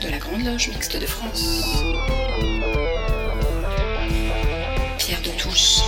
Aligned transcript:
de 0.00 0.08
la 0.08 0.18
Grande 0.18 0.44
Loge 0.44 0.68
Mixte 0.68 0.98
de 0.98 1.06
France. 1.06 1.62
Pierre 4.98 5.20
de 5.22 5.30
Touche. 5.38 5.80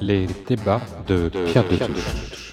Les 0.00 0.26
débats 0.48 0.80
de 1.06 1.28
Pierre 1.28 1.68
de 1.68 1.76
Touche. 1.76 2.45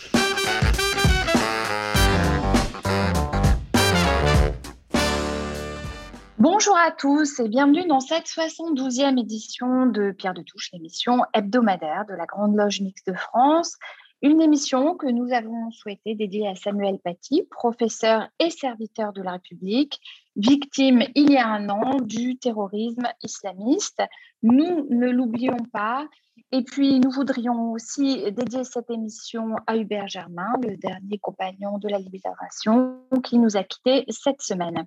À 6.83 6.91
tous 6.91 7.39
et 7.39 7.47
bienvenue 7.47 7.87
dans 7.87 8.01
cette 8.01 8.25
72e 8.25 9.17
édition 9.17 9.85
de 9.85 10.11
Pierre 10.11 10.33
de 10.33 10.41
Touche, 10.41 10.69
l'émission 10.73 11.21
hebdomadaire 11.33 12.03
de 12.09 12.13
la 12.13 12.25
Grande 12.25 12.57
Loge 12.57 12.81
Mixte 12.81 13.07
de 13.07 13.13
France. 13.13 13.77
Une 14.21 14.41
émission 14.41 14.95
que 14.95 15.07
nous 15.07 15.31
avons 15.31 15.71
souhaité 15.71 16.13
dédier 16.13 16.45
à 16.45 16.55
Samuel 16.55 16.99
Paty, 17.01 17.47
professeur 17.49 18.27
et 18.37 18.49
serviteur 18.49 19.13
de 19.13 19.21
la 19.21 19.33
République, 19.33 19.97
victime 20.35 21.03
il 21.15 21.31
y 21.31 21.37
a 21.37 21.47
un 21.47 21.69
an 21.69 22.01
du 22.01 22.37
terrorisme 22.37 23.07
islamiste. 23.23 24.01
Nous 24.41 24.85
ne 24.89 25.09
l'oublions 25.09 25.63
pas. 25.71 26.05
Et 26.51 26.63
puis, 26.63 26.99
nous 26.99 27.11
voudrions 27.11 27.71
aussi 27.71 28.29
dédier 28.33 28.65
cette 28.65 28.89
émission 28.89 29.55
à 29.67 29.77
Hubert 29.77 30.09
Germain, 30.09 30.51
le 30.61 30.75
dernier 30.75 31.17
compagnon 31.17 31.77
de 31.77 31.87
la 31.87 31.99
libération 31.99 32.99
qui 33.23 33.39
nous 33.39 33.55
a 33.55 33.63
quittés 33.63 34.03
cette 34.09 34.41
semaine. 34.41 34.85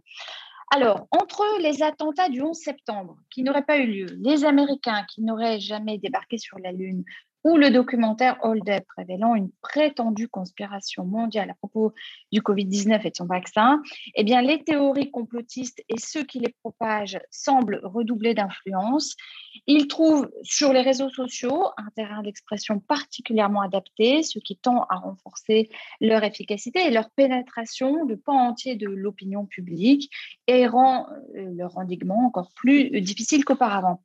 Alors, 0.72 1.06
entre 1.12 1.44
les 1.60 1.82
attentats 1.82 2.28
du 2.28 2.42
11 2.42 2.56
septembre 2.56 3.16
qui 3.30 3.42
n'auraient 3.42 3.64
pas 3.64 3.78
eu 3.78 3.86
lieu, 3.86 4.06
les 4.18 4.44
Américains 4.44 5.04
qui 5.08 5.22
n'auraient 5.22 5.60
jamais 5.60 5.98
débarqué 5.98 6.38
sur 6.38 6.58
la 6.58 6.72
Lune, 6.72 7.04
ou 7.46 7.56
le 7.56 7.70
documentaire 7.70 8.38
Hold 8.42 8.68
Up 8.68 8.82
révélant 8.96 9.36
une 9.36 9.52
prétendue 9.62 10.26
conspiration 10.26 11.04
mondiale 11.04 11.48
à 11.48 11.54
propos 11.54 11.92
du 12.32 12.40
Covid-19 12.40 13.06
et 13.06 13.10
de 13.10 13.14
son 13.14 13.26
vaccin, 13.26 13.80
eh 14.16 14.24
bien, 14.24 14.42
les 14.42 14.64
théories 14.64 15.12
complotistes 15.12 15.80
et 15.88 15.96
ceux 15.96 16.24
qui 16.24 16.40
les 16.40 16.52
propagent 16.64 17.20
semblent 17.30 17.80
redoubler 17.84 18.34
d'influence. 18.34 19.14
Ils 19.68 19.86
trouvent 19.86 20.28
sur 20.42 20.72
les 20.72 20.80
réseaux 20.80 21.08
sociaux 21.08 21.68
un 21.76 21.88
terrain 21.94 22.20
d'expression 22.24 22.80
particulièrement 22.80 23.60
adapté, 23.60 24.24
ce 24.24 24.40
qui 24.40 24.56
tend 24.56 24.82
à 24.88 24.96
renforcer 24.96 25.68
leur 26.00 26.24
efficacité 26.24 26.80
et 26.84 26.90
leur 26.90 27.10
pénétration 27.10 28.06
de 28.06 28.16
pans 28.16 28.48
entiers 28.48 28.74
de 28.74 28.88
l'opinion 28.88 29.46
publique 29.46 30.10
et 30.48 30.66
rend 30.66 31.06
euh, 31.36 31.52
leur 31.54 31.78
endiguement 31.78 32.26
encore 32.26 32.50
plus 32.56 33.00
difficile 33.00 33.44
qu'auparavant. 33.44 34.02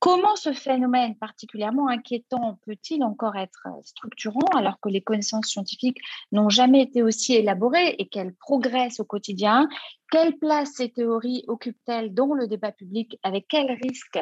Comment 0.00 0.34
ce 0.34 0.52
phénomène 0.52 1.14
particulièrement 1.14 1.86
inquiétant 1.88 2.58
peut-il 2.66 3.02
encore 3.04 3.36
être 3.36 3.66
structurant 3.82 4.46
alors 4.54 4.80
que 4.80 4.88
les 4.88 5.02
connaissances 5.02 5.46
scientifiques 5.46 5.98
n'ont 6.32 6.48
jamais 6.48 6.82
été 6.82 7.02
aussi 7.02 7.34
élaborées 7.34 7.94
et 7.98 8.06
qu'elles 8.06 8.34
progressent 8.34 9.00
au 9.00 9.04
quotidien? 9.04 9.68
Quelle 10.10 10.36
place 10.38 10.72
ces 10.74 10.90
théories 10.90 11.44
occupent-elles 11.48 12.14
dans 12.14 12.34
le 12.34 12.46
débat 12.46 12.72
public? 12.72 13.18
Avec 13.22 13.46
quels 13.48 13.72
risques 13.82 14.20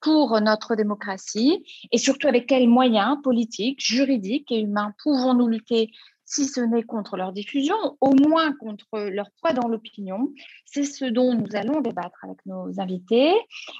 pour 0.00 0.40
notre 0.40 0.76
démocratie? 0.76 1.64
Et 1.90 1.98
surtout 1.98 2.28
avec 2.28 2.46
quels 2.46 2.68
moyens 2.68 3.16
politiques, 3.22 3.80
juridiques 3.84 4.52
et 4.52 4.60
humains 4.60 4.94
pouvons-nous 5.02 5.48
lutter 5.48 5.90
si 6.32 6.46
ce 6.46 6.60
n'est 6.62 6.82
contre 6.82 7.18
leur 7.18 7.32
diffusion, 7.32 7.76
au 8.00 8.14
moins 8.14 8.54
contre 8.54 9.00
leur 9.00 9.30
poids 9.32 9.52
dans 9.52 9.68
l'opinion. 9.68 10.32
C'est 10.64 10.84
ce 10.84 11.04
dont 11.04 11.34
nous 11.34 11.54
allons 11.54 11.82
débattre 11.82 12.24
avec 12.24 12.38
nos 12.46 12.80
invités. 12.80 13.34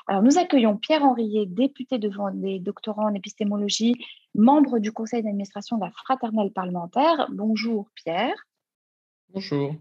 Alors, 0.06 0.22
nous 0.22 0.36
accueillons 0.36 0.76
Pierre 0.76 1.02
Henriet, 1.02 1.46
député 1.46 1.98
de 1.98 2.10
Vendée, 2.10 2.58
doctorant 2.58 3.06
en 3.06 3.14
épistémologie, 3.14 3.94
membre 4.34 4.80
du 4.80 4.92
conseil 4.92 5.22
d'administration 5.22 5.78
de 5.78 5.86
la 5.86 5.90
Fraternelle 5.92 6.52
parlementaire. 6.52 7.26
Bonjour 7.32 7.88
Pierre. 7.94 8.34
Bonjour. 9.30 9.74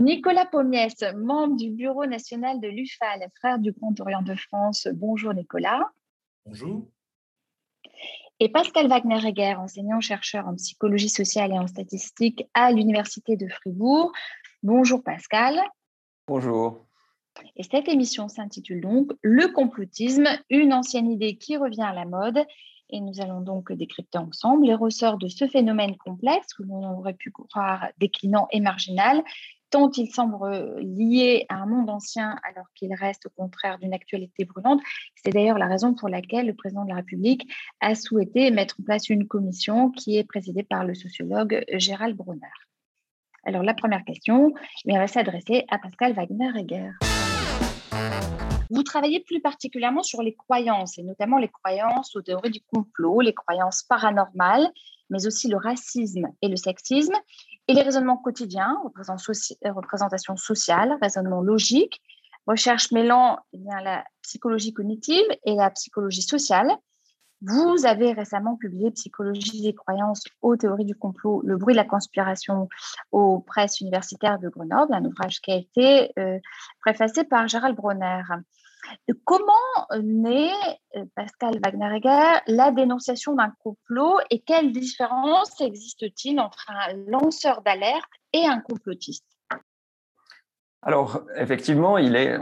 Nicolas 0.00 0.46
Pommiès, 0.46 0.96
membre 1.16 1.56
du 1.56 1.70
bureau 1.70 2.06
national 2.06 2.60
de 2.60 2.66
l'UFAL, 2.66 3.28
frère 3.36 3.60
du 3.60 3.70
Grand 3.70 3.98
Orient 4.00 4.22
de 4.22 4.34
France. 4.34 4.88
Bonjour 4.92 5.32
Nicolas. 5.32 5.92
Bonjour 6.44 6.88
et 8.40 8.48
Pascal 8.48 8.88
Wagner-Heger, 8.88 9.60
enseignant-chercheur 9.60 10.48
en 10.48 10.54
psychologie 10.54 11.10
sociale 11.10 11.52
et 11.52 11.58
en 11.58 11.66
statistique 11.66 12.48
à 12.54 12.72
l'Université 12.72 13.36
de 13.36 13.46
Fribourg. 13.48 14.12
Bonjour 14.62 15.02
Pascal. 15.04 15.60
Bonjour. 16.26 16.86
Et 17.56 17.62
cette 17.62 17.88
émission 17.88 18.28
s'intitule 18.28 18.80
donc 18.80 19.12
Le 19.20 19.48
complotisme, 19.48 20.26
une 20.48 20.72
ancienne 20.72 21.10
idée 21.10 21.36
qui 21.36 21.58
revient 21.58 21.82
à 21.82 21.92
la 21.92 22.06
mode. 22.06 22.42
Et 22.88 23.00
nous 23.00 23.20
allons 23.20 23.42
donc 23.42 23.72
décrypter 23.72 24.18
ensemble 24.18 24.66
les 24.66 24.74
ressorts 24.74 25.18
de 25.18 25.28
ce 25.28 25.46
phénomène 25.46 25.96
complexe 25.96 26.54
que 26.54 26.62
l'on 26.62 26.98
aurait 26.98 27.14
pu 27.14 27.30
croire 27.30 27.88
déclinant 27.98 28.48
et 28.50 28.60
marginal, 28.60 29.22
tant 29.70 29.90
il 29.92 30.12
semble 30.12 30.78
lié 30.80 31.46
à 31.48 31.56
un 31.56 31.66
monde 31.66 31.90
ancien 31.90 32.36
alors 32.42 32.66
qu'il 32.74 32.92
reste 32.94 33.26
au 33.26 33.30
contraire 33.30 33.78
d'une 33.78 33.94
actualité 33.94 34.44
brûlante. 34.44 34.80
C'est 35.16 35.30
d'ailleurs 35.30 35.58
la 35.58 35.66
raison 35.66 35.94
pour 35.94 36.08
laquelle 36.08 36.46
le 36.46 36.54
président 36.54 36.84
de 36.84 36.90
la 36.90 36.96
République 36.96 37.50
a 37.80 37.94
souhaité 37.94 38.50
mettre 38.50 38.76
en 38.80 38.84
place 38.84 39.08
une 39.08 39.26
commission 39.26 39.90
qui 39.90 40.18
est 40.18 40.24
présidée 40.24 40.62
par 40.62 40.84
le 40.84 40.94
sociologue 40.94 41.64
Gérald 41.72 42.16
Brunner. 42.16 42.46
Alors 43.44 43.62
la 43.62 43.74
première 43.74 44.04
question 44.04 44.52
elle 44.86 44.98
va 44.98 45.06
s'adresser 45.06 45.64
à 45.70 45.78
Pascal 45.78 46.12
Wagner-Heger. 46.12 46.92
Vous 48.72 48.84
travaillez 48.84 49.18
plus 49.18 49.40
particulièrement 49.40 50.04
sur 50.04 50.22
les 50.22 50.32
croyances, 50.32 50.96
et 50.96 51.02
notamment 51.02 51.38
les 51.38 51.48
croyances 51.48 52.14
aux 52.14 52.22
théories 52.22 52.50
du 52.50 52.60
complot, 52.72 53.20
les 53.20 53.34
croyances 53.34 53.82
paranormales, 53.82 54.70
mais 55.10 55.26
aussi 55.26 55.48
le 55.48 55.56
racisme 55.56 56.28
et 56.40 56.46
le 56.46 56.54
sexisme. 56.54 57.16
Et 57.68 57.74
les 57.74 57.82
raisonnements 57.82 58.16
quotidiens, 58.16 58.76
euh, 58.84 59.72
représentation 59.72 60.36
sociale, 60.36 60.96
raisonnement 61.00 61.40
logique, 61.40 62.00
recherche 62.46 62.90
mêlant 62.90 63.38
eh 63.52 63.58
la 63.84 64.04
psychologie 64.22 64.72
cognitive 64.72 65.26
et 65.44 65.54
la 65.54 65.70
psychologie 65.70 66.22
sociale. 66.22 66.70
Vous 67.42 67.86
avez 67.86 68.12
récemment 68.12 68.56
publié 68.56 68.90
Psychologie 68.90 69.62
des 69.62 69.74
croyances 69.74 70.24
aux 70.42 70.56
théories 70.56 70.84
du 70.84 70.94
complot, 70.94 71.40
le 71.42 71.56
bruit 71.56 71.72
de 71.72 71.78
la 71.78 71.86
conspiration 71.86 72.68
aux 73.12 73.40
presses 73.40 73.80
universitaires 73.80 74.38
de 74.38 74.50
Grenoble, 74.50 74.92
un 74.92 75.04
ouvrage 75.04 75.40
qui 75.40 75.50
a 75.50 75.56
été 75.56 76.12
euh, 76.18 76.38
préfacé 76.80 77.24
par 77.24 77.48
Gérald 77.48 77.76
Bronner. 77.76 78.22
Comment 79.24 79.52
naît, 80.02 80.52
euh, 80.96 81.04
Pascal 81.14 81.58
Wagner-Egger, 81.64 82.40
la 82.46 82.70
dénonciation 82.70 83.34
d'un 83.34 83.52
complot 83.62 84.18
et 84.30 84.40
quelle 84.40 84.72
différence 84.72 85.60
existe-t-il 85.60 86.40
entre 86.40 86.70
un 86.70 86.94
lanceur 87.08 87.62
d'alerte 87.62 88.10
et 88.32 88.46
un 88.46 88.60
complotiste? 88.60 89.24
Alors, 90.82 91.24
effectivement, 91.36 91.96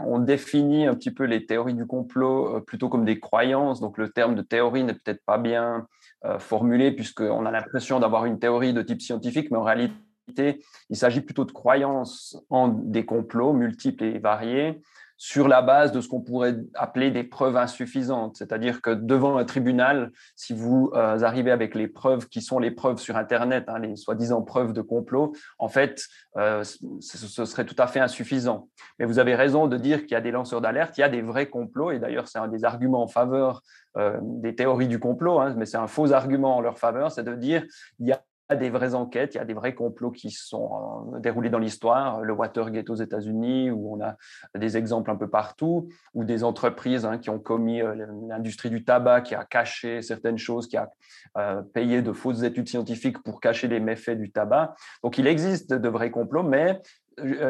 on 0.06 0.20
définit 0.20 0.86
un 0.86 0.94
petit 0.94 1.10
peu 1.10 1.24
les 1.24 1.44
théories 1.44 1.74
du 1.74 1.86
complot 1.86 2.56
euh, 2.56 2.60
plutôt 2.60 2.88
comme 2.88 3.04
des 3.04 3.18
croyances. 3.18 3.80
Donc, 3.80 3.98
le 3.98 4.10
terme 4.10 4.36
de 4.36 4.42
théorie 4.42 4.84
n'est 4.84 4.94
peut-être 4.94 5.24
pas 5.24 5.38
bien 5.38 5.88
euh, 6.24 6.38
formulé 6.38 6.92
puisqu'on 6.92 7.46
a 7.46 7.50
l'impression 7.50 7.98
d'avoir 7.98 8.26
une 8.26 8.38
théorie 8.38 8.72
de 8.72 8.82
type 8.82 9.02
scientifique, 9.02 9.50
mais 9.50 9.56
en 9.56 9.64
réalité, 9.64 10.62
il 10.88 10.96
s'agit 10.96 11.20
plutôt 11.20 11.44
de 11.44 11.52
croyances 11.52 12.40
en 12.48 12.68
des 12.68 13.04
complots 13.04 13.52
multiples 13.52 14.04
et 14.04 14.18
variés 14.18 14.82
sur 15.18 15.48
la 15.48 15.62
base 15.62 15.90
de 15.90 16.00
ce 16.00 16.08
qu'on 16.08 16.20
pourrait 16.20 16.56
appeler 16.74 17.10
des 17.10 17.24
preuves 17.24 17.56
insuffisantes. 17.56 18.36
C'est-à-dire 18.36 18.80
que 18.80 18.90
devant 18.90 19.36
un 19.36 19.44
tribunal, 19.44 20.12
si 20.36 20.54
vous 20.54 20.92
euh, 20.94 21.20
arrivez 21.20 21.50
avec 21.50 21.74
les 21.74 21.88
preuves 21.88 22.28
qui 22.28 22.40
sont 22.40 22.60
les 22.60 22.70
preuves 22.70 22.98
sur 22.98 23.16
Internet, 23.16 23.64
hein, 23.66 23.80
les 23.80 23.96
soi-disant 23.96 24.42
preuves 24.42 24.72
de 24.72 24.80
complot, 24.80 25.32
en 25.58 25.68
fait, 25.68 26.04
euh, 26.36 26.62
ce 26.62 27.44
serait 27.44 27.66
tout 27.66 27.74
à 27.78 27.88
fait 27.88 27.98
insuffisant. 27.98 28.68
Mais 29.00 29.06
vous 29.06 29.18
avez 29.18 29.34
raison 29.34 29.66
de 29.66 29.76
dire 29.76 30.02
qu'il 30.02 30.12
y 30.12 30.14
a 30.14 30.20
des 30.20 30.30
lanceurs 30.30 30.60
d'alerte, 30.60 30.96
il 30.96 31.00
y 31.00 31.04
a 31.04 31.08
des 31.08 31.22
vrais 31.22 31.48
complots, 31.48 31.90
et 31.90 31.98
d'ailleurs, 31.98 32.28
c'est 32.28 32.38
un 32.38 32.48
des 32.48 32.64
arguments 32.64 33.02
en 33.02 33.08
faveur 33.08 33.62
euh, 33.96 34.18
des 34.22 34.54
théories 34.54 34.86
du 34.86 35.00
complot, 35.00 35.40
hein, 35.40 35.54
mais 35.56 35.66
c'est 35.66 35.78
un 35.78 35.88
faux 35.88 36.12
argument 36.12 36.56
en 36.56 36.60
leur 36.60 36.78
faveur, 36.78 37.10
c'est 37.10 37.24
de 37.24 37.34
dire 37.34 37.64
il 37.98 38.06
y 38.06 38.12
a 38.12 38.22
a 38.48 38.56
des 38.56 38.70
vraies 38.70 38.94
enquêtes, 38.94 39.34
il 39.34 39.38
y 39.38 39.40
a 39.40 39.44
des 39.44 39.54
vrais 39.54 39.74
complots 39.74 40.10
qui 40.10 40.30
sont 40.30 41.10
euh, 41.14 41.20
déroulés 41.20 41.50
dans 41.50 41.58
l'histoire, 41.58 42.22
le 42.22 42.32
Watergate 42.32 42.88
aux 42.90 42.94
États-Unis, 42.94 43.70
où 43.70 43.94
on 43.94 44.02
a 44.02 44.16
des 44.56 44.76
exemples 44.76 45.10
un 45.10 45.16
peu 45.16 45.28
partout, 45.28 45.88
ou 46.14 46.24
des 46.24 46.44
entreprises 46.44 47.04
hein, 47.04 47.18
qui 47.18 47.30
ont 47.30 47.38
commis 47.38 47.82
euh, 47.82 48.06
l'industrie 48.28 48.70
du 48.70 48.84
tabac, 48.84 49.22
qui 49.22 49.34
a 49.34 49.44
caché 49.44 50.02
certaines 50.02 50.38
choses, 50.38 50.66
qui 50.66 50.76
a 50.76 50.90
euh, 51.36 51.62
payé 51.62 52.02
de 52.02 52.12
fausses 52.12 52.42
études 52.42 52.68
scientifiques 52.68 53.22
pour 53.22 53.40
cacher 53.40 53.68
les 53.68 53.80
méfaits 53.80 54.18
du 54.18 54.30
tabac. 54.30 54.74
Donc 55.02 55.18
il 55.18 55.26
existe 55.26 55.72
de 55.72 55.88
vrais 55.88 56.10
complots, 56.10 56.42
mais 56.42 56.80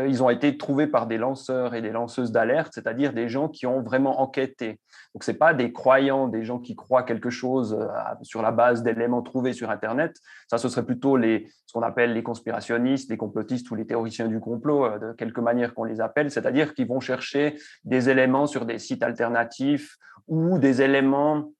ils 0.07 0.23
ont 0.23 0.31
été 0.31 0.57
trouvés 0.57 0.87
par 0.87 1.07
des 1.07 1.19
lanceurs 1.19 1.75
et 1.75 1.83
des 1.83 1.91
lanceuses 1.91 2.33
d'alerte, 2.33 2.73
c'est-à-dire 2.75 3.13
des 3.13 3.29
gens 3.29 3.49
qui 3.49 3.67
ont 3.67 3.83
vraiment 3.83 4.21
enquêté. 4.21 4.81
Donc, 5.15 5.25
ce 5.25 5.31
n'est 5.31 5.39
pas 5.39 5.55
des 5.55 5.73
croyants, 5.73 6.29
des 6.29 6.45
gens 6.45 6.59
qui 6.59 6.77
croient 6.77 7.03
quelque 7.03 7.31
chose 7.31 7.75
euh, 7.75 7.87
sur 8.23 8.43
la 8.43 8.53
base 8.53 8.83
d'éléments 8.83 9.23
trouvés 9.23 9.53
sur 9.53 9.71
Internet. 9.71 10.17
Ça, 10.49 10.59
ce 10.59 10.69
serait 10.69 10.85
plutôt 10.85 11.17
les, 11.17 11.49
ce 11.67 11.73
qu'on 11.73 11.83
appelle 11.83 12.13
les 12.13 12.23
conspirationnistes, 12.23 13.11
les 13.11 13.17
complotistes 13.17 13.71
ou 13.71 13.75
les 13.75 13.87
théoriciens 13.87 14.29
du 14.29 14.41
complot, 14.41 14.85
euh, 14.85 14.99
de 14.99 15.13
quelque 15.15 15.41
manière 15.41 15.75
qu'on 15.75 15.85
les 15.85 16.01
appelle, 16.01 16.31
c'est-à-dire 16.31 16.75
qu'ils 16.75 16.89
vont 16.89 17.01
chercher 17.01 17.57
des 17.85 18.11
éléments 18.11 18.47
sur 18.47 18.67
des 18.67 18.79
sites 18.79 19.03
alternatifs 19.03 19.97
ou 20.27 20.59
des 20.59 20.83
éléments 20.83 21.51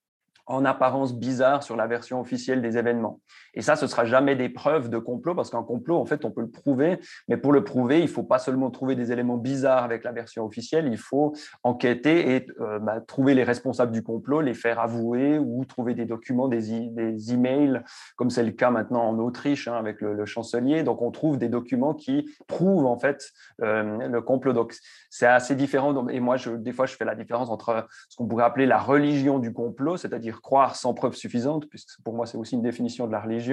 en 0.49 0.65
apparence 0.65 1.15
bizarre 1.15 1.63
sur 1.63 1.77
la 1.77 1.87
version 1.87 2.21
officielle 2.21 2.63
des 2.63 2.79
événements. 2.79 3.21
Et 3.59 3.63
ça, 3.63 3.75
ce 3.75 3.89
sera 3.89 4.05
jamais 4.05 4.37
des 4.37 4.49
preuves 4.49 4.89
de 4.89 4.99
complot, 4.99 5.35
parce 5.35 5.51
qu'un 5.51 5.65
complot, 5.65 5.97
en 5.97 6.07
fait, 6.07 6.25
on 6.25 6.31
peut 6.31 6.43
le 6.43 6.49
prouver, 6.49 7.01
mais 7.27 7.37
pour 7.37 7.53
le 7.53 7.65
prouver, 7.65 7.99
il 7.99 8.05
ne 8.05 8.07
faut 8.07 8.23
pas 8.23 8.39
seulement 8.39 8.71
trouver 8.71 8.95
des 8.95 9.11
éléments 9.11 9.37
bizarres 9.37 9.83
avec 9.83 10.05
la 10.05 10.13
version 10.13 10.47
officielle, 10.47 10.87
il 10.87 10.97
faut 10.97 11.35
enquêter 11.65 12.37
et 12.37 12.47
euh, 12.61 12.79
bah, 12.79 13.01
trouver 13.01 13.35
les 13.35 13.43
responsables 13.43 13.91
du 13.91 14.05
complot, 14.05 14.43
les 14.43 14.55
faire 14.55 14.79
avouer 14.79 15.41
ou 15.41 15.65
trouver 15.65 15.95
des 15.95 16.05
documents, 16.05 16.47
des, 16.47 16.89
des 16.89 17.33
emails, 17.35 17.83
comme 18.15 18.31
c'est 18.31 18.45
le 18.45 18.53
cas 18.53 18.71
maintenant 18.71 19.03
en 19.03 19.19
Autriche 19.19 19.67
hein, 19.67 19.75
avec 19.75 20.01
le, 20.03 20.25
chancelier. 20.25 20.85
Donc, 20.85 21.03
on 21.03 21.11
trouve 21.11 21.37
des 21.37 21.49
documents 21.49 21.95
qui 21.95 22.31
prouvent 22.47 22.87
en 22.87 22.97
fait 22.97 23.33
euh, 23.63 24.07
le 24.07 24.23
complot. 24.23 24.53
Donc, 24.53 24.73
c'est 25.11 25.27
assez 25.27 25.57
différent. 25.57 26.07
Et 26.07 26.21
moi, 26.21 26.37
des 26.59 26.73
fois, 26.73 26.87
je 26.87 26.95
fais 26.95 27.05
la 27.05 27.17
différence 27.17 27.51
entre 27.51 27.89
ce 28.09 28.17
qu'on 28.17 28.29
pourrait 28.29 28.45
appeler 28.45 28.67
la 28.67 28.79
religion 28.79 29.41
du 29.41 29.53
complot, 29.53 29.97
c'est-à-dire 29.97 30.43
croire 30.43 30.77
sans 30.77 30.95
preuve 30.95 31.15
suffisante, 31.15 31.69
puisque 31.69 32.01
pour 32.05 32.15
moi, 32.15 32.25
c'est 32.27 32.39
aussi 32.39 32.55
une 32.55 32.63
définition 32.63 33.09
de 33.09 33.13
la 33.13 33.21
religion, 33.21 33.48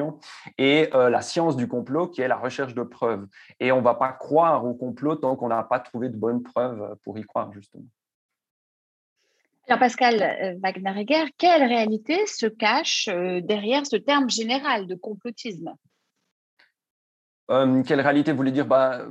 et 0.57 0.89
euh, 0.93 1.09
la 1.09 1.21
science 1.21 1.55
du 1.55 1.67
complot, 1.67 2.07
qui 2.07 2.21
est 2.21 2.27
la 2.27 2.37
recherche 2.37 2.73
de 2.73 2.83
preuves. 2.83 3.27
Et 3.59 3.71
on 3.71 3.77
ne 3.77 3.83
va 3.83 3.95
pas 3.95 4.11
croire 4.11 4.65
au 4.65 4.73
complot 4.73 5.15
tant 5.15 5.35
qu'on 5.35 5.49
n'a 5.49 5.63
pas 5.63 5.79
trouvé 5.79 6.09
de 6.09 6.17
bonnes 6.17 6.43
preuves 6.43 6.95
pour 7.03 7.17
y 7.17 7.23
croire, 7.23 7.51
justement. 7.53 7.85
Alors 9.67 9.79
Pascal 9.79 10.21
euh, 10.21 10.59
Wagner-Egger, 10.61 11.33
quelle 11.37 11.63
réalité 11.63 12.27
se 12.27 12.45
cache 12.45 13.07
euh, 13.07 13.41
derrière 13.41 13.85
ce 13.85 13.95
terme 13.95 14.29
général 14.29 14.85
de 14.85 14.93
complotisme? 14.95 15.73
Quelle 17.47 18.01
réalité 18.01 18.31
voulait 18.31 18.51
dire? 18.51 18.65
Bah, 18.65 19.05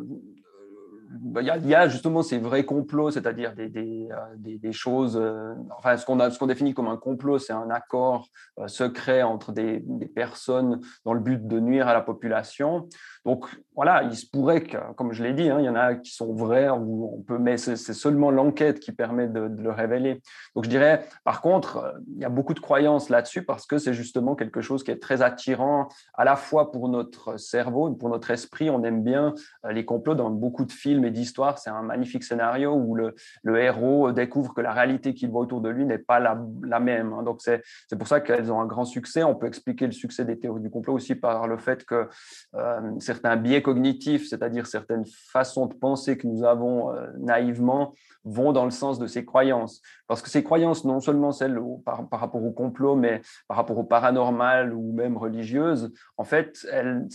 bah, 1.20 1.42
il 1.42 1.66
y, 1.68 1.74
a 1.74 1.88
justement 1.88 2.22
ces 2.22 2.38
vrais 2.38 2.64
complots, 2.64 3.10
c'est-à-dire 3.10 3.54
des, 3.54 3.68
des, 3.68 4.08
euh, 4.10 4.72
choses, 4.72 5.16
euh, 5.16 5.54
enfin 5.76 5.96
ce 5.96 6.04
qu'on 6.04 6.18
qu'on 6.18 6.46
définit 6.46 6.74
comme 6.74 6.88
un 6.88 6.96
complot, 6.96 7.38
c'est 7.38 7.52
un 7.52 7.70
accord 7.70 8.28
euh, 8.58 8.66
secret 8.66 9.22
entre 9.22 9.52
des, 9.52 9.84
personnes 10.14 10.80
dans 11.04 11.12
le 11.12 11.20
but 11.20 11.46
de 11.46 11.60
nuire 11.60 11.88
à 11.88 11.94
la 11.94 12.00
population. 12.00 12.88
Donc 13.24 13.46
voilà, 13.74 14.02
il 14.04 14.14
se 14.14 14.26
pourrait 14.26 14.62
que, 14.62 14.76
comme 14.96 15.12
je 15.12 15.22
l'ai 15.22 15.32
dit, 15.32 15.48
hein, 15.48 15.56
il 15.58 15.64
y 15.64 15.68
en 15.68 15.74
a 15.74 15.94
qui 15.94 16.12
sont 16.12 16.32
vrais, 16.32 16.68
on 16.68 17.22
peut, 17.26 17.38
mais 17.38 17.56
c'est 17.56 17.76
seulement 17.76 18.30
l'enquête 18.30 18.80
qui 18.80 18.92
permet 18.92 19.26
de, 19.28 19.40
le 19.40 19.70
révéler. 19.70 20.20
Donc 20.54 20.64
je 20.64 20.70
dirais, 20.70 21.06
par 21.24 21.40
contre, 21.40 21.94
il 22.14 22.20
y 22.20 22.24
a 22.24 22.28
beaucoup 22.28 22.54
de 22.54 22.60
croyances 22.60 23.08
là-dessus 23.08 23.42
parce 23.42 23.66
que 23.66 23.78
c'est 23.78 23.94
justement 23.94 24.36
quelque 24.36 24.60
chose 24.60 24.84
qui 24.84 24.90
est 24.90 25.02
très 25.02 25.22
attirant 25.22 25.88
à 26.14 26.24
la 26.24 26.36
fois 26.36 26.70
pour 26.70 26.88
notre 26.88 27.38
cerveau, 27.38 27.90
pour 27.92 28.10
notre 28.10 28.30
esprit. 28.30 28.68
On 28.68 28.84
aime 28.84 29.02
bien 29.02 29.34
les 29.68 29.84
complots 29.84 30.14
dans 30.14 30.30
beaucoup 30.30 30.66
de 30.66 30.72
films 30.72 31.04
et 31.04 31.10
d'histoires. 31.10 31.58
C'est 31.58 31.70
un 31.70 31.82
magnifique 31.82 32.24
scénario 32.24 32.74
où 32.74 32.94
le, 32.94 33.14
héros 33.44 34.12
découvre 34.12 34.52
que 34.52 34.60
la 34.60 34.72
réalité 34.72 35.14
qu'il 35.14 35.30
voit 35.30 35.40
autour 35.40 35.60
de 35.60 35.68
lui 35.70 35.84
n'est 35.84 35.98
pas 35.98 36.20
la, 36.20 36.34
même. 36.80 37.12
Hein. 37.12 37.22
Donc 37.22 37.40
c'est 37.40 37.62
pour 37.96 38.06
ça 38.06 38.20
qu'elles 38.20 38.52
ont 38.52 38.60
un 38.60 38.66
grand 38.66 38.84
succès. 38.84 39.24
On 39.24 39.34
peut 39.34 39.46
expliquer 39.46 39.86
le 39.86 39.92
succès 39.92 40.24
des 40.24 40.38
théories 40.38 40.60
du 40.60 40.70
complot 40.70 40.94
aussi 40.94 41.14
par 41.14 41.48
le 41.48 41.56
fait 41.56 41.84
que 41.84 42.08
euh, 42.54 42.80
certains 43.14 43.36
biais 43.36 43.62
cognitifs, 43.62 44.28
c'est-à-dire 44.28 44.66
certaines 44.66 45.04
façons 45.06 45.66
de 45.66 45.74
penser 45.74 46.18
que 46.18 46.26
nous 46.26 46.44
avons 46.44 46.92
euh, 46.92 47.06
naïvement, 47.18 47.94
vont 48.24 48.52
dans 48.52 48.64
le 48.64 48.70
sens 48.70 48.98
de 48.98 49.06
ces 49.06 49.24
croyances. 49.24 49.80
Parce 50.06 50.20
que 50.20 50.30
ces 50.30 50.42
croyances, 50.42 50.84
non 50.84 51.00
seulement 51.00 51.32
celles 51.32 51.60
par, 51.84 52.08
par, 52.08 52.20
rapport 52.20 52.44
au 52.44 52.52
complot, 52.52 52.96
mais 52.96 53.22
par 53.48 53.56
rapport 53.56 53.78
au 53.78 53.84
paranormal 53.84 54.74
ou 54.74 54.92
même 54.92 55.16
religieuses, 55.16 55.92
en 56.16 56.24
fait, 56.24 56.66
elles, 56.70 57.06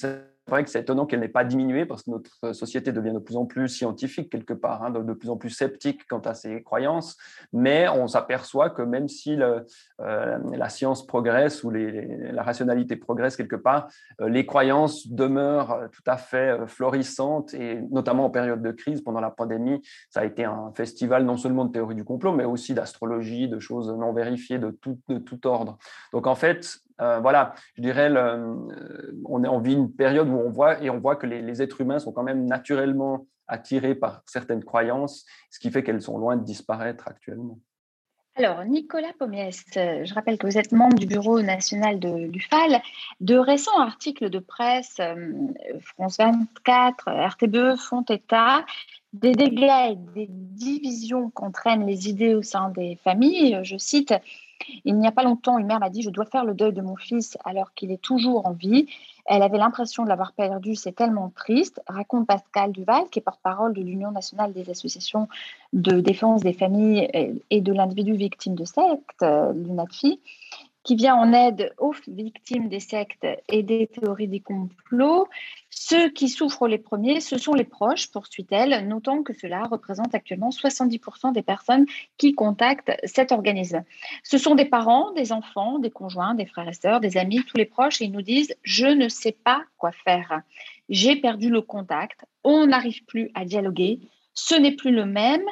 vrai 0.50 0.64
que 0.64 0.70
c'est 0.70 0.82
étonnant 0.82 1.06
qu'elle 1.06 1.20
n'ait 1.20 1.28
pas 1.28 1.44
diminué 1.44 1.86
parce 1.86 2.04
que 2.04 2.12
notre 2.12 2.54
société 2.54 2.92
devient 2.92 3.14
de 3.14 3.20
plus 3.20 3.38
en 3.38 3.46
plus 3.46 3.70
scientifique 3.70 4.30
quelque 4.30 4.54
part, 4.54 4.84
hein, 4.84 4.90
de, 4.90 5.14
plus 5.14 5.30
en 5.30 5.38
plus 5.38 5.50
sceptique 5.50 6.08
quant 6.08 6.20
à 6.20 6.34
ses 6.34 6.64
croyances, 6.64 7.18
mais 7.54 7.88
on 7.90 8.08
s'aperçoit 8.08 8.70
que 8.70 8.82
même 8.82 9.08
si 9.08 9.38
euh, 9.42 9.60
la 10.00 10.70
science 10.70 11.06
progresse 11.06 11.64
ou 11.64 11.70
la 11.70 12.44
rationalité 12.44 12.96
progresse 12.96 13.36
quelque 13.36 13.56
part, 13.56 13.88
euh, 14.22 14.30
les 14.30 14.46
croyances 14.46 15.08
demeurent 15.08 15.90
tout 15.92 16.04
à 16.06 16.18
fait 16.18 16.52
euh, 16.52 16.68
florissantes 16.68 17.54
et 17.54 17.82
notamment 17.92 18.26
en 18.26 18.30
période 18.30 18.62
de 18.62 18.72
crise, 18.72 19.02
pendant 19.02 19.22
la 19.22 19.32
pandémie, 19.32 19.82
ça 20.10 20.22
a 20.22 20.26
été 20.26 20.44
un 20.44 20.72
festival 20.76 21.24
non 21.26 21.38
seulement 21.38 21.66
de 21.66 21.72
théorie 21.72 21.96
du 21.96 22.04
complot, 22.04 22.34
mais 22.34 22.46
aussi 22.46 22.74
d'astrologie, 22.74 23.48
de 23.48 23.60
choses 23.60 23.90
non 23.90 24.14
vérifiées 24.14 24.60
de 24.60 24.72
tout, 24.72 25.00
de 25.08 25.18
tout 25.18 25.48
ordre. 25.48 25.78
Donc 26.14 26.28
en 26.28 26.36
fait, 26.36 26.82
euh, 27.02 27.20
voilà, 27.20 27.54
je 27.76 27.82
dirais, 27.82 28.12
euh, 28.12 28.56
on, 29.26 29.44
on, 29.44 29.60
vit 29.60 29.74
une 29.74 29.92
période 29.92 30.28
où 30.28 30.38
on 30.38 30.50
voit 30.50 30.82
et 30.84 30.90
on 30.90 31.00
voit 31.00 31.16
que 31.16 31.26
les, 31.26 31.62
êtres 31.62 31.82
humains 31.82 32.00
sont 32.00 32.12
quand 32.12 32.24
même 32.24 32.46
naturellement 32.46 33.28
attirés 33.48 33.96
par 33.96 34.22
certaines 34.26 34.64
croyances, 34.64 35.26
ce 35.50 35.60
qui 35.60 35.72
fait 35.72 35.84
qu'elles 35.84 36.02
sont 36.02 36.18
loin 36.18 36.36
de 36.36 36.44
disparaître 36.44 37.08
actuellement. 37.08 37.60
Alors, 38.36 38.64
Nicolas 38.64 39.12
Pommiès, 39.18 39.66
je 39.76 40.14
rappelle 40.14 40.38
que 40.38 40.48
vous 40.48 40.58
êtes 40.58 40.72
membre 40.72 40.98
du 40.98 41.08
Bureau 41.08 41.42
national 41.42 42.00
de 42.00 42.28
l'UFAL. 42.28 42.82
De 43.20 43.36
récents 43.36 43.80
articles 43.80 44.30
de 44.30 44.40
presse, 44.40 44.98
euh, 45.00 45.34
France 45.82 46.18
24, 46.18 47.10
RTBE 47.10 47.76
font 47.78 48.04
état 48.04 48.66
des 49.14 49.34
dégâts 49.34 49.92
et 49.92 49.96
des 50.16 50.28
divisions 50.30 51.32
qu'entraînent 51.32 51.86
les 51.86 52.08
idées 52.08 52.36
au 52.36 52.42
sein 52.44 52.70
des 52.70 52.98
familles. 53.04 53.60
Je 53.64 53.78
cite 53.78 54.14
il 54.86 54.96
n'y 54.96 55.08
a 55.08 55.12
pas 55.12 55.24
longtemps, 55.24 55.58
une 55.58 55.68
mère 55.68 55.80
m'a 55.80 55.90
dit 55.90 56.02
Je 56.02 56.10
dois 56.10 56.26
faire 56.26 56.46
le 56.46 56.54
deuil 56.54 56.74
de 56.74 56.82
mon 56.82 56.96
fils 56.96 57.38
alors 57.46 57.74
qu'il 57.74 57.92
est 57.92 58.02
toujours 58.02 58.46
en 58.46 58.52
vie. 58.52 58.88
Elle 59.26 59.44
avait 59.44 59.58
l'impression 59.58 60.04
de 60.04 60.10
l'avoir 60.10 60.34
perdu, 60.34 60.76
c'est 60.76 60.94
tellement 60.94 61.32
triste, 61.36 61.82
raconte 61.88 62.26
Pascal 62.26 62.72
Duval, 62.72 63.04
qui 63.12 63.20
est 63.20 63.22
porte-parole 63.22 63.74
de 63.74 63.82
l'Union 63.82 64.12
nationale 64.12 64.54
des 64.54 64.70
associations 64.70 65.28
de 65.72 66.00
défense 66.00 66.42
des 66.42 66.54
familles 66.54 67.08
et 67.50 67.62
de 67.62 67.74
l'individu 67.74 68.14
victime 68.14 68.56
de 68.56 68.66
secte, 68.66 69.22
l'UNATFI 69.22 70.20
qui 70.84 70.96
vient 70.96 71.16
en 71.16 71.34
aide 71.34 71.74
aux 71.78 71.94
victimes 72.08 72.70
des 72.70 72.80
sectes 72.80 73.28
et 73.50 73.64
des 73.64 73.88
théories 73.88 74.28
des 74.28 74.40
complots. 74.40 75.28
Ceux 75.70 76.10
qui 76.10 76.30
souffrent 76.30 76.68
les 76.68 76.78
premiers, 76.78 77.20
ce 77.20 77.38
sont 77.38 77.54
les 77.54 77.64
proches, 77.64 78.12
poursuit-elle, 78.12 78.88
notant 78.88 79.24
que 79.24 79.34
cela 79.34 79.64
représente 79.64 80.16
actuellement 80.16 80.50
70% 80.50 81.34
des 81.34 81.42
personnes 81.42 81.86
qui 82.18 82.34
contactent 82.34 82.92
cet 83.04 83.32
organisme. 83.32 83.84
Ce 84.24 84.38
sont 84.38 84.56
des 84.56 84.66
parents, 84.66 85.12
des 85.12 85.32
enfants, 85.32 85.80
des 85.80 85.92
conjoints, 85.92 86.34
des 86.34 86.46
frères 86.46 86.70
et 86.70 86.74
sœurs, 86.74 87.02
des 87.02 87.18
amis, 87.18 87.44
tous 87.46 87.58
les 87.58 87.66
proches, 87.66 88.02
et 88.02 88.06
ils 88.06 88.12
nous 88.12 88.22
disent 88.22 88.56
«je 88.64 88.88
ne 88.88 89.10
sais 89.10 89.32
pas 89.32 89.64
quoi 89.78 89.92
faire, 89.92 90.42
j'ai 90.88 91.16
perdu 91.16 91.50
le 91.50 91.62
contact, 91.62 92.26
on 92.44 92.68
n'arrive 92.68 93.06
plus 93.06 93.32
à 93.36 93.46
dialoguer, 93.46 94.00
ce 94.34 94.56
n'est 94.56 94.76
plus 94.76 94.92
le 94.92 95.06
même» 95.06 95.44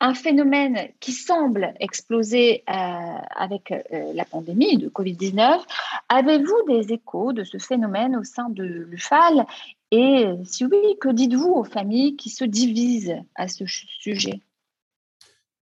un 0.00 0.14
phénomène 0.14 0.88
qui 1.00 1.12
semble 1.12 1.74
exploser 1.80 2.62
euh, 2.68 2.72
avec 2.72 3.70
euh, 3.70 4.12
la 4.14 4.24
pandémie 4.24 4.78
de 4.78 4.88
Covid-19. 4.88 5.60
Avez-vous 6.08 6.62
des 6.68 6.92
échos 6.92 7.32
de 7.32 7.44
ce 7.44 7.58
phénomène 7.58 8.16
au 8.16 8.24
sein 8.24 8.48
de 8.50 8.64
l'UFAL 8.64 9.46
Et 9.90 10.26
si 10.44 10.64
oui, 10.64 10.96
que 11.00 11.08
dites-vous 11.08 11.52
aux 11.52 11.64
familles 11.64 12.16
qui 12.16 12.30
se 12.30 12.44
divisent 12.44 13.16
à 13.34 13.48
ce 13.48 13.64
sujet? 13.66 14.40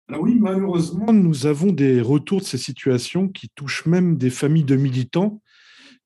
Alors 0.08 0.23
oui, 0.23 0.37
malheureusement, 0.37 1.12
nous 1.12 1.46
avons 1.46 1.73
des 1.73 2.00
retours 2.00 2.40
de 2.40 2.44
ces 2.44 2.58
situations 2.58 3.28
qui 3.28 3.49
touchent 3.49 3.87
même 3.87 4.16
des 4.16 4.30
familles 4.30 4.64
de 4.64 4.76
militants 4.76 5.40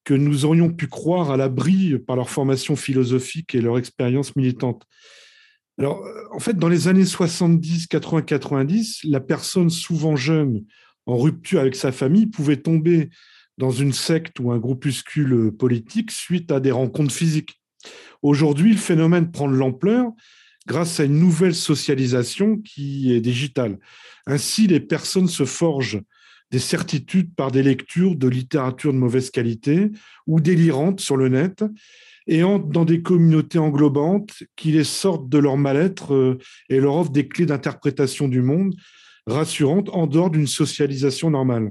que 0.05 0.15
nous 0.15 0.47
aurions 0.47 0.73
pu 0.73 0.87
croire 0.87 1.31
à 1.31 1.37
l'abri 1.37 1.99
par 1.99 2.17
leur 2.17 2.31
formation 2.31 2.77
philosophique 2.77 3.55
et 3.55 3.61
leur 3.61 3.79
expérience 3.79 4.35
militante. 4.37 4.87
Alors, 5.79 6.05
euh, 6.05 6.25
en 6.33 6.39
fait, 6.39 6.57
dans 6.57 6.69
les 6.69 6.89
années 6.89 7.05
70, 7.05 7.87
80, 7.87 8.23
90, 8.23 9.01
la 9.05 9.21
personne 9.21 9.71
souvent 9.71 10.17
jeune, 10.17 10.65
en 11.07 11.17
rupture 11.17 11.61
avec 11.61 11.77
sa 11.77 11.93
famille, 11.93 12.27
pouvait 12.27 12.59
tomber 12.59 13.11
dans 13.59 13.71
une 13.71 13.93
secte 13.93 14.41
ou 14.41 14.53
un 14.53 14.59
groupuscule 14.59 15.53
politique 15.53 16.11
suite 16.11 16.51
à 16.51 16.61
des 16.61 16.71
rencontres 16.71 17.15
physiques. 17.15 17.61
Aujourd'hui, 18.23 18.73
le 18.73 18.79
phénomène 18.79 19.31
prend 19.31 19.49
de 19.49 19.57
l'ampleur 19.57 20.13
grâce 20.67 21.01
à 21.01 21.05
une 21.05 21.19
nouvelle 21.19 21.55
socialisation 21.55 22.59
qui 22.59 23.13
est 23.13 23.21
digitale. 23.21 23.79
Ainsi, 24.27 24.67
les 24.67 24.81
personnes 24.81 25.29
se 25.29 25.45
forgent 25.45 26.01
des 26.51 26.59
certitudes 26.59 27.35
par 27.35 27.51
des 27.51 27.63
lectures 27.63 28.17
de 28.17 28.29
littérature 28.29 28.93
de 28.93 28.99
mauvaise 28.99 29.31
qualité 29.31 29.91
ou 30.27 30.41
délirantes 30.41 31.01
sur 31.01 31.17
le 31.17 31.29
net 31.29 31.65
et 32.27 32.43
entrent 32.43 32.69
dans 32.69 32.85
des 32.85 33.03
communautés 33.03 33.59
englobantes 33.59 34.43
qui 34.57 34.73
les 34.73 34.85
sortent 34.85 35.29
de 35.29 35.39
leur 35.39 35.57
mal-être 35.57 36.15
euh, 36.15 36.39
et 36.69 36.81
leur 36.81 36.97
offrent 36.97 37.13
des 37.13 37.29
clés 37.29 37.47
d'interprétation 37.47 38.29
du 38.29 38.43
monde 38.43 38.75
rassurantes 39.27 39.89
en 39.91 40.07
dehors 40.07 40.31
d'une 40.31 40.47
socialisation 40.47 41.31
normale. 41.31 41.71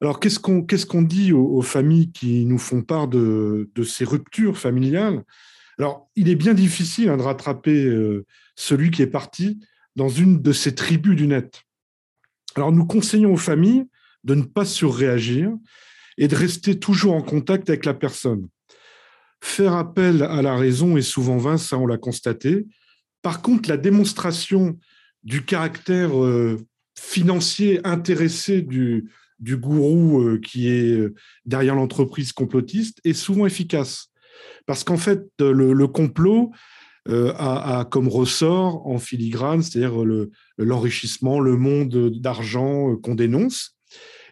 Alors, 0.00 0.20
qu'est-ce 0.20 0.38
qu'on 0.38 1.02
dit 1.02 1.32
aux, 1.32 1.62
familles 1.62 2.12
qui 2.12 2.44
nous 2.44 2.58
font 2.58 2.82
part 2.82 3.08
de, 3.08 3.70
de 3.74 3.82
ces 3.82 4.04
ruptures 4.04 4.58
familiales? 4.58 5.22
Alors, 5.78 6.10
il 6.16 6.28
est 6.28 6.36
bien 6.36 6.54
difficile 6.54 7.08
hein, 7.08 7.16
de 7.16 7.22
rattraper 7.22 7.84
euh, 7.84 8.26
celui 8.56 8.90
qui 8.90 9.02
est 9.02 9.06
parti 9.06 9.58
dans 9.94 10.08
une 10.08 10.42
de 10.42 10.52
ces 10.52 10.74
tribus 10.74 11.16
du 11.16 11.26
net. 11.26 11.62
Alors, 12.54 12.72
nous 12.72 12.86
conseillons 12.86 13.32
aux 13.32 13.38
familles 13.38 13.84
de 14.24 14.34
ne 14.34 14.42
pas 14.42 14.64
surréagir 14.64 15.52
et 16.18 16.28
de 16.28 16.36
rester 16.36 16.78
toujours 16.78 17.14
en 17.14 17.22
contact 17.22 17.68
avec 17.68 17.84
la 17.84 17.94
personne. 17.94 18.48
Faire 19.46 19.74
appel 19.74 20.24
à 20.24 20.42
la 20.42 20.56
raison 20.56 20.96
est 20.96 21.02
souvent 21.02 21.36
vain, 21.36 21.56
ça 21.56 21.78
on 21.78 21.86
l'a 21.86 21.98
constaté. 21.98 22.66
Par 23.22 23.42
contre, 23.42 23.68
la 23.68 23.76
démonstration 23.76 24.76
du 25.22 25.44
caractère 25.44 26.20
euh, 26.20 26.58
financier 26.98 27.80
intéressé 27.86 28.60
du, 28.60 29.08
du 29.38 29.56
gourou 29.56 30.36
qui 30.40 30.68
est 30.68 31.00
derrière 31.44 31.76
l'entreprise 31.76 32.32
complotiste 32.32 33.00
est 33.04 33.14
souvent 33.14 33.46
efficace. 33.46 34.08
Parce 34.66 34.82
qu'en 34.82 34.96
fait, 34.96 35.22
le, 35.38 35.86
complot 35.86 36.50
a, 37.08 37.86
comme 37.88 38.08
ressort 38.08 38.86
en 38.86 38.98
filigrane, 38.98 39.62
c'est-à-dire 39.62 40.04
l'enrichissement, 40.58 41.38
le, 41.40 41.56
monde 41.56 42.10
d'argent 42.20 42.96
qu'on 42.96 43.14
dénonce, 43.14 43.76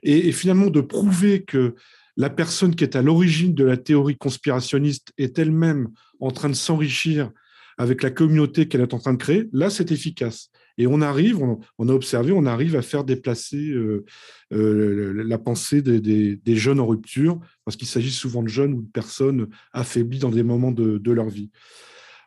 et, 0.03 0.33
finalement 0.33 0.71
de 0.71 0.81
prouver 0.81 1.45
que 1.45 1.77
la 2.17 2.31
personne 2.31 2.75
qui 2.75 2.85
est 2.85 2.97
à 2.97 3.03
l'origine 3.03 3.55
de 3.55 3.65
la 3.65 3.77
théorie 3.77 4.17
conspirationniste 4.17 5.13
est 5.19 5.39
elle-même 5.39 5.89
en 6.21 6.31
train 6.31 6.49
de 6.49 6.55
s'enrichir 6.55 7.31
avec 7.79 8.03
la 8.03 8.11
communauté 8.11 8.69
qu'elle 8.69 8.83
est 8.83 8.95
en 8.95 8.99
train 8.99 9.15
de 9.15 9.19
créer, 9.19 9.49
là, 9.53 9.71
c'est 9.71 9.91
efficace. 9.91 10.51
Et 10.79 10.87
on 10.87 11.01
arrive, 11.01 11.41
on, 11.79 11.89
a 11.89 11.93
observé, 11.93 12.33
on 12.33 12.47
arrive 12.47 12.77
à 12.77 12.83
faire 12.83 13.05
déplacer 13.05 13.71
euh, 13.71 14.05
euh, 14.53 15.13
la 15.25 15.39
pensée 15.39 15.83
des, 15.83 16.57
jeunes 16.57 16.81
en 16.81 16.87
rupture, 16.87 17.39
parce 17.65 17.77
qu'il 17.77 17.87
s'agit 17.87 18.11
souvent 18.11 18.43
de 18.43 18.49
jeunes 18.49 18.75
ou 18.75 18.83
de 18.83 18.91
personnes 18.91 19.49
affaiblies 19.73 20.19
dans 20.19 20.31
des 20.31 20.43
moments 20.43 20.73
de, 20.73 21.11
leur 21.11 21.29
vie. 21.29 21.51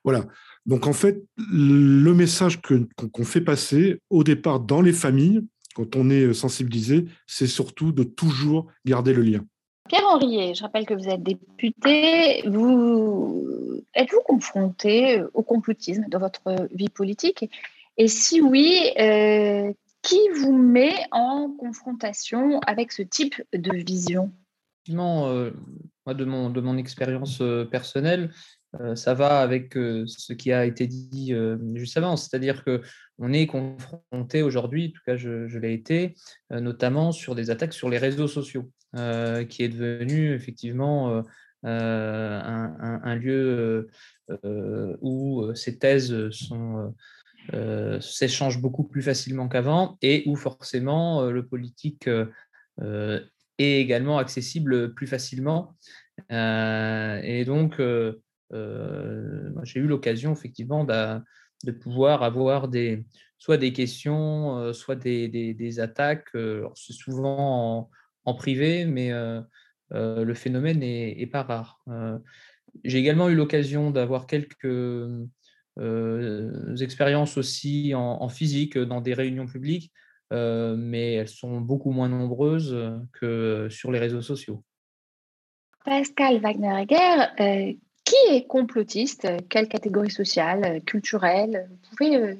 Voilà. 0.04 0.26
Donc, 0.66 0.88
en 0.88 0.94
fait, 0.94 1.24
le 1.38 2.14
message 2.14 2.60
qu'on 2.62 3.24
fait 3.24 3.42
passer 3.42 4.02
au 4.10 4.24
départ 4.24 4.60
dans 4.60 4.82
les 4.82 4.94
familles, 4.94 5.42
quand 5.76 5.96
on 5.96 6.10
est 6.10 6.34
sensibilisé, 6.34 7.06
c'est 7.26 7.48
surtout 7.48 7.92
de 7.92 8.04
toujours 8.04 8.68
garder 8.86 9.14
le 9.14 9.22
lien. 9.22 9.46
Pierre 9.88 10.06
Henriet, 10.06 10.54
je 10.54 10.62
rappelle 10.64 10.86
que 10.86 10.94
vous 10.94 11.08
êtes 11.08 11.24
député. 11.24 12.44
Vous 12.48 13.84
êtes-vous 13.96 14.22
confronté 14.26 15.22
au 15.34 15.44
complotisme 15.44 16.06
dans 16.10 16.20
votre 16.20 16.68
vie 16.74 16.90
politique? 16.90 17.50
Et 17.98 18.08
si 18.08 18.42
oui, 18.42 18.92
euh, 19.00 19.72
qui 20.02 20.20
vous 20.40 20.56
met 20.56 20.94
en 21.12 21.50
confrontation 21.58 22.60
avec 22.62 22.92
ce 22.92 23.02
type 23.02 23.42
de 23.54 23.72
vision? 23.74 24.32
Euh, 24.90 25.52
moi, 26.06 26.14
de 26.14 26.26
mon, 26.26 26.78
expérience 26.78 27.42
euh, 27.42 27.66
personnelle, 27.66 28.32
ça 28.94 29.14
va 29.16 29.40
avec 29.40 29.74
ce 29.74 30.34
qui 30.34 30.52
a 30.52 30.66
été 30.66 30.86
dit 30.86 31.34
juste 31.74 31.98
avant, 31.98 32.16
c'est-à-dire 32.16 32.64
que 32.64 32.82
on 33.20 33.34
est 33.34 33.48
confronté 33.48 34.44
aujourd'hui, 34.44 34.88
en 34.88 34.92
tout 34.92 35.04
cas 35.06 35.16
je, 35.18 35.58
l'ai 35.58 35.74
été, 35.74 36.16
notamment 36.52 37.12
sur 37.12 37.36
des 37.36 37.50
attaques 37.50 37.74
sur 37.74 37.90
les 37.90 37.98
réseaux 37.98 38.28
sociaux. 38.28 38.72
Euh, 38.96 39.44
qui 39.44 39.64
est 39.64 39.70
devenu 39.70 40.34
effectivement 40.34 41.12
euh, 41.12 41.22
euh, 41.66 42.42
un, 42.44 43.16
lieu 43.16 43.90
où 45.02 45.54
ces 45.56 45.78
thèses 45.78 46.30
sont 46.30 46.96
s'échangent 48.00 48.62
beaucoup 48.62 48.86
plus 48.86 49.02
facilement 49.02 49.50
qu'avant 49.50 49.98
et 50.02 50.24
où 50.26 50.38
forcément 50.38 51.30
le 51.30 51.46
politique 51.46 52.10
est 52.80 53.22
également 53.82 54.20
accessible 54.20 54.94
plus 54.94 55.08
facilement. 55.08 55.76
et 56.30 57.44
donc, 57.46 57.82
j'ai 58.52 59.80
eu 59.80 59.88
l'occasion 59.88 60.32
effectivement 60.32 60.86
de, 61.64 61.72
pouvoir 61.72 62.24
avoir 62.24 62.68
des, 62.68 63.06
soit 63.38 63.58
des 63.58 63.74
questions, 63.74 64.74
soit 64.74 64.96
des, 64.96 65.28
des, 65.28 65.80
attaques. 65.80 66.30
C'est 66.76 66.94
souvent 66.94 67.90
en, 68.26 68.34
privé, 68.34 68.86
mais 68.86 69.12
euh, 69.12 69.42
euh, 69.94 70.24
le 70.24 70.34
phénomène 70.34 70.80
n'est 70.80 71.28
pas 71.28 71.44
rare. 71.44 71.80
Euh, 71.88 72.18
j'ai 72.84 73.00
également 73.00 73.30
eu 73.30 73.36
l'occasion 73.36 73.92
d'avoir 73.92 74.28
quelques 74.28 75.08
expériences 76.82 77.38
aussi 77.38 77.94
en, 77.96 78.30
physique 78.30 78.78
dans 78.78 79.02
des 79.02 79.14
réunions 79.14 79.48
publiques, 79.48 79.92
mais 80.32 81.14
elles 81.14 81.28
sont 81.28 81.62
beaucoup 81.62 81.92
moins 81.92 82.10
nombreuses 82.10 82.76
que 83.14 83.68
sur 83.70 83.92
les 83.92 84.00
réseaux 84.00 84.22
sociaux. 84.22 84.64
Pascal 85.86 86.42
Wagner-Egger, 86.42 87.78
qui 88.08 88.36
est 88.36 88.48
complotiste? 88.48 89.28
Quelle 89.50 89.68
catégorie 89.68 90.12
sociale, 90.12 90.82
culturelle? 90.86 91.70
Vous 91.70 91.98
pouvez 91.98 92.18
nous 92.18 92.38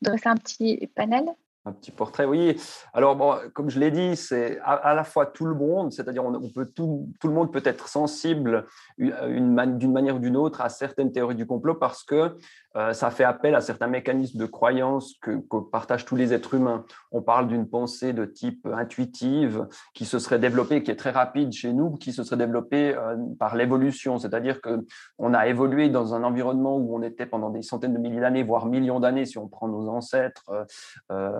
dresser 0.00 0.28
un 0.28 0.36
petit 0.36 0.88
panel? 0.94 1.24
Un 1.66 1.72
petit 1.72 1.90
portrait, 1.90 2.24
oui. 2.24 2.58
Alors, 2.94 3.14
bon, 3.16 3.34
comme 3.52 3.68
je 3.68 3.78
l'ai 3.78 3.90
dit, 3.90 4.16
c'est 4.16 4.58
à, 4.64 4.94
la 4.94 5.04
fois 5.04 5.26
tout 5.26 5.44
le 5.44 5.54
monde, 5.54 5.92
c'est-à-dire 5.92 6.24
on, 6.24 6.48
peut 6.48 6.64
tout, 6.64 7.10
tout, 7.20 7.28
le 7.28 7.34
monde 7.34 7.52
peut 7.52 7.60
être 7.66 7.88
sensible 7.88 8.64
d'une 8.96 9.92
manière 9.92 10.16
ou 10.16 10.18
d'une 10.18 10.38
autre 10.38 10.62
à 10.62 10.70
certaines 10.70 11.12
théories 11.12 11.34
du 11.34 11.46
complot 11.46 11.74
parce 11.74 12.02
que 12.02 12.38
euh, 12.76 12.92
ça 12.92 13.10
fait 13.10 13.24
appel 13.24 13.54
à 13.54 13.60
certains 13.60 13.88
mécanismes 13.88 14.38
de 14.38 14.46
croyance 14.46 15.14
que, 15.20 15.40
partagent 15.72 16.04
tous 16.04 16.16
les 16.16 16.32
êtres 16.32 16.54
humains. 16.54 16.84
On 17.10 17.20
parle 17.20 17.48
d'une 17.48 17.68
pensée 17.68 18.12
de 18.12 18.24
type 18.24 18.66
intuitive 18.72 19.66
qui 19.92 20.04
se 20.04 20.18
serait 20.18 20.38
développée, 20.38 20.82
qui 20.82 20.90
est 20.90 20.96
très 20.96 21.10
rapide 21.10 21.52
chez 21.52 21.72
nous, 21.72 21.96
qui 21.96 22.12
se 22.12 22.22
serait 22.22 22.36
développée 22.36 22.94
euh, 22.94 23.16
par 23.38 23.56
l'évolution, 23.56 24.18
c'est-à-dire 24.18 24.60
que 24.60 24.86
on 25.18 25.34
a 25.34 25.48
évolué 25.48 25.88
dans 25.88 26.14
un 26.14 26.22
environnement 26.22 26.76
où 26.76 26.96
on 26.96 27.02
était 27.02 27.26
pendant 27.26 27.50
des 27.50 27.62
centaines 27.62 27.94
de 27.94 27.98
milliers 27.98 28.20
d'années, 28.20 28.44
voire 28.44 28.66
millions 28.66 29.00
d'années, 29.00 29.26
si 29.26 29.38
on 29.38 29.48
prend 29.48 29.68
nos 29.68 29.88
ancêtres. 29.88 30.44
Euh, 31.10 31.30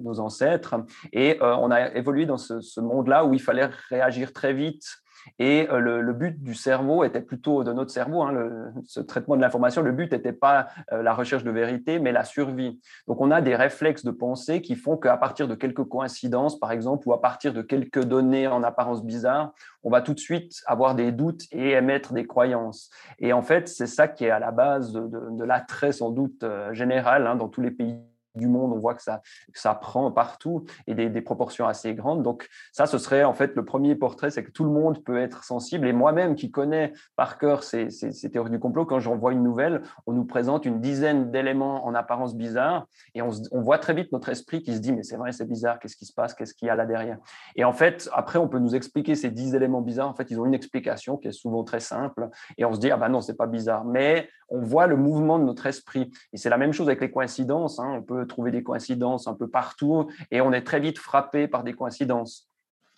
nos 0.00 0.18
ancêtres, 0.18 0.74
et 1.12 1.38
on 1.40 1.70
a 1.70 1.94
évolué 1.94 2.26
dans 2.26 2.38
ce 2.38 2.80
monde-là 2.80 3.24
où 3.24 3.34
il 3.34 3.40
fallait 3.40 3.70
réagir 3.88 4.32
très 4.32 4.52
vite 4.52 5.01
et 5.38 5.68
euh, 5.70 5.78
le, 5.78 6.12
but 6.12 6.42
du 6.42 6.54
cerveau 6.54 7.04
était 7.04 7.20
plutôt 7.20 7.64
de 7.64 7.72
notre 7.72 7.90
cerveau, 7.90 8.22
hein, 8.22 8.72
ce 8.84 9.00
traitement 9.00 9.36
de 9.36 9.40
l'information, 9.40 9.82
le 9.82 9.92
but 9.92 10.12
n'était 10.12 10.32
pas 10.32 10.68
euh, 10.92 11.02
la 11.02 11.14
recherche 11.14 11.44
de 11.44 11.50
vérité, 11.50 11.98
mais 11.98 12.12
la 12.12 12.24
survie. 12.24 12.80
Donc 13.06 13.20
on 13.20 13.30
a 13.30 13.40
des 13.40 13.56
réflexes 13.56 14.04
de 14.04 14.10
pensée 14.10 14.62
qui 14.62 14.76
font 14.76 14.96
qu'à 14.96 15.16
partir 15.16 15.48
de 15.48 15.54
quelques 15.54 15.84
coïncidences, 15.84 16.58
par 16.58 16.72
exemple, 16.72 17.08
ou 17.08 17.12
à 17.12 17.20
partir 17.20 17.52
de 17.52 17.62
quelques 17.62 18.04
données 18.04 18.46
en 18.46 18.62
apparence 18.62 19.04
bizarres, 19.04 19.52
on 19.82 19.90
va 19.90 20.00
tout 20.00 20.14
de 20.14 20.20
suite 20.20 20.62
avoir 20.66 20.94
des 20.94 21.12
doutes 21.12 21.42
et 21.50 21.72
émettre 21.72 22.12
des 22.12 22.26
croyances. 22.26 22.90
Et 23.18 23.32
en 23.32 23.42
fait, 23.42 23.68
c'est 23.68 23.86
ça 23.86 24.08
qui 24.08 24.24
est 24.24 24.30
à 24.30 24.38
la 24.38 24.50
base 24.50 24.92
de, 24.92 25.44
l'attrait 25.44 25.92
sans 25.92 26.10
doute 26.10 26.44
euh, 26.44 26.72
général 26.72 27.26
hein, 27.26 27.34
dans 27.34 27.48
tous 27.48 27.60
les 27.60 27.72
pays 27.72 27.98
du 28.34 28.48
monde, 28.48 28.72
on 28.72 28.78
voit 28.78 28.94
que 28.94 29.02
ça, 29.02 29.20
ça 29.54 29.74
prend 29.74 30.10
partout 30.10 30.64
et 30.86 30.94
des, 30.94 31.22
proportions 31.22 31.66
assez 31.66 31.94
grandes. 31.94 32.22
Donc 32.22 32.48
ça, 32.72 32.86
ce 32.86 32.98
serait 32.98 33.24
en 33.24 33.32
fait 33.32 33.54
le 33.54 33.64
premier 33.64 33.94
portrait, 33.94 34.30
c'est 34.30 34.42
que 34.42 34.50
tout 34.50 34.64
le 34.64 34.70
monde 34.70 35.04
peut 35.04 35.18
être 35.18 35.44
sensible. 35.44 35.86
Et 35.86 35.92
moi-même 35.92 36.34
qui 36.34 36.50
connais 36.50 36.92
par 37.16 37.38
cœur 37.38 37.62
ces, 37.62 37.88
théories 38.32 38.50
du 38.50 38.58
complot, 38.58 38.86
quand 38.86 38.98
j'en 38.98 39.16
vois 39.16 39.32
une 39.32 39.42
nouvelle, 39.42 39.82
on 40.06 40.12
nous 40.12 40.24
présente 40.24 40.66
une 40.66 40.80
dizaine 40.80 41.30
d'éléments 41.30 41.86
en 41.86 41.94
apparence 41.94 42.34
bizarres 42.34 42.86
et 43.14 43.22
on, 43.22 43.30
voit 43.52 43.78
très 43.78 43.94
vite 43.94 44.10
notre 44.12 44.28
esprit 44.30 44.62
qui 44.62 44.74
se 44.74 44.80
dit 44.80 44.92
mais 44.92 45.04
c'est 45.04 45.16
vrai, 45.16 45.32
c'est 45.32 45.46
bizarre, 45.46 45.78
qu'est-ce 45.78 45.96
qui 45.96 46.06
se 46.06 46.12
passe, 46.12 46.34
qu'est-ce 46.34 46.54
qu'il 46.54 46.66
y 46.66 46.70
a 46.70 46.74
là 46.74 46.86
derrière? 46.86 47.18
Et 47.54 47.64
en 47.64 47.72
fait, 47.72 48.08
après, 48.12 48.38
on 48.38 48.48
peut 48.48 48.58
nous 48.58 48.74
expliquer 48.74 49.14
ces 49.14 49.30
dix 49.30 49.54
éléments 49.54 49.80
bizarres. 49.80 50.08
En 50.08 50.14
fait, 50.14 50.30
ils 50.30 50.40
ont 50.40 50.46
une 50.46 50.54
explication 50.54 51.16
qui 51.16 51.28
est 51.28 51.32
souvent 51.32 51.62
très 51.62 51.80
simple 51.80 52.28
et 52.58 52.64
on 52.64 52.74
se 52.74 52.80
dit 52.80 52.90
ah 52.90 52.96
ben 52.96 53.08
non, 53.08 53.20
c'est 53.20 53.36
pas 53.36 53.46
bizarre. 53.46 53.84
Mais 53.84 54.28
on 54.52 54.60
voit 54.60 54.86
le 54.86 54.96
mouvement 54.96 55.38
de 55.38 55.44
notre 55.44 55.66
esprit. 55.66 56.10
Et 56.32 56.36
c'est 56.36 56.50
la 56.50 56.58
même 56.58 56.72
chose 56.72 56.88
avec 56.88 57.00
les 57.00 57.10
coïncidences. 57.10 57.80
Hein. 57.80 57.94
On 57.98 58.02
peut 58.02 58.21
trouver 58.26 58.50
des 58.50 58.62
coïncidences 58.62 59.26
un 59.26 59.34
peu 59.34 59.48
partout 59.48 60.08
et 60.30 60.40
on 60.40 60.52
est 60.52 60.62
très 60.62 60.80
vite 60.80 60.98
frappé 60.98 61.48
par 61.48 61.64
des 61.64 61.72
coïncidences. 61.72 62.48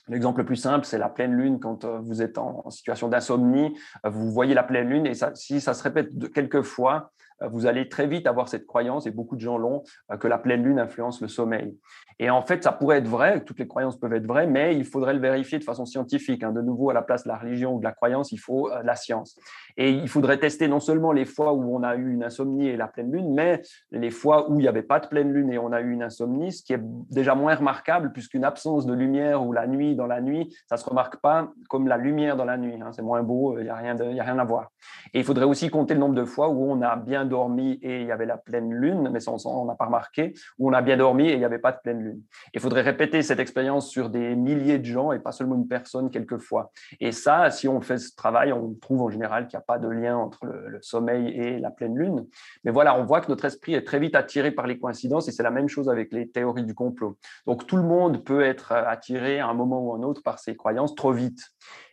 L'exemple 0.09 0.41
le 0.41 0.45
plus 0.45 0.57
simple, 0.57 0.85
c'est 0.85 0.99
la 0.99 1.09
pleine 1.09 1.33
lune. 1.33 1.59
Quand 1.61 1.85
euh, 1.85 1.99
vous 1.99 2.21
êtes 2.21 2.37
en 2.37 2.69
situation 2.71 3.09
d'insomnie, 3.09 3.79
vous 4.05 4.31
voyez 4.31 4.55
la 4.55 4.63
pleine 4.63 4.89
lune 4.89 5.07
et 5.07 5.15
si 5.35 5.61
ça 5.61 5.73
se 5.73 5.83
répète 5.83 6.33
quelques 6.33 6.63
fois, 6.63 7.13
vous 7.41 7.67
allez 7.67 7.89
très 7.89 8.07
vite 8.07 8.27
avoir 8.27 8.49
cette 8.49 8.67
croyance, 8.67 9.07
et 9.07 9.11
beaucoup 9.11 9.37
de 9.37 9.41
gens 9.41 9.59
l'ont, 9.59 9.83
que 10.21 10.29
la 10.29 10.39
pleine 10.39 10.63
lune 10.63 10.79
influence 10.79 11.21
le 11.21 11.29
sommeil. 11.29 11.77
Et 12.19 12.31
en 12.31 12.43
fait, 12.43 12.63
ça 12.63 12.73
pourrait 12.73 12.99
être 12.99 13.09
vrai, 13.09 13.43
toutes 13.43 13.59
les 13.59 13.67
croyances 13.67 13.99
peuvent 13.99 14.13
être 14.13 14.27
vraies, 14.27 14.47
mais 14.47 14.77
il 14.77 14.85
faudrait 14.85 15.15
le 15.15 15.21
vérifier 15.21 15.59
de 15.59 15.65
façon 15.65 15.85
scientifique. 15.85 16.45
Hein. 16.45 16.53
De 16.53 16.63
nouveau, 16.63 16.91
à 16.91 16.95
la 16.95 17.03
place 17.03 17.25
de 17.25 17.29
la 17.29 17.37
religion 17.37 17.75
ou 17.75 17.79
de 17.81 17.85
la 17.85 17.93
croyance, 17.93 18.31
il 18.31 18.39
faut 18.39 18.71
euh, 18.71 18.83
la 18.85 18.95
science. 18.95 19.37
Et 19.77 19.91
il 19.91 20.09
faudrait 20.09 20.39
tester 20.39 20.69
non 20.69 20.79
seulement 20.79 21.13
les 21.13 21.25
fois 21.25 21.53
où 21.53 21.75
on 21.75 21.83
a 21.83 21.97
eu 21.97 22.13
une 22.13 22.23
insomnie 22.23 22.69
et 22.69 22.77
la 22.77 22.87
pleine 22.87 23.11
lune, 23.11 23.35
mais 23.35 23.63
les 23.91 24.11
fois 24.11 24.49
où 24.51 24.61
il 24.61 24.63
n'y 24.63 24.69
avait 24.69 24.83
pas 24.83 25.01
de 25.01 25.09
pleine 25.09 25.33
lune 25.33 25.53
et 25.53 25.59
on 25.59 25.73
a 25.73 25.81
eu 25.81 25.91
une 25.91 26.03
insomnie, 26.03 26.53
ce 26.53 26.63
qui 26.63 26.73
est 26.73 26.81
déjà 27.11 27.35
moins 27.35 27.57
remarquable, 27.57 28.13
puisqu'une 28.13 28.45
absence 28.45 28.87
de 28.87 28.95
lumière 28.95 29.45
ou 29.45 29.53
la 29.53 29.67
nuit 29.67 29.97
dans 29.97 30.07
la 30.07 30.21
nuit, 30.21 30.55
ça 30.69 30.77
ne 30.77 30.81
se 30.81 30.89
remarque 30.89 31.17
pas 31.21 31.51
comme 31.69 31.89
la 31.89 31.97
lumière 31.97 32.37
dans 32.37 32.45
la 32.45 32.57
nuit. 32.57 32.81
Hein. 32.81 32.93
C'est 32.93 33.03
moins 33.03 33.23
beau, 33.23 33.59
il 33.59 33.65
n'y 33.65 33.71
a, 33.71 33.75
rien 33.75 33.99
a 33.99 34.23
rien 34.23 34.39
à 34.39 34.45
voir. 34.45 34.71
Et 35.13 35.19
il 35.19 35.25
faudrait 35.25 35.47
aussi 35.47 35.69
compter 35.69 35.95
le 35.95 36.01
nombre 36.01 36.15
de 36.15 36.25
fois 36.25 36.49
où 36.49 36.71
on 36.71 36.81
a 36.83 36.95
bien 36.95 37.25
dormi 37.35 37.81
et 37.83 38.03
il 38.03 38.07
y 38.07 38.13
avait 38.13 38.27
la 38.27 38.37
pleine 38.37 38.73
lune, 38.73 39.11
mais 39.13 39.19
on 39.29 39.65
n'a 39.65 39.75
pas 39.75 39.87
remarqué, 39.87 40.35
où 40.59 40.71
on 40.71 40.73
a 40.73 40.83
bien 40.83 40.97
dormi 40.97 41.29
et 41.29 41.33
il 41.33 41.39
n'y 41.39 41.45
avait 41.45 41.59
pas 41.59 41.73
de 41.73 41.79
pleine 41.83 42.01
lune. 42.01 42.23
Il 42.55 42.61
faudrait 42.61 42.83
répéter 42.83 43.23
cette 43.23 43.41
expérience 43.41 43.89
sur 43.91 44.09
des 44.09 44.37
milliers 44.37 44.79
de 44.79 44.85
gens 44.85 45.11
et 45.11 45.19
pas 45.19 45.33
seulement 45.33 45.57
une 45.57 45.67
personne 45.67 46.11
quelquefois. 46.11 46.71
Et 47.01 47.11
ça, 47.11 47.51
si 47.51 47.67
on 47.67 47.81
fait 47.81 47.99
ce 47.99 48.15
travail, 48.15 48.53
on 48.53 48.75
trouve 48.75 49.03
en 49.03 49.11
général 49.11 49.49
qu'il 49.49 49.57
n'y 49.57 49.63
a 49.63 49.67
pas 49.67 49.81
de 49.81 49.89
lien 49.89 50.17
entre 50.17 50.47
le, 50.47 50.79
sommeil 50.81 51.29
et 51.29 51.59
la 51.59 51.73
pleine 51.73 51.99
lune. 51.99 52.25
Mais 52.63 52.71
voilà, 52.71 52.97
on 52.97 53.05
voit 53.05 53.21
que 53.21 53.29
notre 53.29 53.47
esprit 53.47 53.75
est 53.75 53.85
très 53.85 53.99
vite 53.99 54.15
attiré 54.15 54.53
par 54.53 54.69
les 54.69 54.79
coïncidences 54.79 55.27
et 55.27 55.33
c'est 55.33 55.43
la 55.43 55.51
même 55.51 55.69
chose 55.69 55.89
avec 55.89 56.13
les 56.13 56.29
théories 56.29 56.65
du 56.65 56.75
complot. 56.75 57.19
Donc 57.47 57.67
tout 57.67 57.77
le 57.77 57.83
monde 57.83 58.23
peut 58.23 58.43
être 58.43 58.71
attiré 58.73 59.41
à 59.41 59.49
un 59.49 59.55
moment 59.55 59.81
ou 59.81 59.93
à 59.93 59.97
un 59.97 60.03
autre 60.03 60.23
par 60.23 60.39
ses 60.39 60.55
croyances 60.55 60.95
trop 60.95 61.13
vite. 61.13 61.41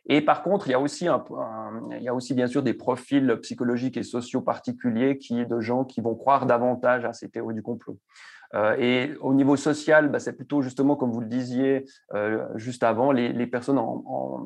Et 0.07 0.21
par 0.21 0.41
contre, 0.41 0.67
il 0.67 0.71
y, 0.71 0.73
a 0.73 0.79
aussi 0.79 1.05
il 1.05 2.03
y 2.03 2.07
a 2.07 2.13
aussi 2.13 2.33
bien 2.33 2.47
sûr 2.47 2.63
des 2.63 2.73
profils 2.73 3.37
psychologiques 3.41 3.97
et 3.97 4.03
sociaux 4.03 4.41
particuliers 4.41 5.17
qui, 5.17 5.45
de 5.45 5.59
gens 5.59 5.85
qui 5.85 6.01
vont 6.01 6.15
croire 6.15 6.45
davantage 6.45 7.05
à 7.05 7.13
ces 7.13 7.29
théories 7.29 7.55
du 7.55 7.61
complot. 7.61 7.97
Euh, 8.53 8.75
et 8.77 9.15
au 9.21 9.33
niveau 9.33 9.55
social, 9.55 10.09
bah, 10.09 10.19
c'est 10.19 10.33
plutôt 10.33 10.61
justement, 10.61 10.95
comme 10.95 11.11
vous 11.11 11.21
le 11.21 11.27
disiez 11.27 11.85
euh, 12.13 12.45
juste 12.55 12.83
avant, 12.83 13.11
les, 13.11 13.47
personnes 13.47 13.77
en, 13.77 14.45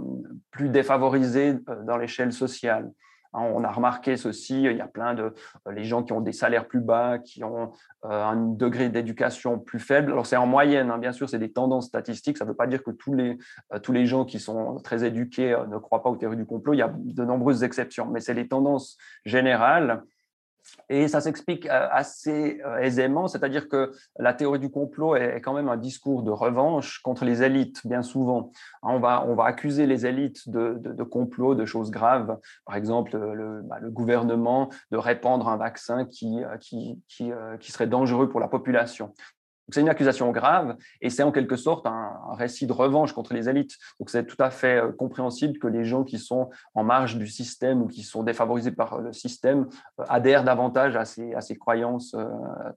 plus 0.52 0.70
défavorisées 0.70 1.58
euh, 1.70 1.84
dans 1.84 1.98
l'échelle 1.98 2.32
sociale. 2.32 2.92
Hein, 3.36 3.52
on 3.54 3.64
a 3.64 3.72
remarqué 3.72 4.18
ceci, 4.18 4.64
il 4.64 4.78
y 4.78 4.82
a 4.82 4.88
plein 4.88 5.14
de 5.14 5.34
les 5.72 5.84
gens 5.84 6.04
qui 6.04 6.14
ont 6.14 6.22
des 6.22 6.32
salaires 6.32 6.68
plus 6.68 6.80
bas, 6.80 7.20
qui 7.20 7.44
ont 7.44 7.72
un 8.04 8.36
degré 8.36 8.90
d'éducation 8.90 9.60
plus 9.60 9.80
faible. 9.80 10.12
Alors 10.12 10.26
c'est 10.26 10.38
en 10.38 10.46
moyenne, 10.46 10.92
hein, 10.92 10.98
bien 10.98 11.12
sûr, 11.12 11.28
c'est 11.28 11.40
des 11.40 11.52
tendances 11.52 11.88
statistiques. 11.88 12.38
Ça 12.38 12.46
ne 12.46 12.50
veut 12.50 12.56
pas 12.56 12.68
dire 12.68 12.84
que 12.84 12.92
tous 12.92 13.14
les, 13.14 13.38
tous 13.84 13.92
les 13.92 14.06
gens 14.06 14.26
qui 14.26 14.40
sont 14.40 14.78
très 14.78 15.04
éduqués 15.04 15.56
ne 15.70 15.78
croient 15.78 16.04
pas 16.04 16.10
aux 16.10 16.16
théories 16.16 16.38
du 16.38 16.46
complot. 16.46 16.74
Il 16.74 16.80
y 16.80 16.84
a 16.84 16.94
de 16.96 17.26
nombreuses 17.26 17.64
exceptions, 17.64 18.08
mais 18.08 18.20
c'est 18.20 18.34
les 18.34 18.48
tendances 18.48 18.98
générales. 19.26 20.04
Et 20.90 21.08
ça 21.08 21.22
s'explique 21.22 21.66
euh, 21.66 21.88
assez 21.92 22.62
euh, 22.66 22.78
aisément, 22.78 23.28
c'est-à-dire 23.28 23.68
que 23.68 23.92
la 24.20 24.34
théorie 24.34 24.60
du 24.60 24.70
complot 24.70 25.16
est 25.16 25.42
quand 25.42 25.54
même 25.54 25.70
un 25.70 25.78
discours 25.78 26.24
de 26.24 26.32
revanche 26.32 27.00
contre 27.02 27.26
les 27.26 27.44
élites, 27.44 27.86
bien 27.86 28.04
souvent. 28.04 28.52
Hein, 28.84 28.90
on 28.94 29.00
va, 29.00 29.26
on 29.28 29.36
va 29.36 29.46
accuser 29.46 29.88
les 29.88 30.06
élites 30.06 30.50
de, 30.50 30.78
de, 30.80 31.04
complot, 31.04 31.56
de 31.56 31.66
choses 31.66 31.92
graves. 31.92 32.38
Par 32.66 32.76
exemple, 32.76 33.18
le, 33.18 33.62
bah, 33.64 33.78
le, 33.82 33.90
gouvernement 33.90 34.70
de 34.92 34.98
répandre 34.98 35.48
un 35.48 35.58
vaccin 35.58 36.06
qui, 36.06 36.44
euh, 36.44 36.58
qui, 36.58 37.02
qui, 37.08 37.32
qui 37.60 37.72
serait 37.72 37.88
dangereux 37.88 38.30
pour 38.30 38.40
la 38.40 38.48
population. 38.48 39.14
C'est 39.72 39.82
une 39.82 39.90
accusation 39.90 40.32
grave 40.32 40.78
et 41.02 41.10
c'est 41.10 41.24
en 41.24 41.32
quelque 41.32 41.56
sorte 41.56 41.88
un, 41.88 42.12
récit 42.34 42.68
de 42.68 42.74
revanche 42.74 43.14
contre 43.14 43.34
les 43.34 43.50
élites. 43.50 43.78
Donc 44.00 44.10
c'est 44.10 44.26
tout 44.26 44.36
à 44.40 44.52
fait 44.52 44.78
euh, 44.78 44.92
compréhensible 44.92 45.58
que 45.58 45.68
les 45.68 45.86
gens 45.86 46.04
qui 46.04 46.20
sont 46.20 46.50
en 46.76 46.84
marge 46.84 47.18
du 47.18 47.28
système 47.28 47.82
ou 47.82 47.88
qui 47.88 48.04
sont 48.04 48.24
défavorisés 48.24 48.72
par 48.72 49.02
le 49.02 49.12
système 49.12 49.68
euh, 50.00 50.04
adhèrent 50.08 50.44
davantage 50.44 50.96
à 50.96 51.06
ces, 51.06 51.34
à 51.34 51.42
ces 51.42 51.58
croyances 51.58 52.14
euh, 52.14 52.26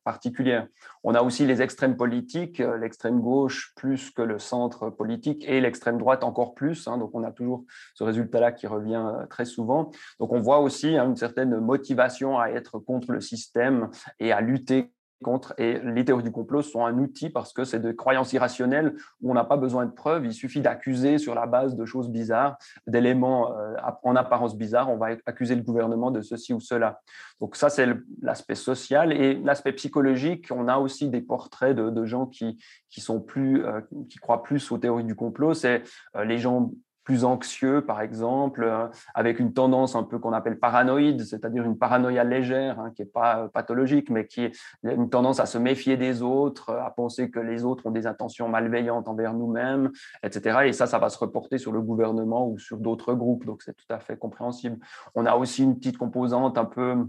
particulières. 0.04 0.66
On 1.04 1.14
a 1.14 1.22
aussi 1.22 1.44
les 1.46 1.60
extrêmes 1.60 1.96
politiques, 1.96 2.62
l'extrême 2.80 3.20
gauche 3.20 3.72
plus 3.76 4.10
que 4.10 4.22
le 4.22 4.38
centre 4.38 4.88
politique 4.88 5.44
et 5.46 5.60
l'extrême 5.60 5.98
droite 5.98 6.24
encore 6.24 6.54
plus. 6.54 6.88
Hein. 6.88 6.98
donc 6.98 7.10
on 7.14 7.22
a 7.22 7.32
toujours 7.32 7.64
ce 7.94 8.04
résultat-là 8.04 8.52
qui 8.52 8.66
revient 8.66 9.12
très 9.28 9.44
souvent. 9.44 9.90
Donc 10.20 10.32
on 10.32 10.40
voit 10.40 10.60
aussi 10.60 10.96
hein, 10.96 11.06
une 11.06 11.16
certaine 11.16 11.58
motivation 11.58 12.38
à 12.38 12.48
être 12.48 12.78
contre 12.78 13.12
le 13.12 13.20
système 13.20 13.90
et 14.20 14.32
à 14.32 14.40
lutter 14.40 14.92
contre. 15.22 15.54
Et 15.58 15.80
les 15.80 16.04
théories 16.04 16.22
du 16.22 16.30
complot 16.30 16.62
sont 16.62 16.84
un 16.84 16.98
outil 16.98 17.30
parce 17.30 17.52
que 17.52 17.64
c'est 17.64 17.80
de 17.80 17.92
croyances 17.92 18.32
irrationnelles 18.32 18.94
où 19.20 19.30
on 19.30 19.34
n'a 19.34 19.44
pas 19.44 19.56
besoin 19.56 19.86
de 19.86 19.90
preuves. 19.90 20.24
Il 20.24 20.32
suffit 20.32 20.60
d'accuser 20.60 21.18
sur 21.18 21.34
la 21.34 21.46
base 21.46 21.76
de 21.76 21.84
choses 21.84 22.10
bizarres, 22.10 22.56
d'éléments 22.86 23.56
euh, 23.56 23.74
en 24.02 24.16
apparence 24.16 24.56
bizarres. 24.56 24.90
On 24.90 24.96
va 24.96 25.08
accuser 25.26 25.54
le 25.54 25.62
gouvernement 25.62 26.10
de 26.10 26.20
ceci 26.20 26.52
ou 26.52 26.60
cela. 26.60 27.00
Donc 27.40 27.56
ça, 27.56 27.68
c'est 27.68 27.86
l'aspect 28.22 28.54
social. 28.54 29.12
Et 29.12 29.34
l'aspect 29.34 29.72
psychologique, 29.72 30.48
on 30.50 30.68
a 30.68 30.78
aussi 30.78 31.08
des 31.08 31.20
portraits 31.20 31.76
de, 31.76 32.04
gens 32.04 32.26
qui, 32.26 32.58
qui, 32.90 33.00
sont 33.00 33.20
plus, 33.20 33.64
euh, 33.64 33.80
qui 34.08 34.18
croient 34.18 34.42
plus 34.42 34.70
aux 34.72 34.78
théories 34.78 35.04
du 35.04 35.14
complot. 35.14 35.54
C'est 35.54 35.82
euh, 36.16 36.24
les 36.24 36.38
gens 36.38 36.70
plus 37.08 37.24
anxieux, 37.24 37.80
par 37.80 38.02
exemple, 38.02 38.62
euh, 38.62 38.86
avec 39.14 39.40
une 39.40 39.54
tendance 39.54 39.96
un 39.96 40.02
peu 40.02 40.18
qu'on 40.18 40.34
appelle 40.34 40.58
paranoïde, 40.58 41.24
c'est-à-dire 41.24 41.64
une 41.64 41.78
paranoïa 41.78 42.22
légère, 42.22 42.78
hein, 42.78 42.90
qui 42.94 43.00
n'est 43.00 43.08
pas 43.08 43.44
euh, 43.44 43.48
pathologique, 43.48 44.10
mais 44.10 44.26
qui 44.26 44.42
est 44.44 44.52
une 44.82 45.08
tendance 45.08 45.40
à 45.40 45.46
se 45.46 45.56
méfier 45.56 45.96
des 45.96 46.20
autres, 46.20 46.74
à 46.74 46.90
penser 46.90 47.30
que 47.30 47.40
les 47.40 47.64
autres 47.64 47.86
ont 47.86 47.92
des 47.92 48.06
intentions 48.06 48.50
malveillantes 48.50 49.08
envers 49.08 49.32
nous-mêmes, 49.32 49.90
etc. 50.22 50.66
Et 50.66 50.74
ça, 50.74 50.86
ça 50.86 50.98
va 50.98 51.08
se 51.08 51.16
reporter 51.16 51.56
sur 51.56 51.72
le 51.72 51.80
gouvernement 51.80 52.46
ou 52.46 52.58
sur 52.58 52.76
d'autres 52.76 53.14
groupes, 53.14 53.46
donc 53.46 53.62
c'est 53.62 53.74
tout 53.74 53.88
à 53.88 54.00
fait 54.00 54.18
compréhensible. 54.18 54.76
On 55.14 55.24
a 55.24 55.34
aussi 55.34 55.62
une 55.62 55.78
petite 55.78 55.96
composante 55.96 56.58
un 56.58 56.66
peu 56.66 57.06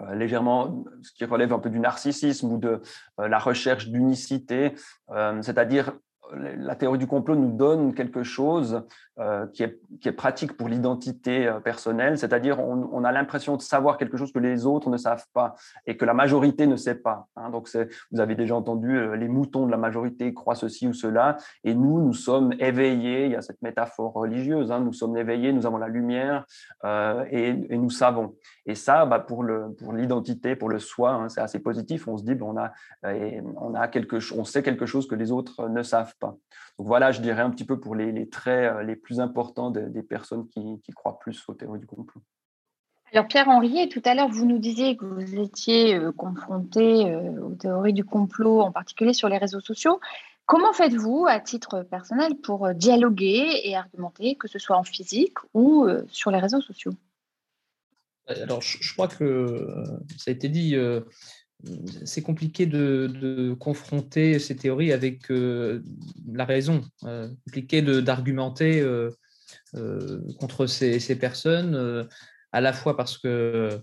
euh, 0.00 0.14
légèrement 0.16 0.84
ce 1.00 1.12
qui 1.12 1.24
relève 1.24 1.54
un 1.54 1.60
peu 1.60 1.70
du 1.70 1.80
narcissisme 1.80 2.52
ou 2.52 2.58
de 2.58 2.82
la 3.16 3.38
recherche 3.38 3.88
d'unicité, 3.88 4.74
c'est-à-dire 5.40 5.92
la 6.36 6.74
théorie 6.76 6.98
du 6.98 7.06
complot 7.06 7.36
nous 7.36 7.56
donne 7.56 7.94
quelque 7.94 8.22
chose 8.22 8.84
euh, 9.20 9.46
qui, 9.48 9.64
est, 9.64 10.12
pratique 10.12 10.56
pour 10.56 10.68
l'identité 10.68 11.46
euh, 11.46 11.60
personnelle, 11.60 12.16
c'est-à-dire 12.16 12.58
on, 12.58 13.04
a 13.04 13.12
l'impression 13.12 13.56
de 13.56 13.60
savoir 13.60 13.98
quelque 13.98 14.16
chose 14.16 14.32
que 14.32 14.38
les 14.38 14.64
autres 14.64 14.88
ne 14.88 14.96
savent 14.96 15.26
pas 15.34 15.56
et 15.86 15.98
que 15.98 16.06
la 16.06 16.14
majorité 16.14 16.66
ne 16.66 16.76
sait 16.76 16.94
pas. 16.94 17.28
Hein. 17.36 17.50
Donc 17.50 17.68
vous 18.12 18.20
avez 18.20 18.34
déjà 18.34 18.56
entendu 18.56 18.96
euh, 18.96 19.16
les 19.16 19.28
moutons 19.28 19.66
de 19.66 19.70
la 19.70 19.76
majorité 19.76 20.32
croient 20.32 20.54
ceci 20.54 20.88
ou 20.88 20.94
cela, 20.94 21.36
et 21.64 21.74
nous, 21.74 22.00
nous 22.00 22.14
sommes 22.14 22.54
éveillés, 22.60 23.26
il 23.26 23.32
y 23.32 23.36
a 23.36 23.42
cette 23.42 23.60
métaphore 23.60 24.14
religieuse, 24.14 24.72
hein, 24.72 24.80
nous 24.80 24.94
sommes 24.94 25.18
éveillés, 25.18 25.52
nous 25.52 25.66
avons 25.66 25.76
la 25.76 25.88
lumière 25.88 26.46
et, 27.30 27.52
nous 27.52 27.90
savons. 27.90 28.36
Et 28.64 28.74
ça, 28.74 29.04
bah, 29.04 29.18
pour 29.18 29.44
l'identité, 29.44 30.56
pour, 30.56 30.70
le 30.70 30.78
soi, 30.78 31.12
hein, 31.12 31.28
c'est 31.28 31.40
assez 31.40 31.58
positif, 31.58 32.08
on 32.08 32.16
se 32.16 32.24
dit, 32.24 32.36
on, 32.40 32.56
a, 32.56 32.72
on, 33.04 33.74
a 33.74 33.88
quelque, 33.88 34.16
on 34.34 34.44
sait 34.44 34.62
quelque 34.62 34.86
chose 34.86 35.06
que 35.06 35.14
les 35.14 35.30
autres 35.30 35.68
ne 35.68 35.82
savent 35.82 36.14
pas. 36.20 36.36
Donc 36.78 36.86
voilà, 36.86 37.10
je 37.10 37.20
dirais 37.20 37.42
un 37.42 37.50
petit 37.50 37.64
peu 37.64 37.80
pour 37.80 37.94
les, 37.96 38.12
les 38.12 38.28
traits 38.28 38.86
les 38.86 38.96
plus 38.96 39.18
important 39.20 39.70
des 39.70 40.02
personnes 40.02 40.46
qui, 40.48 40.80
croient 40.94 41.18
plus 41.18 41.42
aux 41.48 41.54
théories 41.54 41.80
du 41.80 41.86
complot. 41.86 42.22
Alors 43.12 43.26
Pierre-Henriet, 43.26 43.88
tout 43.88 44.02
à 44.04 44.14
l'heure, 44.14 44.28
vous 44.28 44.46
nous 44.46 44.58
disiez 44.58 44.96
que 44.96 45.04
vous 45.04 45.34
étiez 45.40 45.96
euh, 45.96 46.12
confronté 46.12 47.10
euh, 47.10 47.42
aux 47.42 47.54
théories 47.54 47.92
du 47.92 48.04
complot, 48.04 48.60
en 48.60 48.70
particulier 48.70 49.12
sur 49.12 49.28
les 49.28 49.38
réseaux 49.38 49.60
sociaux. 49.60 50.00
Comment 50.46 50.72
faites-vous, 50.72 51.26
à 51.28 51.40
titre 51.40 51.82
personnel, 51.82 52.36
pour 52.36 52.66
euh, 52.66 52.72
dialoguer 52.72 53.62
et 53.64 53.76
argumenter, 53.76 54.36
que 54.36 54.46
ce 54.46 54.60
soit 54.60 54.76
en 54.76 54.84
physique 54.84 55.38
ou 55.54 55.88
sur 56.08 56.30
les 56.30 56.38
réseaux 56.38 56.60
sociaux? 56.60 56.92
Alors, 58.28 58.62
je, 58.62 58.92
crois 58.92 59.08
que 59.08 59.66
ça 60.16 60.30
a 60.30 60.32
été 60.32 60.48
dit, 60.48 60.76
c'est 62.04 62.22
compliqué 62.22 62.66
de, 62.66 63.54
confronter 63.58 64.38
ces 64.38 64.56
théories 64.56 64.92
avec 64.92 65.30
euh, 65.30 65.82
la 66.32 66.44
raison, 66.44 66.82
euh, 67.04 67.28
compliqué 67.46 67.82
d'argumenter 67.82 68.80
euh, 68.80 69.10
contre 70.38 70.66
ces, 70.66 71.16
personnes, 71.16 72.08
à 72.52 72.60
la 72.60 72.72
fois 72.72 72.96
parce 72.96 73.18
que 73.18 73.78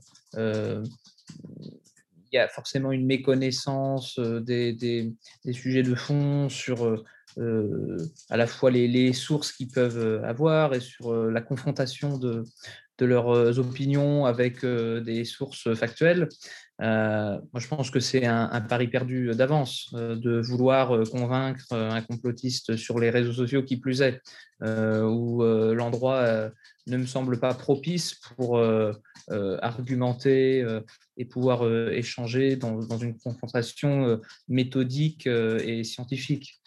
il 2.29 2.35
y 2.35 2.37
a 2.37 2.49
forcément 2.49 2.91
une 2.91 3.05
méconnaissance 3.05 4.19
des, 4.19 5.13
sujets 5.51 5.83
de 5.83 5.95
fond 5.95 6.49
sur 6.49 7.05
à 7.37 8.37
la 8.37 8.47
fois 8.47 8.71
les, 8.71 9.13
sources 9.13 9.51
qu'ils 9.51 9.69
peuvent 9.69 10.23
avoir 10.23 10.73
et 10.73 10.79
sur 10.79 11.13
la 11.13 11.41
confrontation 11.41 12.17
de, 12.17 12.43
de 12.97 13.05
leurs 13.05 13.59
opinions 13.59 14.25
avec 14.25 14.65
des 14.65 15.23
sources 15.25 15.73
factuelles. 15.75 16.27
Euh, 16.81 17.39
moi, 17.53 17.59
je 17.59 17.67
pense 17.67 17.89
que 17.89 17.99
c'est 17.99 18.25
un, 18.25 18.61
pari 18.61 18.87
perdu 18.87 19.31
d'avance 19.33 19.89
euh, 19.95 20.15
de 20.15 20.39
vouloir 20.39 20.95
euh, 20.95 21.03
convaincre 21.05 21.73
un 21.73 22.01
complotiste 22.01 22.75
sur 22.75 22.99
les 22.99 23.09
réseaux 23.09 23.33
sociaux, 23.33 23.63
qui 23.63 23.77
plus 23.77 24.01
est, 24.01 24.21
où 24.61 25.43
l'endroit 25.43 26.49
ne 26.87 26.97
me 26.97 27.05
semble 27.05 27.39
pas 27.39 27.53
propice 27.53 28.15
pour 28.15 28.59
argumenter 29.61 30.65
et 31.15 31.25
pouvoir 31.25 31.63
échanger 31.91 32.55
dans 32.55 32.97
une 32.97 33.15
confrontation 33.19 34.19
méthodique 34.47 35.27
et 35.27 35.83
scientifique. 35.83 36.59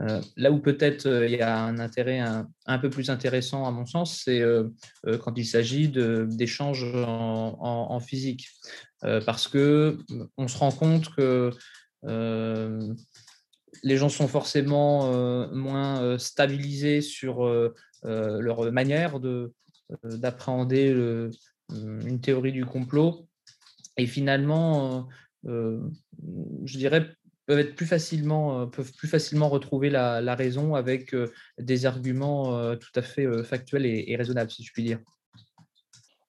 Euh, 0.00 0.22
là 0.36 0.50
où 0.50 0.58
peut-être 0.58 1.04
euh, 1.06 1.26
il 1.26 1.32
y 1.32 1.42
a 1.42 1.62
un 1.62 1.78
intérêt 1.78 2.18
un, 2.18 2.78
peu 2.78 2.88
plus 2.88 3.10
intéressant 3.10 3.66
à 3.66 3.70
mon 3.70 3.84
sens, 3.84 4.22
c'est 4.24 4.40
euh, 4.40 4.70
quand 5.22 5.36
il 5.36 5.44
s'agit 5.44 5.88
d'échanges 5.88 6.86
en, 6.94 8.00
physique, 8.00 8.48
parce 9.00 9.48
que 9.48 9.98
on 10.36 10.48
se 10.48 10.58
rend 10.58 10.72
compte 10.72 11.14
que 11.14 11.50
les 13.82 13.96
gens 13.96 14.08
sont 14.08 14.28
forcément 14.28 15.12
moins 15.52 16.18
stabilisés 16.18 17.00
sur 17.00 17.46
leur 18.02 18.72
manière 18.72 19.20
d'appréhender 20.04 21.28
une 21.70 22.20
théorie 22.20 22.52
du 22.52 22.64
complot, 22.64 23.28
et 23.96 24.06
finalement, 24.06 25.08
je 25.44 26.78
dirais 26.78 27.14
peuvent 27.46 27.58
être 27.58 27.74
plus 27.74 27.86
facilement, 27.86 28.60
euh, 28.60 28.66
peuvent 28.66 28.92
plus 28.92 29.08
facilement 29.08 29.48
retrouver 29.48 29.90
la, 29.90 30.34
raison 30.34 30.74
avec 30.74 31.14
euh, 31.14 31.32
des 31.58 31.86
arguments 31.86 32.56
euh, 32.56 32.76
tout 32.76 32.92
à 32.94 33.02
fait 33.02 33.26
factuels 33.44 33.86
et, 33.86 34.16
raisonnables, 34.16 34.50
si 34.50 34.62
je 34.62 34.72
puis 34.72 34.82
dire. 34.82 34.98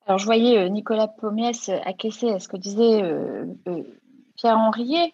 Alors, 0.05 0.19
je 0.19 0.25
voyais 0.25 0.69
Nicolas 0.69 1.07
Pommiès 1.07 1.69
acquiescer 1.85 2.29
à 2.29 2.39
ce 2.39 2.49
que 2.49 2.57
disait 2.57 3.01
Pierre 4.35 4.57
Henriet. 4.57 5.13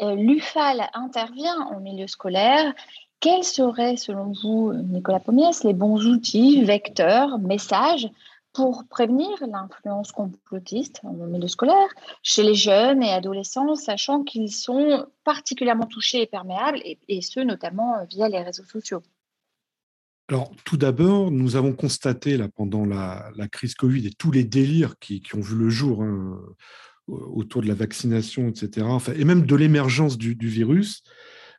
L'UFAL 0.00 0.88
intervient 0.94 1.60
en 1.72 1.80
milieu 1.80 2.06
scolaire. 2.06 2.72
Quels 3.18 3.42
seraient, 3.42 3.96
selon 3.96 4.32
vous, 4.40 4.72
Nicolas 4.74 5.18
Pommiès, 5.18 5.64
les 5.64 5.72
bons 5.72 6.06
outils, 6.06 6.62
vecteurs, 6.62 7.40
messages 7.40 8.08
pour 8.52 8.86
prévenir 8.88 9.28
l'influence 9.46 10.12
complotiste 10.12 11.00
en 11.04 11.12
milieu 11.12 11.48
scolaire 11.48 11.88
chez 12.22 12.42
les 12.42 12.54
jeunes 12.54 13.02
et 13.02 13.12
adolescents, 13.12 13.74
sachant 13.74 14.24
qu'ils 14.24 14.52
sont 14.52 15.06
particulièrement 15.24 15.86
touchés 15.86 16.22
et 16.22 16.26
perméables, 16.26 16.80
et, 16.84 17.20
ce 17.20 17.40
notamment 17.40 18.04
via 18.10 18.28
les 18.28 18.42
réseaux 18.42 18.64
sociaux 18.64 19.02
Alors, 20.28 20.50
tout 20.64 20.76
d'abord, 20.76 21.30
nous 21.30 21.56
avons 21.56 21.72
constaté 21.72 22.36
là, 22.36 22.48
pendant 22.48 22.84
la, 22.84 23.30
crise 23.52 23.74
Covid 23.74 24.06
et 24.06 24.12
tous 24.12 24.30
les 24.30 24.44
délires 24.44 24.98
qui, 24.98 25.22
ont 25.34 25.40
vu 25.40 25.56
le 25.56 25.68
jour 25.68 26.02
hein, 26.02 26.40
autour 27.06 27.62
de 27.62 27.68
la 27.68 27.74
vaccination, 27.74 28.48
etc., 28.48 28.86
enfin, 28.88 29.12
et 29.14 29.24
même 29.24 29.46
de 29.46 29.56
l'émergence 29.56 30.18
du, 30.18 30.34
virus, 30.34 31.02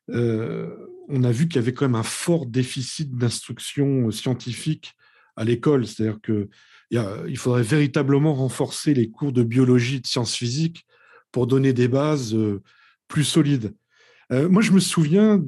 euh, 0.09 0.75
on 1.07 1.23
a 1.23 1.31
vu 1.31 1.47
qu'il 1.47 1.57
y 1.57 1.59
avait 1.59 1.73
quand 1.73 1.85
même 1.85 1.95
un 1.95 2.03
fort 2.03 2.45
déficit 2.45 3.15
d'instruction 3.15 4.09
scientifique 4.11 4.95
à 5.35 5.43
l'école. 5.43 5.87
C'est-à-dire 5.87 6.19
qu'il 6.89 7.37
faudrait 7.37 7.63
véritablement 7.63 8.33
renforcer 8.33 8.93
les 8.93 9.09
cours 9.09 9.31
de 9.31 9.43
biologie, 9.43 10.01
de 10.01 10.07
sciences 10.07 10.35
physiques 10.35 10.85
pour 11.31 11.47
donner 11.47 11.73
des 11.73 11.87
bases 11.87 12.33
euh, 12.33 12.61
plus 13.07 13.23
solides. 13.23 13.73
Euh, 14.31 14.47
moi, 14.47 14.61
je 14.61 14.71
me 14.71 14.79
souviens 14.79 15.43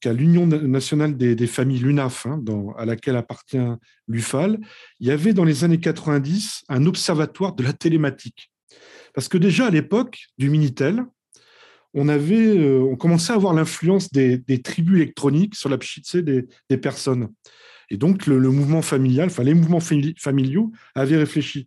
qu'à 0.00 0.12
l'Union 0.12 0.46
nationale 0.46 1.16
des, 1.16 1.46
familles 1.46 1.78
l'UNAF, 1.78 2.26
hein, 2.26 2.42
à 2.76 2.84
laquelle 2.84 3.16
appartient 3.16 3.56
l'UFAL, 4.06 4.58
il 5.00 5.06
y 5.06 5.10
avait 5.10 5.32
dans 5.32 5.44
les 5.44 5.64
années 5.64 5.80
90 5.80 6.64
un 6.68 6.84
observatoire 6.84 7.54
de 7.54 7.62
la 7.62 7.72
télématique. 7.72 8.50
Parce 9.14 9.28
que 9.28 9.38
déjà 9.38 9.66
à 9.66 9.70
l'époque 9.70 10.26
du 10.36 10.50
Minitel, 10.50 11.06
on, 11.94 12.08
avait, 12.08 12.58
euh, 12.58 12.80
on 12.80 12.96
commençait 12.96 13.32
à 13.32 13.36
avoir 13.36 13.54
l'influence 13.54 14.12
des, 14.12 14.42
tribus 14.62 14.96
électroniques 14.96 15.54
sur 15.54 15.70
la 15.70 15.78
psyché 15.78 16.22
des, 16.22 16.76
personnes. 16.76 17.30
Et 17.90 17.96
donc, 17.96 18.26
le, 18.26 18.38
mouvement 18.50 18.82
familial, 18.82 19.26
enfin, 19.26 19.44
les 19.44 19.54
mouvements 19.54 19.80
familiaux 19.80 20.72
avaient 20.94 21.16
réfléchi. 21.16 21.66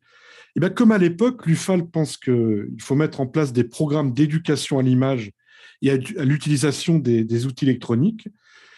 Et 0.55 0.59
bien, 0.59 0.69
comme 0.69 0.91
à 0.91 0.97
l'époque, 0.97 1.45
l'UFAL 1.45 1.89
pense 1.89 2.17
qu'il 2.17 2.67
faut 2.79 2.95
mettre 2.95 3.21
en 3.21 3.27
place 3.27 3.53
des 3.53 3.63
programmes 3.63 4.13
d'éducation 4.13 4.79
à 4.79 4.83
l'image 4.83 5.31
et 5.81 5.91
à, 5.91 5.97
l'utilisation 6.25 6.99
des, 6.99 7.45
outils 7.45 7.65
électroniques. 7.65 8.27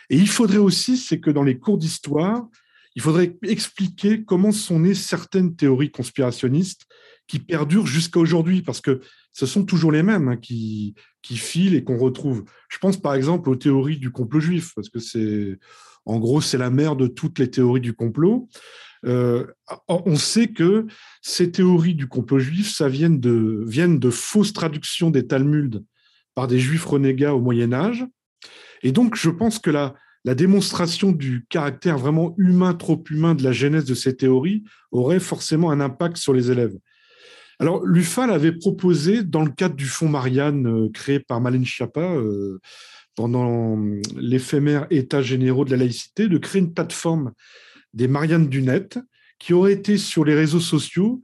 Et 0.10 0.17
il 0.17 0.27
faudrait 0.27 0.58
aussi, 0.58 0.97
c'est 0.97 1.19
que 1.19 1.32
dans 1.32 1.43
les 1.43 1.58
cours 1.58 1.77
d'histoire, 1.77 2.47
il 2.95 3.01
faudrait 3.01 3.38
expliquer 3.43 4.23
comment 4.23 4.51
sont 4.51 4.80
nées 4.80 4.93
certaines 4.93 5.56
théories 5.56 5.91
conspirationnistes 5.91 6.86
qui 7.27 7.39
perdurent 7.39 7.88
jusqu'à 7.88 8.19
aujourd'hui, 8.19 8.62
parce 8.62 8.82
que 8.82 8.99
ce 9.32 9.45
sont 9.45 9.63
toujours 9.63 9.93
les 9.93 10.04
mêmes 10.04 10.27
hein, 10.27 10.36
qui, 10.36 10.93
qui 11.21 11.38
filent 11.38 11.75
et 11.75 11.86
qu'on 11.86 11.97
retrouve. 11.97 12.43
Je 12.67 12.77
pense 12.80 12.97
par 12.97 13.13
exemple 13.13 13.49
aux 13.49 13.56
théories 13.56 13.97
du 13.97 14.12
complot 14.12 14.41
juif, 14.41 14.73
parce 14.75 14.89
que 14.89 14.99
c'est, 14.99 15.58
en 16.05 16.19
gros, 16.19 16.41
c'est 16.41 16.57
la 16.57 16.69
mère 16.69 16.95
de 16.95 17.07
toutes 17.07 17.39
les 17.39 17.49
théories 17.49 17.81
du 17.81 17.93
complot. 17.93 18.49
Euh, 19.05 19.47
on 19.87 20.15
sait 20.15 20.49
que 20.49 20.85
ces 21.21 21.51
théories 21.51 21.95
du 21.95 22.07
complot 22.07 22.39
juif, 22.39 22.71
ça 22.71 22.87
vient 22.87 23.09
de, 23.09 23.63
viennent 23.67 23.99
de 23.99 24.09
fausses 24.09 24.53
traductions 24.53 25.09
des 25.09 25.25
Talmuds 25.25 25.83
par 26.35 26.47
des 26.47 26.59
juifs 26.59 26.85
renégats 26.85 27.33
au 27.33 27.41
Moyen 27.41 27.73
Âge. 27.73 28.05
Et 28.83 28.91
donc, 28.91 29.15
je 29.15 29.29
pense 29.29 29.59
que 29.59 29.71
la, 29.71 29.95
la 30.23 30.35
démonstration 30.35 31.11
du 31.11 31.45
caractère 31.49 31.97
vraiment 31.97 32.35
humain, 32.37 32.73
trop 32.73 33.03
humain 33.09 33.35
de 33.35 33.43
la 33.43 33.51
genèse 33.51 33.85
de 33.85 33.95
ces 33.95 34.15
théories 34.15 34.63
aurait 34.91 35.19
forcément 35.19 35.71
un 35.71 35.79
impact 35.79 36.17
sur 36.17 36.33
les 36.33 36.51
élèves. 36.51 36.77
Alors, 37.59 37.85
l'UFAL 37.85 38.31
avait 38.31 38.53
proposé, 38.53 39.23
dans 39.23 39.43
le 39.43 39.51
cadre 39.51 39.75
du 39.75 39.85
fonds 39.85 40.09
Marianne 40.09 40.67
euh, 40.67 40.89
créé 40.91 41.19
par 41.19 41.41
Malène 41.41 41.65
Schiappa 41.65 42.01
euh, 42.01 42.59
pendant 43.15 43.78
l'éphémère 44.15 44.88
État 44.89 45.21
généraux 45.21 45.65
de 45.65 45.71
la 45.71 45.78
laïcité, 45.78 46.28
de 46.28 46.38
créer 46.38 46.62
une 46.62 46.74
plateforme 46.74 47.32
des 47.93 48.08
Mariannes 48.08 48.47
du 48.47 48.62
net 48.62 49.00
qui 49.39 49.54
aurait 49.54 49.74
été 49.74 49.97
sur 49.97 50.24
les 50.24 50.36
réseaux 50.36 50.60
sociaux 50.60 51.21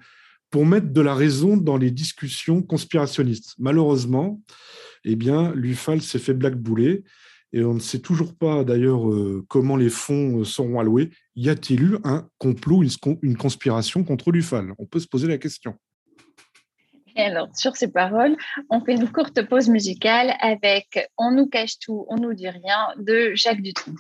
pour 0.50 0.66
mettre 0.66 0.92
de 0.92 1.02
la 1.02 1.14
raison 1.14 1.58
dans 1.58 1.78
les 1.78 1.92
discussions 1.92 2.62
conspirationnistes. 2.62 3.54
Malheureusement, 3.60 4.42
eh 5.04 5.16
bien, 5.16 5.54
l'UFAL 5.54 6.02
s'est 6.02 6.20
fait 6.20 6.34
blackbouler 6.34 7.04
et 7.54 7.64
on 7.64 7.76
ne 7.76 7.80
sait 7.80 8.00
toujours 8.00 8.36
pas 8.36 8.64
d'ailleurs 8.64 9.10
euh, 9.10 9.46
comment 9.48 9.78
les 9.78 9.90
fonds 9.90 10.40
euh, 10.40 10.44
seront 10.44 10.80
alloués. 10.80 11.12
Y 11.36 11.50
a-t-il 11.50 11.82
eu 11.82 11.98
un 12.04 12.28
complot, 12.38 12.84
une 13.22 13.38
conspiration 13.38 14.04
contre 14.04 14.32
l'UFAL? 14.32 14.74
On 14.78 14.86
peut 14.86 15.00
se 15.00 15.08
poser 15.08 15.28
la 15.28 15.38
question. 15.38 15.76
Et 17.18 17.24
alors, 17.24 17.50
sur 17.56 17.76
ces 17.76 17.92
paroles, 17.92 18.38
on 18.70 18.80
fait 18.80 18.94
une 18.94 19.12
courte 19.12 19.42
pause 19.42 19.70
musicale 19.70 20.36
avec 20.40 21.10
On 21.18 21.32
nous 21.32 21.48
cache 21.48 21.80
tout, 21.80 22.06
on 22.10 22.16
nous 22.16 22.36
dit 22.36 22.48
rien 22.48 22.94
de 22.98 23.32
Jacques 23.34 23.62
Dutronc. 23.62 23.96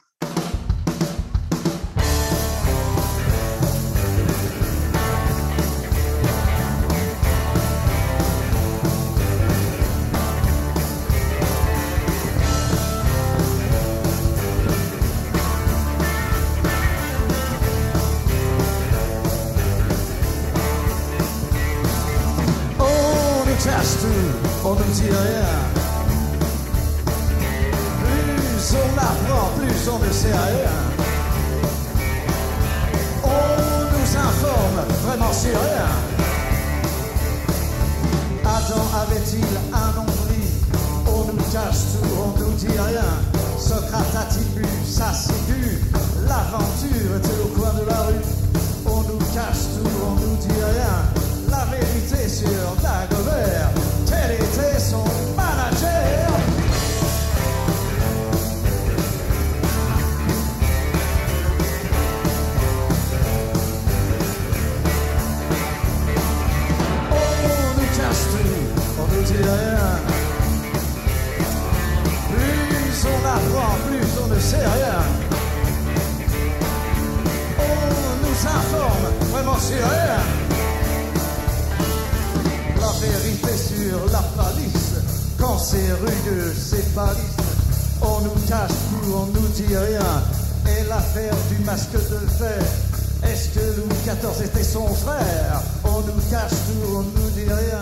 14 94.08 94.42
était 94.42 94.64
son 94.64 94.88
frère. 94.88 95.62
On 95.84 96.00
nous 96.00 96.22
cache 96.32 96.52
tout, 96.52 96.96
on 96.96 97.02
nous 97.02 97.30
dit 97.32 97.44
rien. 97.44 97.80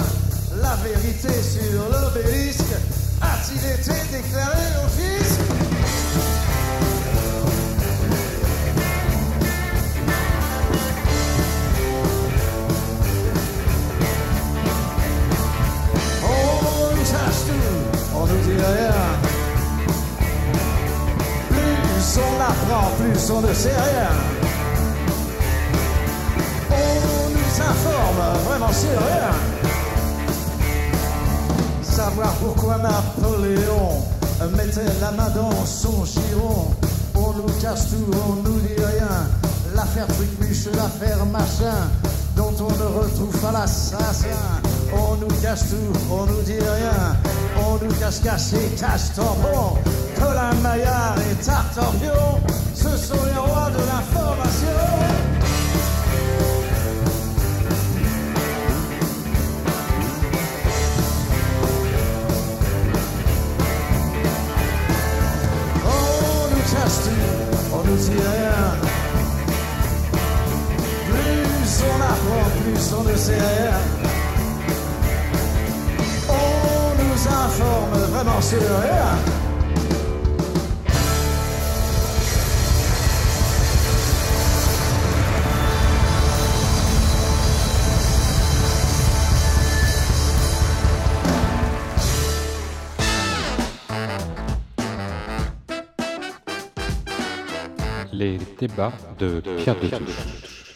La 0.60 0.76
vérité 0.78 1.30
sur 1.30 1.84
l'obélisque 1.92 2.64
a-t-il 3.22 3.64
été 3.64 3.94
déclaré 4.12 4.64
au 4.84 4.90
fisc? 4.90 5.40
On 16.24 16.96
nous 16.96 17.04
cache 17.04 17.42
tout, 17.46 18.16
on 18.16 18.26
nous 18.26 18.42
dit 18.48 18.58
rien. 18.58 18.96
Plus 21.50 22.18
on 22.18 22.42
apprend, 22.42 22.90
plus 22.98 23.30
on 23.30 23.42
ne 23.42 23.54
sait 23.54 23.70
rien. 23.70 24.35
On 27.56 27.58
nous 27.58 27.64
informe 27.64 28.44
vraiment 28.46 28.68
rien. 28.68 29.32
Savoir 31.82 32.34
pourquoi 32.34 32.78
Napoléon 32.80 34.04
mettait 34.58 34.92
la 35.00 35.12
main 35.12 35.30
dans 35.30 35.66
son 35.66 36.04
giron. 36.04 36.72
On 37.16 37.34
nous 37.34 37.54
cache 37.62 37.88
tout, 37.90 38.12
on 38.28 38.44
nous 38.44 38.60
dit 38.60 38.76
rien. 38.76 39.28
L'affaire 39.74 40.08
Trucmuche, 40.08 40.66
l'affaire 40.76 41.26
machin, 41.28 41.88
dont 42.36 42.54
on 42.60 42.72
ne 42.72 43.00
retrouve 43.00 43.38
pas 43.40 43.54
l'assassin. 43.54 44.28
On 44.94 45.16
nous 45.16 45.34
cache 45.42 45.70
tout, 45.70 46.00
on 46.12 46.26
nous 46.26 46.42
dit 46.42 46.60
rien. 46.60 47.16
On 47.58 47.84
nous 47.84 47.94
cache 47.94 48.22
caché, 48.22 48.70
cache 48.78 49.14
tampon. 49.16 49.78
Colin 50.20 50.54
Maillard 50.62 51.16
et 51.32 51.36
Tartampion, 51.36 52.42
ce 52.74 52.98
sont 52.98 53.24
les 53.26 53.40
rois 53.40 53.70
de 53.70 53.78
l'information. 53.78 55.15
On 73.18 73.22
nous 76.98 77.28
informe 77.28 77.98
vraiment 78.12 78.42
sur 78.42 78.60
rien. 78.60 79.16
Les 98.12 98.38
débats 98.60 98.92
de 99.18 99.42
Pierre 99.58 99.76
de 99.80 99.88
Touche. 99.88 100.75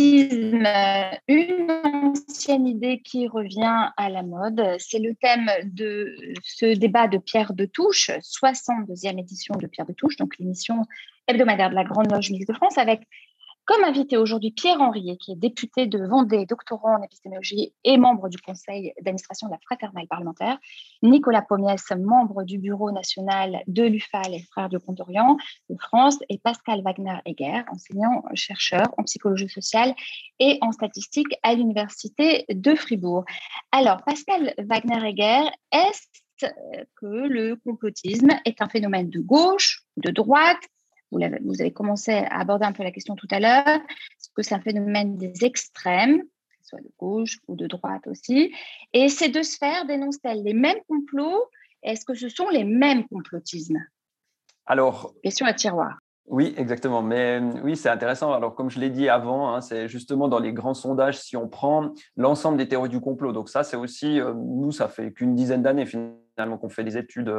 Une 0.00 0.66
ancienne 1.94 2.66
idée 2.66 3.00
qui 3.02 3.28
revient 3.28 3.90
à 3.96 4.08
la 4.08 4.22
mode, 4.22 4.76
c'est 4.78 4.98
le 4.98 5.14
thème 5.14 5.50
de 5.64 6.14
ce 6.42 6.74
débat 6.74 7.06
de 7.06 7.18
Pierre 7.18 7.52
de 7.52 7.66
Touche, 7.66 8.10
62e 8.10 9.18
édition 9.18 9.54
de 9.56 9.66
Pierre 9.66 9.86
de 9.86 9.92
Touche, 9.92 10.16
donc 10.16 10.38
l'émission 10.38 10.86
hebdomadaire 11.28 11.70
de 11.70 11.74
la 11.74 11.84
Grande 11.84 12.10
Loge 12.10 12.30
Mixte 12.30 12.48
de 12.48 12.54
France, 12.54 12.78
avec 12.78 13.02
comme 13.70 13.84
invité 13.84 14.16
aujourd'hui 14.16 14.50
Pierre 14.50 14.80
Henriet, 14.80 15.16
qui 15.16 15.30
est 15.30 15.36
député 15.36 15.86
de 15.86 16.04
Vendée, 16.04 16.44
doctorant 16.44 16.98
en 16.98 17.02
épistémologie 17.04 17.72
et 17.84 17.98
membre 17.98 18.28
du 18.28 18.36
conseil 18.36 18.92
d'administration 19.00 19.46
de 19.46 19.52
la 19.52 19.60
Fraternelle 19.64 20.08
parlementaire, 20.08 20.58
Nicolas 21.04 21.42
Pommiès, 21.42 21.84
membre 21.96 22.42
du 22.42 22.58
bureau 22.58 22.90
national 22.90 23.62
de 23.68 23.84
l'UFA, 23.84 24.22
les 24.22 24.40
Frères 24.40 24.70
du 24.70 24.80
Comte-Orient 24.80 25.36
de 25.68 25.76
France, 25.76 26.18
et 26.28 26.38
Pascal 26.38 26.82
Wagner-Heger, 26.82 27.62
enseignant-chercheur 27.70 28.92
en 28.98 29.04
psychologie 29.04 29.48
sociale 29.48 29.94
et 30.40 30.58
en 30.62 30.72
statistique 30.72 31.32
à 31.44 31.54
l'Université 31.54 32.46
de 32.48 32.74
Fribourg. 32.74 33.24
Alors, 33.70 34.02
Pascal 34.02 34.52
Wagner-Heger, 34.58 35.48
est-ce 35.70 36.48
que 36.96 37.06
le 37.06 37.54
complotisme 37.54 38.30
est 38.44 38.62
un 38.62 38.68
phénomène 38.68 39.10
de 39.10 39.20
gauche, 39.20 39.84
de 39.96 40.10
droite, 40.10 40.58
vous 41.10 41.22
avez, 41.22 41.38
vous 41.44 41.60
avez, 41.60 41.72
commencé 41.72 42.12
à 42.12 42.40
aborder 42.40 42.66
un 42.66 42.72
peu 42.72 42.82
la 42.82 42.90
question 42.90 43.16
tout 43.16 43.28
à 43.30 43.40
l'heure. 43.40 43.66
Est-ce 43.66 44.30
que 44.34 44.42
c'est 44.42 44.54
un 44.54 44.60
phénomène 44.60 45.16
des 45.16 45.44
extrêmes, 45.44 46.22
soit 46.62 46.80
de 46.80 46.90
gauche 46.98 47.38
ou 47.48 47.56
de 47.56 47.66
droite 47.66 48.06
aussi? 48.06 48.52
Et 48.92 49.08
ces 49.08 49.28
deux 49.28 49.42
sphères 49.42 49.86
dénoncent-elles 49.86 50.42
les 50.42 50.54
mêmes 50.54 50.80
complots? 50.88 51.44
Est-ce 51.82 52.04
que 52.04 52.14
ce 52.14 52.28
sont 52.28 52.48
les 52.50 52.64
mêmes 52.64 53.06
complotismes? 53.08 53.78
Alors. 54.66 55.14
Question 55.22 55.46
à 55.46 55.54
tiroir. 55.54 55.98
Oui, 56.30 56.54
exactement. 56.56 57.02
Mais 57.02 57.40
oui, 57.64 57.76
c'est 57.76 57.88
intéressant. 57.88 58.32
Alors, 58.32 58.54
comme 58.54 58.70
je 58.70 58.78
l'ai 58.78 58.90
dit 58.90 59.08
avant, 59.08 59.52
hein, 59.52 59.60
c'est 59.60 59.88
justement 59.88 60.28
dans 60.28 60.38
les 60.38 60.52
grands 60.52 60.74
sondages, 60.74 61.18
si 61.18 61.36
on 61.36 61.48
prend 61.48 61.92
l'ensemble 62.16 62.56
des 62.56 62.68
théories 62.68 62.88
du 62.88 63.00
complot. 63.00 63.32
Donc 63.32 63.48
ça, 63.48 63.64
c'est 63.64 63.76
aussi, 63.76 64.20
euh, 64.20 64.32
nous, 64.34 64.70
ça 64.70 64.86
fait 64.86 65.12
qu'une 65.12 65.34
dizaine 65.34 65.62
d'années 65.62 65.86
finalement 65.86 66.20
qu'on 66.58 66.68
fait 66.68 66.84
des 66.84 66.96
études 66.96 67.32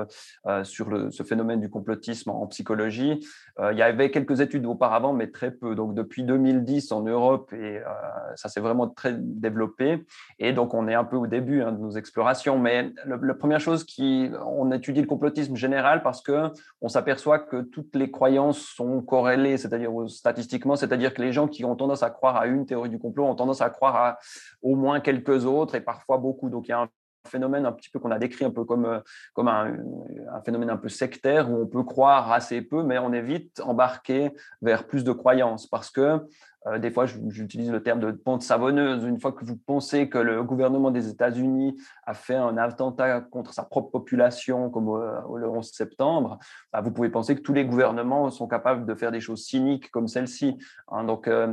euh, 0.47 0.63
sur 0.63 0.87
ce 1.11 1.23
phénomène 1.23 1.59
du 1.59 1.69
complotisme 1.69 2.29
en, 2.29 2.47
psychologie. 2.47 3.25
Euh, 3.59 3.71
il 3.71 3.77
y 3.77 3.81
avait 3.81 4.11
quelques 4.11 4.41
études 4.41 4.65
auparavant, 4.65 5.13
mais 5.13 5.27
très 5.27 5.51
peu. 5.51 5.75
Donc 5.75 5.93
depuis 5.93 6.23
2010 6.23 6.91
en 6.91 7.01
Europe, 7.01 7.53
et 7.53 7.77
euh, 7.77 7.83
ça 8.35 8.49
s'est 8.49 8.59
vraiment 8.59 8.87
très 8.87 9.13
développé. 9.17 10.05
Et 10.39 10.53
donc 10.53 10.73
on 10.73 10.87
est 10.87 10.93
un 10.93 11.03
peu 11.03 11.15
au 11.15 11.27
début 11.27 11.61
hein, 11.61 11.71
de 11.71 11.79
nos 11.79 11.91
explorations. 11.91 12.59
Mais 12.59 12.91
la 13.05 13.33
première 13.33 13.59
chose 13.59 13.83
qui, 13.83 14.29
on 14.45 14.71
étudie 14.71 15.01
le 15.01 15.07
complotisme 15.07 15.55
général 15.55 16.03
parce 16.03 16.21
que 16.21 16.49
on 16.81 16.87
s'aperçoit 16.87 17.39
que 17.39 17.61
toutes 17.61 17.95
les 17.95 18.11
croyances 18.11 18.59
sont 18.59 19.01
corrélées, 19.01 19.57
c'est-à-dire 19.57 19.91
statistiquement, 20.07 20.75
c'est-à-dire 20.75 21.13
que 21.13 21.21
les 21.21 21.31
gens 21.31 21.47
qui 21.47 21.65
ont 21.65 21.75
tendance 21.75 22.03
à 22.03 22.09
croire 22.09 22.37
à 22.37 22.47
une 22.47 22.65
théorie 22.65 22.89
du 22.89 22.99
complot 22.99 23.25
ont 23.25 23.35
tendance 23.35 23.61
à 23.61 23.69
croire 23.69 23.95
à 23.95 24.17
au 24.61 24.75
moins 24.75 24.99
quelques 24.99 25.45
autres 25.45 25.75
et 25.75 25.81
parfois 25.81 26.17
beaucoup. 26.17 26.49
Donc 26.49 26.67
il 26.67 26.71
y 26.71 26.73
a 26.73 26.81
un 26.81 26.89
phénomène 27.27 27.65
un 27.65 27.71
petit 27.71 27.89
peu 27.89 27.99
qu'on 27.99 28.12
a 28.12 28.19
décrit 28.19 28.45
un 28.45 28.51
peu 28.51 28.63
comme, 28.63 28.86
euh, 28.86 28.99
comme 29.34 29.47
un, 29.47 29.77
un, 30.34 30.41
phénomène 30.41 30.69
un 30.69 30.77
peu 30.77 30.89
sectaire 30.89 31.49
où 31.49 31.62
on 31.62 31.67
peut 31.67 31.84
croire 31.84 32.31
assez 32.31 32.62
peu, 32.62 32.84
mais 32.84 32.97
on 32.97 33.13
est 33.13 33.21
vite 33.21 33.62
embarqué 33.63 34.31
vers 34.62 34.88
plus 34.88 35.03
de 35.03 35.12
croyances. 35.12 35.67
Parce 35.67 35.89
que 35.89 36.19
euh, 36.67 36.78
des 36.78 36.91
fois, 36.91 37.06
j'utilise 37.06 37.71
le 37.71 37.82
terme 37.82 38.00
de 38.00 38.12
pente 38.12 38.43
savonneuse. 38.43 39.04
Une 39.04 39.19
fois 39.19 39.32
que 39.32 39.43
vous 39.43 39.58
pensez 39.58 40.10
que 40.10 40.17
le 40.17 40.43
gouvernement 40.43 40.91
des 40.91 41.10
États-Unis 41.10 41.76
a 42.06 42.13
fait 42.13 42.36
un 42.36 42.58
attentat 42.58 43.21
contre 43.21 43.54
sa 43.54 43.63
propre 43.63 43.89
population, 43.89 44.69
comme 44.69 44.86
le 44.86 45.50
11 45.50 45.71
septembre, 45.71 46.38
bah, 46.71 46.82
vous 46.82 46.91
pouvez 46.91 47.10
penser 47.10 47.36
que 47.36 47.41
tous 47.41 47.54
les 47.54 47.65
gouvernements 47.65 48.30
sont 48.30 48.47
capables 48.47 48.86
de 48.86 48.93
faire 48.93 49.12
des 49.12 49.21
choses 49.21 49.43
cyniques 49.43 49.89
comme 49.89 50.08
celle-ci. 50.08 50.58
Hein. 50.89 51.04
donc, 51.04 51.28
euh, 51.28 51.47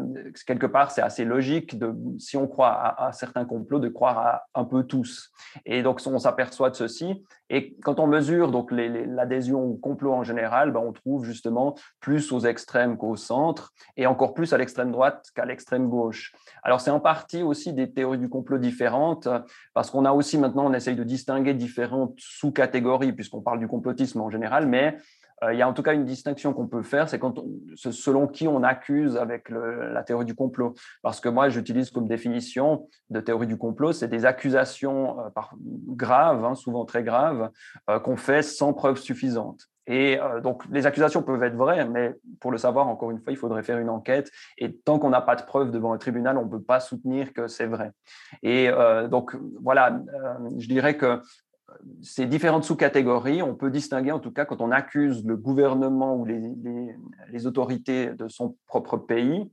quelque 0.47 0.67
part, 0.67 0.91
c'est 0.91 1.03
assez 1.03 1.25
logique, 1.25 1.79
de, 1.79 1.95
si 2.19 2.37
on 2.37 2.47
croit 2.47 2.73
à, 2.73 3.13
certains 3.13 3.45
complots, 3.45 3.79
de 3.79 3.89
croire 3.89 4.19
à 4.19 4.43
un 4.55 4.65
peu 4.65 4.85
tous. 4.85 5.31
Et 5.65 5.83
donc, 5.83 6.01
on 6.07 6.19
s'aperçoit 6.19 6.71
de 6.71 6.77
ceci. 6.77 7.25
Et 7.51 7.77
quand 7.83 7.99
on 7.99 8.07
mesure 8.07 8.51
l'adhésion 8.71 9.65
au 9.65 9.75
complot 9.75 10.13
en 10.13 10.23
général, 10.23 10.71
bah, 10.71 10.81
on 10.85 10.93
trouve 10.93 11.25
justement 11.25 11.75
plus 12.01 12.31
aux 12.31 12.41
extrêmes 12.41 12.99
qu'au 12.99 13.17
centre, 13.17 13.73
et 13.97 14.07
encore 14.07 14.35
plus 14.35 14.53
à 14.53 14.59
l'extrême 14.59 14.93
droite 14.93 14.98
qu'à 15.35 15.45
l'extrême 15.45 15.89
gauche. 15.89 16.35
Alors 16.63 16.81
c'est 16.81 16.91
en 16.91 17.01
partie 17.01 17.43
aussi 17.43 17.73
des 17.73 17.91
théories 17.93 18.19
du 18.19 18.29
complot 18.29 18.59
différentes, 18.59 19.29
parce 19.75 19.91
qu'on 19.91 20.05
a 20.05 20.13
aussi 20.13 20.39
maintenant, 20.39 20.67
on 20.67 20.75
essaye 20.75 20.97
de 20.97 21.05
distinguer 21.05 21.55
différentes 21.55 22.15
sous-catégories, 22.19 23.13
puisqu'on 23.13 23.41
parle 23.41 23.59
du 23.59 23.69
complotisme 23.69 24.21
en 24.21 24.31
général, 24.31 24.67
mais 24.67 24.99
euh, 25.45 25.53
il 25.53 25.59
y 25.59 25.63
a 25.63 25.69
en 25.69 25.73
tout 25.73 25.83
cas 25.83 25.95
une 25.95 26.05
distinction 26.05 26.53
qu'on 26.53 26.67
peut 26.67 26.83
faire, 26.83 27.09
c'est 27.09 27.21
selon 27.77 28.27
qui 28.27 28.49
on 28.49 28.63
accuse 28.63 29.17
avec 29.17 29.51
la 29.51 30.03
théorie 30.03 30.25
du 30.25 30.35
complot. 30.35 30.75
Parce 31.03 31.21
que 31.21 31.29
moi, 31.29 31.49
j'utilise 31.49 31.91
comme 31.91 32.09
définition 32.09 32.89
de 33.11 33.21
théorie 33.21 33.47
du 33.47 33.57
complot, 33.57 33.93
c'est 33.93 34.09
des 34.09 34.25
accusations 34.25 35.21
euh, 35.21 35.41
graves, 35.89 36.45
hein, 36.45 36.55
souvent 36.55 36.85
très 36.85 37.03
graves, 37.03 37.51
euh, 37.89 38.01
qu'on 38.01 38.17
fait 38.17 38.43
sans 38.43 38.73
preuve 38.73 38.99
suffisante. 38.99 39.69
Et 39.89 40.21
euh, 40.21 40.41
donc, 40.41 40.63
les 40.71 40.87
accusations 40.87 41.23
peuvent 41.23 41.43
être 41.43 41.57
vraies, 41.57 41.87
mais 41.87 42.15
pour 42.41 42.53
le 42.53 42.59
savoir, 42.59 42.87
encore 42.89 43.11
une 43.11 43.19
fois, 43.19 43.33
il 43.33 43.37
faudrait 43.37 43.63
faire 43.63 43.79
une 43.79 43.89
enquête. 43.89 44.31
Et 44.59 44.77
tant 44.77 44.99
qu'on 44.99 45.11
n'a 45.11 45.23
pas 45.23 45.35
de 45.35 45.43
preuves 45.43 45.71
devant 45.71 45.93
un 45.93 45.99
tribunal, 45.99 46.37
on 46.37 46.45
ne 46.45 46.51
peut 46.51 46.63
pas 46.63 46.79
soutenir 46.79 47.33
que 47.33 47.49
c'est 47.49 47.67
vrai. 47.67 47.93
Et 48.43 48.69
euh, 48.69 49.09
donc, 49.09 49.35
voilà, 49.61 49.93
euh, 49.93 50.51
je 50.59 50.69
dirais 50.69 50.97
que 50.97 51.21
ces 52.03 52.27
différentes 52.27 52.65
sous-catégories, 52.65 53.43
on 53.43 53.55
peut 53.55 53.71
distinguer 53.71 54.13
en 54.13 54.21
tout 54.21 54.31
cas 54.31 54.45
quand 54.45 54.61
on 54.61 54.71
accuse 54.71 55.25
le 55.25 55.37
gouvernement 55.37 56.17
ou 56.17 56.25
les, 56.25 57.47
autorités 57.47 58.07
de 58.15 58.27
son 58.29 58.57
propre 58.67 58.97
pays 58.97 59.51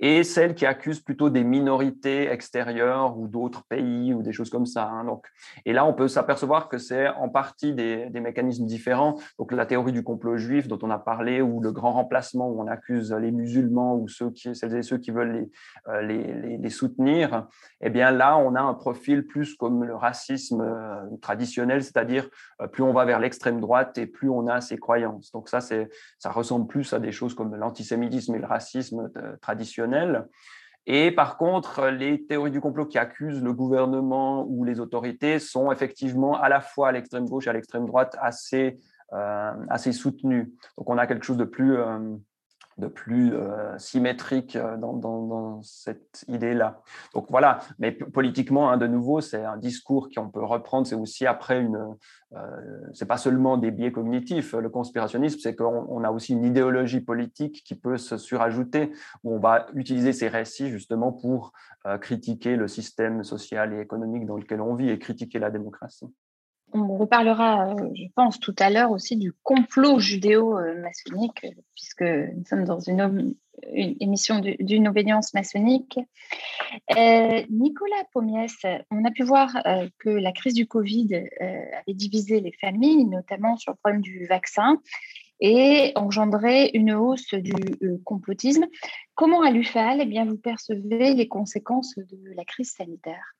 et 0.00 0.24
celles 0.24 0.54
qui 0.54 0.66
accusent 0.66 1.00
plutôt 1.00 1.30
des 1.30 1.44
minorités 1.44 2.30
extérieures 2.30 3.18
ou 3.18 3.28
d'autres 3.28 3.64
pays 3.64 4.12
ou 4.12 4.22
des 4.22 4.32
choses 4.32 4.50
comme 4.50 4.66
ça. 4.66 4.88
Hein. 4.88 5.04
Donc, 5.04 5.26
et 5.64 5.72
là, 5.72 5.86
on 5.86 5.94
peut 5.94 6.08
s'apercevoir 6.08 6.68
que 6.68 6.78
c'est 6.78 7.08
en 7.08 7.28
partie 7.28 7.74
des, 7.74 8.10
mécanismes 8.20 8.66
différents. 8.66 9.16
Donc, 9.38 9.52
la 9.52 9.66
théorie 9.66 9.92
du 9.92 10.02
complot 10.02 10.36
juif 10.36 10.68
dont 10.68 10.78
on 10.82 10.90
a 10.90 10.98
parlé, 10.98 11.40
ou 11.40 11.60
le 11.60 11.72
grand 11.72 11.92
remplacement 11.92 12.48
où 12.48 12.60
on 12.60 12.66
accuse 12.66 13.12
les 13.12 13.30
musulmans 13.30 13.96
ou 13.96 14.08
ceux 14.08 14.32
celles 14.34 14.74
et 14.74 14.82
ceux 14.82 14.98
qui 14.98 15.10
veulent 15.10 15.32
les, 15.32 15.50
euh, 15.88 16.02
les, 16.02 16.58
les, 16.58 16.70
soutenir, 16.70 17.46
eh 17.80 17.90
bien 17.90 18.10
là, 18.10 18.36
on 18.36 18.54
a 18.54 18.60
un 18.60 18.74
profil 18.74 19.26
plus 19.26 19.54
comme 19.54 19.84
le 19.84 19.94
racisme 19.94 20.60
euh, 20.60 21.16
traditionnel, 21.22 21.82
c'est-à-dire 21.82 22.28
euh, 22.60 22.66
plus 22.66 22.82
on 22.82 22.92
va 22.92 23.04
vers 23.04 23.20
l'extrême 23.20 23.60
droite 23.60 23.96
et 23.98 24.06
plus 24.06 24.28
on 24.28 24.46
a 24.48 24.60
ses 24.60 24.76
croyances. 24.76 25.30
Donc 25.32 25.48
ça, 25.48 25.60
ça 25.60 26.30
ressemble 26.30 26.66
plus 26.66 26.92
à 26.92 26.98
des 26.98 27.12
choses 27.12 27.34
comme 27.34 27.54
l'antisémitisme 27.54 28.34
et 28.34 28.38
le 28.38 28.46
racisme 28.46 29.10
traditionnel 29.40 29.85
et 30.86 31.10
par 31.10 31.36
contre, 31.36 31.88
les 31.88 32.26
théories 32.26 32.52
du 32.52 32.60
complot 32.60 32.86
qui 32.86 32.96
accusent 32.96 33.42
le 33.42 33.52
gouvernement 33.52 34.46
ou 34.48 34.64
les 34.64 34.78
autorités 34.78 35.40
sont 35.40 35.72
effectivement 35.72 36.40
à 36.40 36.48
la 36.48 36.60
fois 36.60 36.88
à 36.88 36.92
l'extrême 36.92 37.26
gauche 37.26 37.48
et 37.48 37.50
à 37.50 37.52
l'extrême 37.52 37.86
droite 37.86 38.16
assez, 38.20 38.78
euh, 39.12 39.52
assez 39.68 39.92
soutenues. 39.92 40.52
Donc 40.78 40.88
on 40.88 40.96
a 40.96 41.06
quelque 41.06 41.24
chose 41.24 41.36
de 41.36 41.44
plus... 41.44 41.76
Euh, 41.76 42.16
de 42.78 42.88
plus 42.88 43.34
euh, 43.34 43.78
symétrique 43.78 44.56
euh, 44.56 44.76
dans, 44.76 45.62
cette 45.62 46.24
idée-là. 46.28 46.82
Donc 47.14 47.26
voilà, 47.30 47.60
mais 47.78 47.92
politiquement, 47.92 48.70
hein, 48.70 48.76
de 48.76 48.86
nouveau, 48.86 49.20
c'est 49.20 49.44
un 49.44 49.56
discours 49.56 50.08
qu'on 50.14 50.28
peut 50.28 50.44
reprendre. 50.44 50.86
C'est 50.86 50.94
aussi 50.94 51.26
après 51.26 51.60
une, 51.60 51.96
euh, 52.34 52.38
c'est 52.92 53.06
pas 53.06 53.18
seulement 53.18 53.56
des 53.56 53.70
biais 53.70 53.92
cognitifs. 53.92 54.52
Le 54.52 54.68
conspirationnisme, 54.68 55.38
c'est 55.40 55.54
qu'on 55.54 55.86
on 55.88 56.02
a 56.02 56.10
aussi 56.10 56.32
une 56.32 56.44
idéologie 56.44 57.00
politique 57.00 57.62
qui 57.64 57.74
peut 57.74 57.96
se 57.96 58.16
surajouter, 58.16 58.92
où 59.22 59.34
on 59.34 59.38
va 59.38 59.66
utiliser 59.74 60.12
ces 60.12 60.28
récits 60.28 60.70
justement 60.70 61.12
pour 61.12 61.52
euh, 61.86 61.98
critiquer 61.98 62.56
le 62.56 62.68
système 62.68 63.22
social 63.22 63.72
et 63.72 63.80
économique 63.80 64.26
dans 64.26 64.36
lequel 64.36 64.60
on 64.60 64.74
vit 64.74 64.90
et 64.90 64.98
critiquer 64.98 65.38
la 65.38 65.50
démocratie. 65.50 66.06
On 66.76 66.96
reparlera, 66.96 67.70
euh, 67.70 67.90
je 67.94 68.04
pense, 68.14 68.38
tout 68.38 68.54
à 68.58 68.70
l'heure 68.70 68.90
aussi 68.90 69.16
du 69.16 69.32
complot 69.42 69.98
judéo-maçonnique, 69.98 71.46
puisque 71.74 72.02
nous 72.02 72.44
sommes 72.44 72.64
dans 72.64 72.80
une, 72.80 73.34
émission 73.72 74.40
d'une 74.40 74.88
obédience 74.88 75.34
maçonnique. 75.34 75.98
Euh, 76.96 77.42
Nicolas 77.50 78.04
Pommiès, 78.12 78.54
on 78.90 79.04
a 79.04 79.10
pu 79.10 79.22
voir 79.22 79.56
euh, 79.66 79.88
que 79.98 80.10
la 80.10 80.32
crise 80.32 80.54
du 80.54 80.66
Covid 80.66 81.14
euh, 81.14 81.20
avait 81.40 81.94
divisé 81.94 82.40
les 82.40 82.52
familles, 82.52 83.04
notamment 83.06 83.56
sur 83.56 83.72
le 83.72 83.78
problème 83.78 84.02
du 84.02 84.26
vaccin. 84.26 84.80
et 85.38 85.92
engendrer 85.96 86.70
une 86.72 86.92
hausse 86.92 87.34
du 87.34 87.52
euh, 87.82 87.98
complotisme. 88.04 88.66
Comment 89.14 89.42
à 89.42 89.50
l'UFAL 89.50 90.00
eh 90.00 90.24
vous 90.24 90.38
percevez 90.38 91.14
les 91.14 91.28
conséquences 91.28 91.94
de 91.96 92.34
la 92.34 92.44
crise 92.44 92.72
sanitaire? 92.72 93.34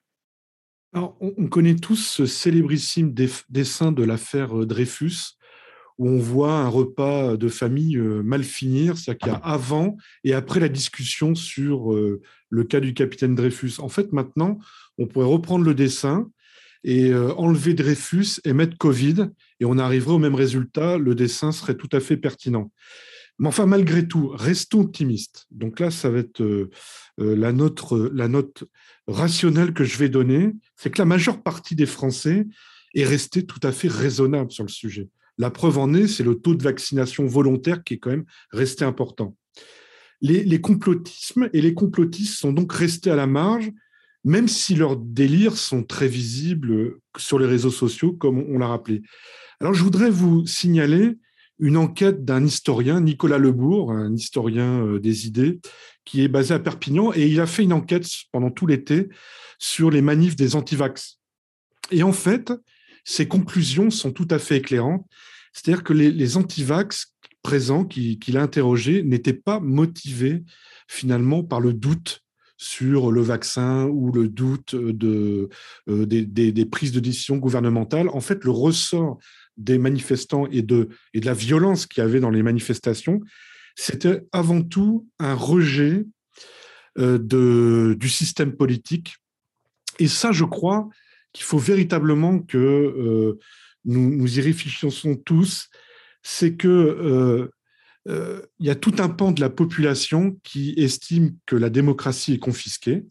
On, 0.97 1.35
on, 1.37 1.47
connaît 1.47 1.77
tous 1.77 1.97
ce 1.97 2.27
célébrissime 2.27 3.15
dessin 3.49 3.93
de 3.93 4.03
l'affaire 4.03 4.59
euh, 4.59 4.67
Dreyfus, 4.67 5.37
où 5.99 6.09
on 6.09 6.19
voit 6.19 6.53
un 6.53 6.69
repas 6.69 7.37
de 7.37 7.49
famille 7.49 7.97
euh, 7.97 8.23
mal 8.23 8.45
finir, 8.45 8.97
c'est-à-dire 8.97 9.19
qu'il 9.19 9.33
y 9.33 9.35
a 9.35 9.39
avant 9.39 9.97
et 10.25 10.35
après 10.35 10.61
la 10.61 10.69
discussion 10.69 11.35
sur 11.35 11.93
le 11.93 12.65
cas 12.65 12.81
du 12.81 12.93
capitaine 12.95 13.35
Dreyfus. 13.35 13.75
En 13.79 13.89
fait, 13.89 14.13
maintenant, 14.13 14.59
on 14.99 15.07
pourrait 15.07 15.27
reprendre 15.27 15.65
le 15.65 15.75
dessin 15.75 16.31
et 16.85 17.13
enlever 17.15 17.75
Dreyfus 17.75 18.41
et 18.45 18.53
mettre 18.53 18.77
Covid, 18.77 19.31
et 19.59 19.65
on 19.65 19.79
arriverait 19.79 20.15
au 20.15 20.19
même 20.19 20.35
résultat, 20.35 20.99
le 20.99 21.15
dessin 21.15 21.51
serait 21.51 21.77
tout 21.77 21.89
à 21.93 22.01
fait 22.01 22.17
pertinent. 22.17 22.71
Mais 23.39 23.49
enfin, 23.49 23.67
malgré 23.67 24.09
tout, 24.09 24.29
restons 24.29 24.81
optimistes. 24.81 25.47
Donc 25.51 25.81
là, 25.81 25.91
ça 25.91 26.09
va 26.09 26.19
être 26.19 26.43
euh, 26.43 26.71
euh, 27.21 27.37
la, 27.37 27.53
note, 27.53 27.83
la 28.13 28.29
note 28.29 28.65
rationnelle 29.07 29.75
que 29.75 29.85
je 29.85 29.99
vais 29.99 30.09
donner, 30.09 30.53
c'est 30.77 30.91
que 30.91 30.99
la 30.99 31.05
majeure 31.05 31.43
partie 31.43 31.75
des 31.75 31.87
Français 31.87 32.47
est 32.95 33.05
restée 33.05 33.45
tout 33.45 33.61
à 33.63 33.73
fait 33.73 33.89
raisonnable 33.89 34.51
sur 34.51 34.65
le 34.65 34.71
sujet. 34.71 35.09
La 35.39 35.51
preuve 35.51 35.77
en 35.77 35.93
est, 35.93 36.07
c'est 36.07 36.25
le 36.25 36.37
taux 36.37 36.55
de 36.55 36.63
vaccination 36.63 37.27
volontaire 37.27 37.85
qui 37.85 37.95
est 37.95 37.99
quand 37.99 38.11
même 38.11 38.25
resté 38.53 38.85
important. 38.87 39.37
Les, 40.23 40.43
les 40.45 40.61
complotismes 40.63 41.51
et 41.53 41.61
les 41.61 41.75
complotistes 41.75 42.39
sont 42.39 42.53
donc 42.53 42.73
restés 42.73 43.11
à 43.11 43.17
la 43.17 43.27
marge, 43.27 43.71
même 44.25 44.49
si 44.49 44.75
leurs 44.75 44.97
délires 44.97 45.59
sont 45.59 45.83
très 45.83 46.09
visibles 46.09 46.97
sur 47.19 47.39
les 47.39 47.47
réseaux 47.47 47.71
sociaux, 47.71 48.15
comme 48.15 48.39
on 48.39 48.59
l'a 48.59 48.67
rappelé. 48.67 49.03
Alors, 49.61 49.75
je 49.75 49.85
voudrais 49.85 50.11
vous 50.11 50.47
signaler 50.47 51.19
une 51.59 51.77
enquête 51.77 52.25
d'un 52.25 52.45
historien, 52.45 53.01
Nicolas 53.01 53.39
Lebourg, 53.39 53.93
un 53.93 54.15
historien 54.15 54.85
euh, 54.85 54.99
des 54.99 55.27
idées, 55.27 55.61
qui 56.05 56.23
est 56.23 56.29
basé 56.29 56.55
à 56.55 56.59
Perpignan, 56.59 57.13
et 57.15 57.27
il 57.27 57.41
a 57.41 57.47
fait 57.47 57.63
une 57.63 57.73
enquête 57.73 58.07
pendant 58.33 58.51
tout 58.51 58.67
l'été 58.67 59.09
sur 59.59 59.91
les 59.91 60.03
manifs 60.03 60.37
des 60.37 60.55
antivax. 60.55 61.19
Et 61.91 62.03
en 62.03 62.13
fait, 62.13 62.53
ses 63.05 63.29
conclusions 63.29 63.91
sont 63.91 64.13
tout 64.13 64.29
à 64.31 64.39
fait 64.39 64.57
éclairantes. 64.57 65.07
C'est-à-dire 65.53 65.85
que 65.85 65.93
les, 65.93 66.37
antivax 66.37 67.15
présents 67.43 67.85
qu'il 67.85 68.37
a 68.37 68.43
interrogés 68.43 69.03
n'étaient 69.03 69.33
pas 69.33 69.61
motivés 69.61 70.45
finalement 70.89 71.43
par 71.43 71.61
le 71.61 71.73
doute 71.73 72.23
sur 72.59 73.13
le 73.13 73.23
vaccin 73.23 73.85
ou 73.85 74.13
le 74.13 74.29
doute 74.29 74.75
euh, 74.75 75.49
des, 75.87 76.27
des, 76.27 76.67
prises 76.67 76.93
de 76.93 77.01
décision 77.01 77.37
gouvernementales. 77.37 78.09
En 78.11 78.21
fait, 78.21 78.45
le 78.45 78.51
ressort 78.51 79.19
des 79.57 79.79
manifestants 79.79 80.47
et 80.49 80.63
de, 80.63 80.89
et 81.15 81.21
de 81.21 81.27
la 81.27 81.35
violence 81.35 81.87
qu'il 81.87 82.03
y 82.03 82.05
avait 82.05 82.21
dans 82.21 82.31
les 82.31 82.43
manifestations, 82.43 83.21
c'était 83.75 84.23
avant 84.33 84.63
tout 84.63 85.09
un 85.19 85.35
rejet 85.35 86.07
euh, 86.99 87.19
de, 87.19 87.95
du 87.99 88.09
système 88.09 88.57
politique. 88.57 89.17
Et 89.99 90.09
ça, 90.09 90.33
je 90.33 90.45
crois 90.45 90.89
qu'il 91.33 91.45
faut 91.45 91.59
véritablement 91.59 92.39
que 92.39 92.57
euh, 92.57 93.39
nous, 93.85 94.39
y 94.39 94.41
réfléchissons 94.41 95.17
tous, 95.17 95.69
c'est 96.23 96.57
que 96.57 97.51
euh, 98.09 98.43
y 98.61 98.71
a 98.71 98.75
tout 98.75 98.95
un 98.99 99.09
pan 99.09 99.33
de 99.33 99.41
la 99.41 99.51
population 99.51 100.39
qui 100.43 100.75
estime 100.77 101.37
que 101.45 101.57
la 101.57 101.71
démocratie 101.71 102.35
est 102.35 102.39
confisquée. 102.39 103.05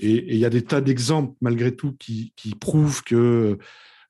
Et, 0.00 0.34
il 0.34 0.38
y 0.38 0.44
a 0.44 0.50
des 0.50 0.62
tas 0.62 0.80
d'exemples, 0.80 1.34
malgré 1.40 1.74
tout, 1.74 1.92
qui, 1.98 2.32
qui 2.36 2.54
prouvent 2.54 3.02
que 3.02 3.58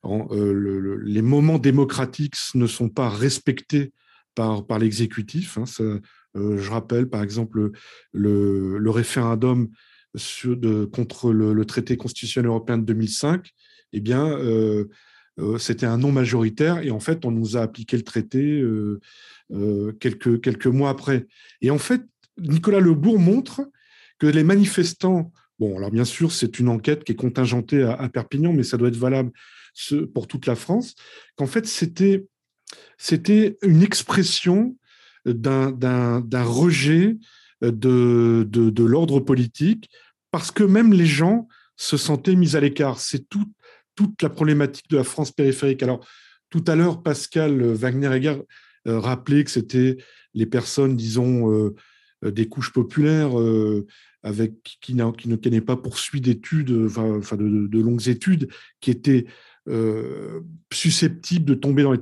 euh, 0.05 0.97
les 1.03 1.21
moments 1.21 1.59
démocratiques 1.59 2.35
ne 2.55 2.67
sont 2.67 2.89
pas 2.89 3.09
respectés 3.09 3.91
par, 4.35 4.63
l'exécutif. 4.79 5.57
Hein, 5.57 5.65
euh, 6.35 6.57
je 6.57 6.69
rappelle 6.69 7.09
par 7.09 7.23
exemple 7.23 7.71
le, 8.13 8.89
référendum 8.89 9.69
contre 10.93 11.33
le, 11.33 11.65
traité 11.65 11.97
constitutionnel 11.97 12.47
européen 12.47 12.77
de 12.77 12.85
2005. 12.85 13.49
Eh 13.91 13.99
bien, 13.99 14.25
euh, 14.29 14.85
c'était 15.57 15.85
un 15.85 15.97
non 15.97 16.11
majoritaire 16.11 16.79
et 16.79 16.91
en 16.91 16.99
fait, 16.99 17.25
on 17.25 17.31
nous 17.31 17.57
a 17.57 17.61
appliqué 17.61 17.97
le 17.97 18.03
traité 18.03 18.63
quelques, 19.99 20.67
mois 20.67 20.89
après. 20.89 21.27
Et 21.61 21.71
en 21.71 21.77
fait, 21.77 22.01
Nicolas 22.37 22.79
Lebourg 22.79 23.19
montre 23.19 23.69
que 24.19 24.27
les 24.27 24.43
manifestants, 24.43 25.33
bon, 25.59 25.77
alors 25.77 25.91
bien 25.91 26.05
sûr, 26.05 26.31
c'est 26.31 26.59
une 26.59 26.69
enquête 26.69 27.03
qui 27.03 27.11
est 27.11 27.15
contingentée 27.15 27.83
à 27.83 28.07
Perpignan, 28.07 28.53
mais 28.53 28.63
ça 28.63 28.77
doit 28.77 28.87
être 28.87 28.95
valable 28.95 29.31
pour 30.13 30.27
toute 30.27 30.45
la 30.45 30.55
France, 30.55 30.95
qu'en 31.35 31.47
fait, 31.47 31.65
c'était, 31.65 32.27
c'était 32.97 33.57
une 33.61 33.81
expression 33.81 34.75
d'un, 35.25 36.23
rejet 36.43 37.17
de, 37.61 38.47
de, 38.49 38.83
l'ordre 38.83 39.19
politique, 39.19 39.89
parce 40.31 40.51
que 40.51 40.63
même 40.63 40.93
les 40.93 41.05
gens 41.05 41.47
se 41.75 41.97
sentaient 41.97 42.35
mis 42.35 42.55
à 42.55 42.59
l'écart. 42.59 42.99
C'est 42.99 43.27
tout, 43.29 43.51
toute 43.95 44.21
la 44.21 44.29
problématique 44.29 44.89
de 44.89 44.97
la 44.97 45.03
France 45.03 45.31
périphérique. 45.31 45.83
Alors, 45.83 46.05
tout 46.49 46.63
à 46.67 46.75
l'heure, 46.75 47.03
Pascal 47.03 47.61
Wagner-Egger 47.61 48.41
euh, 48.87 48.99
rappelait 48.99 49.43
que 49.43 49.51
c'était 49.51 49.97
les 50.33 50.45
personnes, 50.45 50.95
disons, 50.95 51.51
euh, 51.51 51.75
des 52.23 52.47
couches 52.47 52.73
populaires 52.73 53.39
euh, 53.39 53.85
avec, 54.23 54.53
qui, 54.81 54.95
qui 55.17 55.29
ne 55.29 55.35
tenaient 55.35 55.61
pas 55.61 55.77
poursuivi 55.77 56.21
d'études, 56.21 56.71
enfin, 56.85 57.37
de, 57.37 57.67
de, 57.67 57.79
longues 57.81 58.07
études, 58.07 58.49
qui 58.81 58.91
étaient 58.91 59.25
euh, 59.69 60.41
susceptible 60.73 61.45
de 61.45 61.53
tomber 61.53 61.83
dans 61.83 61.93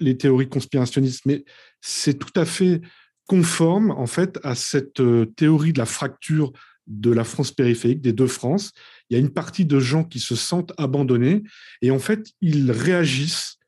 les, 0.00 0.16
théories 0.16 0.48
conspirationnistes, 0.48 1.26
mais 1.26 1.44
c'est 1.80 2.18
tout 2.18 2.32
à 2.36 2.44
fait 2.44 2.80
conforme 3.26 3.90
en 3.90 4.06
fait 4.06 4.38
à 4.44 4.54
cette 4.54 5.00
euh, 5.00 5.26
théorie 5.26 5.72
de 5.72 5.78
la 5.78 5.86
fracture 5.86 6.52
de 6.86 7.10
la 7.10 7.24
France 7.24 7.50
périphérique, 7.50 8.00
des 8.00 8.12
deux 8.12 8.28
France. 8.28 8.72
Il 9.10 9.14
y 9.14 9.16
a 9.16 9.20
une 9.20 9.32
partie 9.32 9.64
de 9.64 9.80
gens 9.80 10.04
qui 10.04 10.20
se 10.20 10.36
sentent 10.36 10.72
abandonnés 10.78 11.42
et 11.82 11.90
en 11.90 11.98
fait 11.98 12.30
ils 12.40 12.70
réagissent 12.70 13.58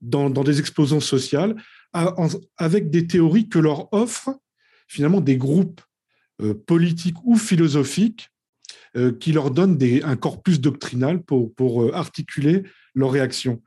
dans, 0.00 0.28
des 0.30 0.58
explosions 0.58 1.00
sociales 1.00 1.56
avec 2.56 2.90
des 2.90 3.06
théories 3.06 3.48
que 3.48 3.58
leur 3.58 3.92
offrent 3.92 4.38
finalement 4.86 5.20
des 5.20 5.36
groupes 5.36 5.80
euh, 6.42 6.54
politiques 6.54 7.16
ou 7.24 7.36
philosophiques 7.36 8.30
qui 9.20 9.32
leur 9.32 9.50
donnent 9.50 9.76
des, 9.76 10.02
un 10.02 10.16
corpus 10.16 10.60
doctrinal 10.60 11.22
pour, 11.22 11.54
pour 11.54 11.94
articuler 11.94 12.64
leur 12.94 13.12
réaction. 13.12 13.62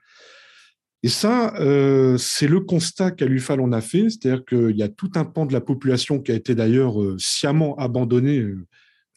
Et 1.03 1.09
ça, 1.09 1.55
euh, 1.59 2.17
c'est 2.17 2.47
le 2.47 2.59
constat 2.59 3.11
qu'à 3.11 3.25
l'UFAL 3.25 3.59
on 3.59 3.71
a 3.71 3.81
fait, 3.81 4.09
c'est-à-dire 4.09 4.45
qu'il 4.45 4.77
y 4.77 4.83
a 4.83 4.89
tout 4.89 5.11
un 5.15 5.25
pan 5.25 5.45
de 5.45 5.53
la 5.53 5.61
population 5.61 6.19
qui 6.19 6.31
a 6.31 6.35
été 6.35 6.53
d'ailleurs 6.53 7.01
euh, 7.01 7.15
sciemment 7.17 7.75
abandonné. 7.77 8.37
Euh, 8.39 8.67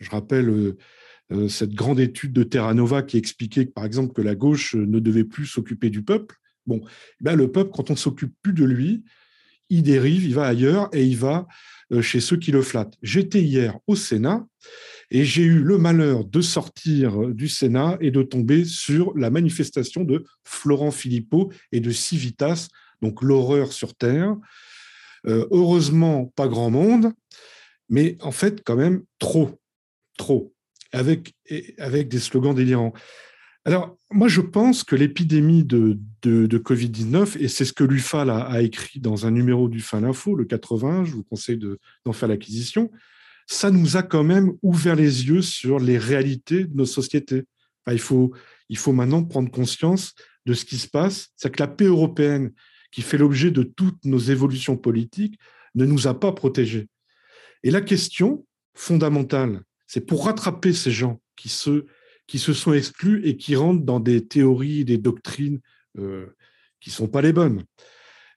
je 0.01 0.11
rappelle 0.11 0.75
cette 1.49 1.73
grande 1.73 2.01
étude 2.01 2.33
de 2.33 2.43
Terra 2.43 2.75
Nova 2.75 3.03
qui 3.03 3.17
expliquait, 3.17 3.65
par 3.65 3.87
exemple, 3.87 4.13
que 4.13 4.21
la 4.21 4.35
gauche 4.35 4.75
ne 4.75 4.99
devait 4.99 5.25
plus 5.25 5.47
s'occuper 5.47 5.89
du 5.89 6.03
peuple. 6.03 6.37
Bon, 6.67 6.83
ben 7.21 7.37
le 7.37 7.51
peuple, 7.51 7.71
quand 7.73 7.91
on 7.91 7.97
s'occupe 7.97 8.35
plus 8.43 8.53
de 8.53 8.65
lui, 8.65 9.05
il 9.71 9.83
dérive, 9.83 10.25
il 10.25 10.35
va 10.35 10.47
ailleurs 10.47 10.91
et 10.93 11.05
il 11.05 11.17
va 11.17 11.47
chez 12.03 12.21
ceux 12.21 12.37
qui 12.37 12.51
le 12.51 12.61
flattent. 12.61 12.99
J'étais 13.03 13.41
hier 13.41 13.79
au 13.87 13.97
Sénat 13.97 14.47
et 15.11 15.25
j'ai 15.25 15.43
eu 15.43 15.61
le 15.61 15.79
malheur 15.79 16.25
de 16.25 16.41
sortir 16.41 17.29
du 17.29 17.49
Sénat 17.49 17.99
et 18.01 18.11
de 18.11 18.23
tomber 18.23 18.65
sur 18.65 19.17
la 19.17 19.31
manifestation 19.31 20.05
de 20.05 20.25
Florent 20.45 20.91
Philippot 20.91 21.53
et 21.73 21.81
de 21.81 21.91
Civitas, 21.91 22.69
donc 23.03 23.23
l'horreur 23.23 23.73
sur 23.73 23.95
Terre. 23.95 24.37
Euh, 25.27 25.47
heureusement, 25.51 26.33
pas 26.37 26.49
grand 26.49 26.71
monde, 26.71 27.13
mais 27.89 28.17
en 28.21 28.33
fait, 28.33 28.63
quand 28.63 28.77
même, 28.77 29.05
trop, 29.19 29.59
trop, 30.19 30.55
avec, 30.93 31.35
avec 31.79 32.09
des 32.09 32.19
slogans 32.19 32.55
délirants. 32.55 32.93
Alors, 33.67 33.97
moi, 34.11 34.29
je 34.29 34.43
pense 34.43 34.85
que 34.85 34.95
l'épidémie 34.95 35.65
de, 35.65 35.99
de, 36.23 36.59
Covid-19, 36.59 37.39
et 37.41 37.49
c'est 37.49 37.65
ce 37.65 37.73
que 37.73 37.85
l'UFAL 37.85 38.29
a, 38.29 38.61
écrit 38.61 39.01
dans 39.01 39.27
un 39.27 39.31
numéro 39.31 39.69
du 39.69 39.81
Fin 39.81 40.05
Info, 40.05 40.35
le 40.35 40.45
80, 40.45 41.05
je 41.07 41.13
vous 41.13 41.25
conseille 41.25 41.59
d'en 42.05 42.13
faire 42.13 42.29
l'acquisition, 42.29 42.91
ça 43.47 43.71
nous 43.71 43.97
a 43.97 44.03
quand 44.03 44.25
même 44.25 44.53
ouvert 44.63 44.97
les 44.97 45.27
yeux 45.29 45.43
sur 45.43 45.79
les 45.79 45.99
réalités 45.99 46.65
de 46.65 46.75
nos 46.75 46.87
sociétés. 46.87 47.45
il, 47.91 47.99
faut, 47.99 48.33
il 48.69 48.79
faut 48.79 48.93
maintenant 48.93 49.25
prendre 49.25 49.51
conscience 49.51 50.15
de 50.47 50.55
ce 50.55 50.65
qui 50.65 50.79
se 50.79 50.89
passe. 50.89 51.29
C'est 51.37 51.51
que 51.51 51.63
la 51.63 51.69
paix 51.69 51.85
européenne, 51.85 52.53
qui 52.91 53.03
fait 53.03 53.19
l'objet 53.19 53.51
de 53.51 53.63
toutes 53.63 54.05
nos 54.05 54.19
évolutions 54.19 54.77
politiques, 54.77 55.39
ne 55.75 55.85
nous 55.85 56.07
a 56.07 56.19
pas 56.19 56.33
protégés. 56.33 56.89
Et 57.63 57.71
la 57.71 57.81
question 57.81 58.47
fondamentale, 58.75 59.63
c'est 59.87 60.07
pour 60.07 60.27
rattraper 60.27 60.73
ces 60.73 60.91
gens 60.91 61.21
qui 61.37 61.49
se, 61.49 61.87
qui 62.27 62.39
se 62.39 62.53
sont 62.53 62.73
exclus 62.73 63.27
et 63.27 63.37
qui 63.37 63.57
rentrent 63.57 63.85
dans 63.85 64.01
des 64.01 64.27
théories, 64.27 64.85
des 64.85 64.99
doctrines 64.99 65.61
euh, 65.99 66.27
qui 66.81 66.91
ne 66.91 66.95
sont 66.95 67.09
pas 67.09 67.23
les 67.23 67.33
bonnes. 67.33 67.65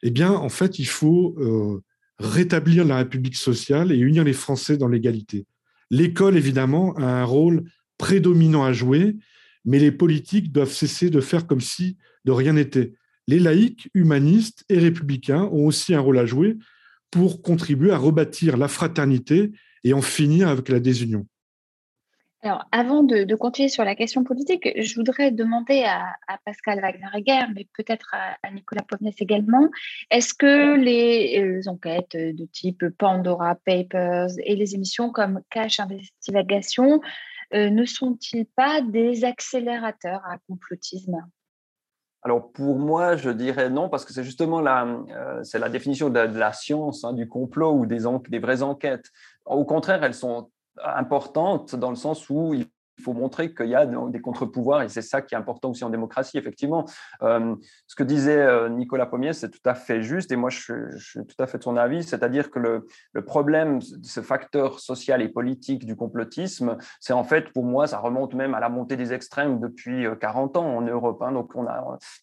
Eh 0.04 0.12
bien, 0.12 0.32
en 0.32 0.50
fait, 0.50 0.80
il 0.80 0.88
faut 0.88 1.36
euh, 1.40 1.84
rétablir 2.20 2.86
la 2.86 2.98
République 2.98 3.36
sociale 3.36 3.92
et 3.92 3.98
unir 3.98 4.24
les 4.24 4.34
Français 4.34 4.78
dans 4.78 4.88
l'égalité. 4.88 5.46
L'école, 5.90 6.38
évidemment, 6.38 6.94
a 6.96 7.06
un 7.06 7.24
rôle 7.24 7.64
prédominant 7.98 8.64
à 8.64 8.74
jouer, 8.74 9.16
mais 9.66 9.80
les 9.80 9.92
politiques 9.92 10.52
doivent 10.52 10.72
cesser 10.72 11.10
de 11.10 11.22
faire 11.22 11.48
comme 11.48 11.62
si 11.62 11.98
de 12.26 12.32
rien 12.32 12.54
n'était. 12.54 12.94
les 13.28 13.40
laïcs, 13.40 13.90
humanistes 13.94 14.64
et 14.70 14.80
républicains 14.80 15.44
ont 15.52 15.66
aussi 15.66 15.94
un 15.94 16.00
rôle 16.00 16.18
à 16.18 16.26
jouer 16.26 16.58
pour 17.12 17.42
contribuer 17.42 17.92
à 17.92 17.98
rebâtir 17.98 18.58
la 18.58 18.68
fraternité 18.68 19.52
et 19.84 19.94
en 19.94 20.02
finir 20.02 20.48
avec 20.48 20.70
la 20.70 20.80
désunion. 20.80 21.28
Alors, 22.44 22.66
avant 22.72 23.02
de, 23.02 23.36
continuer 23.36 23.68
sur 23.68 23.84
la 23.84 23.96
question 23.96 24.24
politique, 24.24 24.70
je 24.80 24.96
voudrais 24.96 25.32
demander 25.32 25.84
à, 25.84 26.16
Pascal 26.46 26.80
Wagner-Egger, 26.80 27.52
mais 27.56 27.68
peut-être 27.74 28.14
à, 28.14 28.52
Nicolas 28.52 28.84
Povnes 28.84 29.12
également, 29.20 29.70
est-ce 30.12 30.36
que 30.36 30.76
les, 30.76 31.42
euh, 31.42 31.70
enquêtes 31.70 32.16
de 32.16 32.46
type 32.46 32.86
Pandora 32.98 33.56
Papers 33.56 34.30
et 34.44 34.56
les 34.56 34.76
émissions 34.76 35.12
comme 35.12 35.42
Cash 35.50 35.80
Investigation 35.80 37.02
euh, 37.54 37.70
ne 37.70 37.86
sont-ils 37.86 38.46
pas 38.46 38.82
des 38.82 39.24
accélérateurs 39.24 40.22
à 40.26 40.38
complotisme? 40.48 41.18
Alors 42.22 42.52
pour 42.52 42.78
moi, 42.78 43.16
je 43.16 43.30
dirais 43.30 43.70
non, 43.70 43.90
parce 43.90 44.04
que 44.04 44.12
c'est 44.12 44.24
justement 44.24 44.60
la, 44.60 44.86
euh, 44.86 45.44
la 45.54 45.70
définition 45.70 46.10
de, 46.10 46.20
la 46.20 46.52
science, 46.52 47.04
hein, 47.04 47.14
du 47.14 47.28
complot 47.28 47.72
ou 47.74 47.86
des, 47.86 48.00
des 48.30 48.40
vraies 48.40 48.64
enquêtes. 48.64 49.10
Au 49.46 49.64
contraire, 49.64 50.04
elles 50.04 50.14
sont 50.14 50.52
importantes 50.84 51.76
dans 51.76 51.90
le 51.90 51.96
sens 51.96 52.30
où 52.30 52.54
il 52.54 52.68
il 52.98 53.04
faut 53.04 53.14
montrer 53.14 53.54
qu'il 53.54 53.68
y 53.68 53.76
a 53.76 53.86
des 53.86 54.22
contre-pouvoirs 54.22 54.82
et 54.82 54.90
c'est 54.90 55.02
ça 55.02 55.22
qui 55.22 55.36
est 55.36 55.38
important 55.38 55.70
aussi 55.70 55.84
en 55.84 55.90
démocratie, 55.90 56.38
effectivement. 56.38 56.86
Euh, 57.22 57.56
ce 57.86 57.96
que 57.96 58.04
disait 58.04 58.42
euh, 58.42 58.70
Nicolas 58.70 59.06
Pommier, 59.06 59.34
c'est 59.34 59.50
tout 59.50 59.62
à 59.66 59.76
fait 59.76 60.02
juste 60.02 60.32
et 60.32 60.36
moi 60.36 60.50
je, 60.50 60.58
suis 60.98 61.26
tout 61.26 61.36
à 61.42 61.48
fait 61.48 61.60
de 61.60 61.64
son 61.64 61.78
avis, 61.78 62.04
c'est-à-dire 62.04 62.50
que 62.50 62.60
le, 62.60 62.88
le, 63.14 63.26
problème 63.26 63.82
ce 63.82 64.22
facteur 64.22 64.80
social 64.80 65.22
et 65.22 65.30
politique 65.30 65.86
du 65.86 65.96
complotisme, 65.96 66.78
c'est 67.00 67.14
en 67.14 67.24
fait 67.24 67.52
pour 67.54 67.66
moi, 67.66 67.88
ça 67.88 68.00
remonte 68.00 68.34
même 68.34 68.54
à 68.54 68.60
la 68.60 68.70
montée 68.70 68.96
des 68.96 69.14
extrêmes 69.14 69.60
depuis 69.60 70.06
40 70.20 70.56
euh, 70.56 70.60
ans 70.60 70.78
en 70.78 70.82
Europe. 70.82 71.22
Hein. 71.22 71.32
donc 71.34 71.52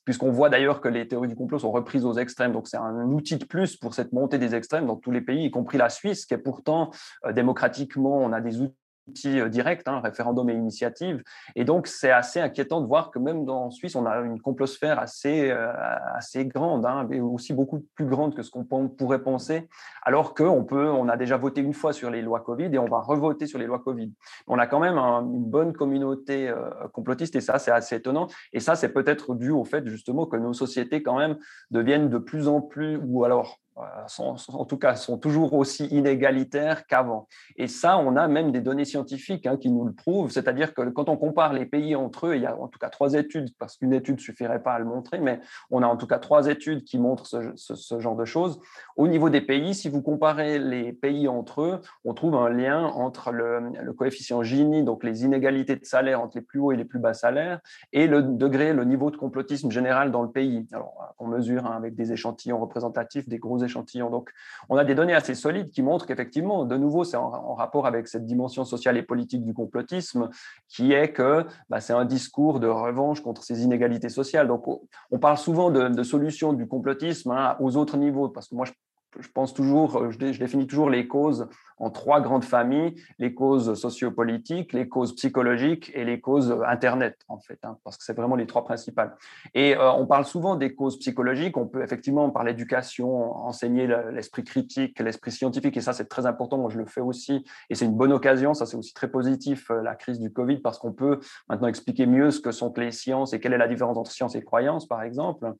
puisqu'on 0.05 0.31
voit 0.31 0.49
d'ailleurs 0.49 0.81
que 0.81 0.89
les 0.89 1.07
théories 1.07 1.29
du 1.29 1.37
complot 1.37 1.59
sont 1.59 1.71
reprises 1.71 2.05
aux 2.05 2.15
extrêmes, 2.15 2.53
donc 2.53 2.67
c'est 2.69 2.77
un 2.77 3.07
outil 3.07 3.37
de 3.37 3.45
plus 3.45 3.77
pour 3.77 3.95
cette 3.95 4.13
montée 4.13 4.39
des 4.39 4.55
extrêmes 4.55 4.87
dans 4.87 4.97
tous 4.97 5.11
les 5.11 5.21
pays, 5.21 5.45
y 5.45 5.51
compris 5.51 5.79
la 5.79 5.89
Suisse, 5.89 6.27
qui 6.27 6.35
est 6.35 6.39
pourtant 6.39 6.91
démocratiquement, 7.33 8.19
on 8.19 8.33
a 8.33 8.41
des 8.41 8.61
outils 8.61 8.75
direct, 9.07 9.87
hein, 9.89 10.01
référendum 10.01 10.49
et 10.51 10.55
initiative. 10.55 11.23
Et 11.57 11.65
donc, 11.65 11.87
c'est 11.87 12.11
assez 12.11 12.41
inquiétant 12.41 12.81
de 12.81 12.87
voir 12.87 13.11
que 13.11 13.19
même 13.19 13.49
en 13.49 13.71
Suisse, 13.71 13.97
on 13.97 14.07
a 14.07 14.17
une 14.21 14.41
complosphère 14.41 14.99
assez, 14.99 15.51
euh, 15.51 15.73
assez 16.15 16.47
grande, 16.47 16.87
hein, 16.87 17.07
mais 17.09 17.21
aussi 17.21 17.53
beaucoup 17.53 17.87
plus 17.95 18.07
grande 18.07 18.35
que 18.35 18.43
ce 18.43 18.51
qu'on 18.51 18.65
pourrait 18.65 19.23
penser, 19.23 19.69
alors 20.03 20.35
qu'on 20.35 20.65
peut, 20.65 20.89
on 20.89 21.09
a 21.09 21.17
déjà 21.17 21.37
voté 21.37 21.61
une 21.61 21.75
fois 21.75 21.93
sur 21.93 22.11
les 22.11 22.23
lois 22.23 22.41
Covid 22.41 22.71
et 22.73 22.79
on 22.79 22.87
va 22.87 23.01
revoter 23.01 23.47
sur 23.47 23.59
les 23.59 23.67
lois 23.67 23.81
Covid. 23.81 24.13
On 24.47 24.59
a 24.59 24.67
quand 24.67 24.81
même 24.81 24.99
une 24.99 25.45
bonne 25.45 25.73
communauté 25.73 26.49
euh, 26.49 26.71
complotiste 26.93 27.37
et 27.37 27.41
ça, 27.41 27.59
c'est 27.59 27.71
assez 27.71 27.97
étonnant. 27.97 28.29
Et 28.53 28.61
ça, 28.61 28.75
c'est 28.75 28.93
peut-être 28.93 29.35
dû 29.35 29.51
au 29.51 29.65
fait 29.65 29.87
justement 29.87 30.27
que 30.27 30.37
nos 30.37 30.53
sociétés 30.53 31.03
quand 31.03 31.19
même 31.19 31.37
deviennent 31.71 32.09
de 32.09 32.19
plus 32.19 32.49
en 32.49 32.61
plus, 32.61 32.99
ou 33.03 33.25
alors 33.25 33.61
en 33.77 34.65
tout 34.65 34.79
cas, 34.79 34.95
sont 34.95 35.19
toujours 35.19 35.55
aussi 35.55 35.87
inégalitaires 35.87 36.87
qu'avant. 36.87 37.29
Et 37.57 37.67
ça, 37.67 37.99
on 37.99 38.17
a 38.17 38.29
même 38.29 38.53
des 38.53 38.61
données 38.61 38.85
scientifiques 38.85 39.47
hein, 39.47 39.57
qui 39.57 39.71
nous 39.71 39.85
le 39.85 39.93
prouvent. 39.93 40.31
C'est-à-dire 40.31 40.75
que 40.75 40.83
quand 40.91 41.09
on 41.09 41.17
compare 41.17 41.53
les 41.53 41.67
pays 41.67 41.97
entre 41.97 42.29
eux, 42.29 42.37
il 42.37 42.43
y 42.43 42.47
a 42.47 42.57
en 42.57 42.69
tout 42.69 42.79
cas 42.79 42.89
trois 42.89 43.15
études, 43.15 43.51
parce 43.59 43.77
qu'une 43.77 43.93
étude 43.93 44.17
ne 44.17 44.21
suffirait 44.21 44.63
pas 44.63 44.75
à 44.75 44.79
le 44.79 44.85
montrer, 44.85 45.19
mais 45.19 45.41
on 45.71 45.83
a 45.83 45.87
en 45.87 45.97
tout 45.97 46.07
cas 46.07 46.19
trois 46.19 46.47
études 46.47 46.85
qui 46.85 46.99
montrent 46.99 47.27
ce, 47.27 47.99
genre 47.99 48.17
de 48.17 48.25
choses. 48.25 48.61
Au 48.97 49.09
niveau 49.09 49.29
des 49.29 49.41
pays, 49.41 49.75
si 49.75 49.89
vous 49.89 50.03
comparez 50.03 50.59
les 50.59 50.93
pays 50.93 51.27
entre 51.27 51.63
eux, 51.63 51.81
on 52.05 52.15
trouve 52.15 52.37
un 52.37 52.51
lien 52.51 52.85
entre 52.85 53.33
le, 53.33 53.93
coefficient 53.97 54.43
Gini, 54.43 54.85
donc 54.85 55.03
les 55.03 55.25
inégalités 55.25 55.77
de 55.77 55.85
salaire 55.85 56.21
entre 56.21 56.37
les 56.37 56.43
plus 56.43 56.61
hauts 56.61 56.73
et 56.73 56.77
les 56.77 56.85
plus 56.85 57.01
bas 57.01 57.15
salaires, 57.15 57.61
et 57.93 58.07
le 58.07 58.23
degré, 58.23 58.73
le 58.73 58.85
niveau 58.85 59.11
de 59.11 59.17
complotisme 59.17 59.71
général 59.71 60.13
dans 60.13 60.23
le 60.23 60.31
pays. 60.31 60.67
Alors, 60.73 61.15
on 61.19 61.27
mesure 61.27 61.67
hein, 61.67 61.77
avec 61.77 61.95
des 61.95 62.13
échantillons 62.13 62.61
représentatifs, 62.61 63.29
des 63.29 63.39
gros 63.39 63.64
échantillons. 63.65 64.11
Donc, 64.11 64.31
on 64.69 64.77
a 64.77 64.85
des 64.85 64.95
données 64.95 65.15
assez 65.15 65.35
solides 65.35 65.71
qui 65.71 65.83
montrent 65.83 66.07
qu'effectivement, 66.07 66.65
de 66.65 66.77
nouveau, 66.77 67.05
c'est 67.05 67.17
en, 67.17 67.55
rapport 67.55 67.87
avec 67.87 68.09
cette 68.09 68.27
dimension 68.27 68.65
sociale 68.65 68.97
et 68.97 69.03
politique 69.03 69.45
du 69.45 69.55
complotisme, 69.55 70.29
qui 70.69 70.93
est 70.93 71.13
que 71.13 71.45
bah, 71.69 71.81
c'est 71.81 71.93
un 71.93 72.05
discours 72.05 72.61
de 72.61 72.69
revanche 72.69 73.21
contre 73.21 73.43
ces 73.43 73.63
inégalités 73.63 74.09
sociales. 74.09 74.49
Donc, 74.49 74.65
on 75.11 75.19
parle 75.19 75.39
souvent 75.39 75.71
de, 75.71 76.03
solutions 76.03 76.53
du 76.53 76.67
complotisme 76.67 77.31
hein, 77.31 77.57
aux 77.61 77.77
autres 77.77 77.97
niveaux, 77.97 78.29
parce 78.29 78.49
que 78.49 78.55
moi, 78.55 78.67
je 79.21 79.29
pense 79.29 79.55
toujours, 79.55 80.11
je, 80.11 80.19
définis 80.19 80.67
toujours 80.67 80.91
les 80.91 81.07
causes 81.07 81.49
en 81.79 81.91
trois 81.91 82.21
grandes 82.21 82.45
familles, 82.45 82.95
les 83.19 83.35
causes 83.35 83.75
sociopolitiques, 83.75 84.73
les 84.73 84.89
causes 84.89 85.15
psychologiques 85.17 85.91
et 85.95 86.05
les 86.05 86.21
causes 86.21 86.57
Internet, 86.67 87.19
en 87.29 87.39
fait, 87.39 87.59
hein, 87.65 87.79
parce 87.83 87.97
que 87.97 88.05
c'est 88.05 88.17
vraiment 88.17 88.37
les 88.37 88.47
trois 88.47 88.65
principales. 88.65 89.17
Et 89.55 89.77
euh, 89.77 89.93
on 89.93 90.07
parle 90.07 90.25
souvent 90.25 90.57
des 90.57 90.75
causes 90.75 90.99
psychologiques, 90.99 91.57
on 91.57 91.67
peut 91.67 91.83
effectivement 91.83 92.31
par 92.31 92.45
l'éducation 92.45 93.37
enseigner 93.37 93.89
l'esprit 94.13 94.45
critique, 94.45 95.01
l'esprit 95.01 95.33
scientifique, 95.33 95.77
et 95.77 95.81
ça 95.81 95.93
c'est 95.93 96.09
très 96.09 96.27
important, 96.27 96.59
moi 96.59 96.71
je 96.71 96.79
le 96.79 96.87
fais 96.87 97.01
aussi, 97.01 97.45
et 97.71 97.75
c'est 97.75 97.85
une 97.85 97.97
bonne 97.97 98.13
occasion, 98.13 98.55
ça 98.55 98.67
c'est 98.67 98.77
aussi 98.77 98.95
très 98.95 99.09
positif, 99.09 99.71
euh, 99.71 99.83
la 99.83 99.95
crise 99.95 100.21
du 100.21 100.33
Covid, 100.33 100.59
parce 100.59 100.79
qu'on 100.79 100.93
peut 100.93 101.21
maintenant 101.49 101.69
expliquer 101.69 102.07
mieux 102.07 102.31
ce 102.31 102.41
que 102.41 102.53
sont 102.53 102.73
les 102.77 102.93
sciences 102.93 103.33
et 103.33 103.41
quelle 103.41 103.53
est 103.53 103.59
la 103.59 103.69
différence 103.69 103.97
entre 103.97 104.11
science 104.11 104.35
et 104.35 104.43
croyance, 104.43 104.87
par 104.87 105.03
exemple. 105.03 105.53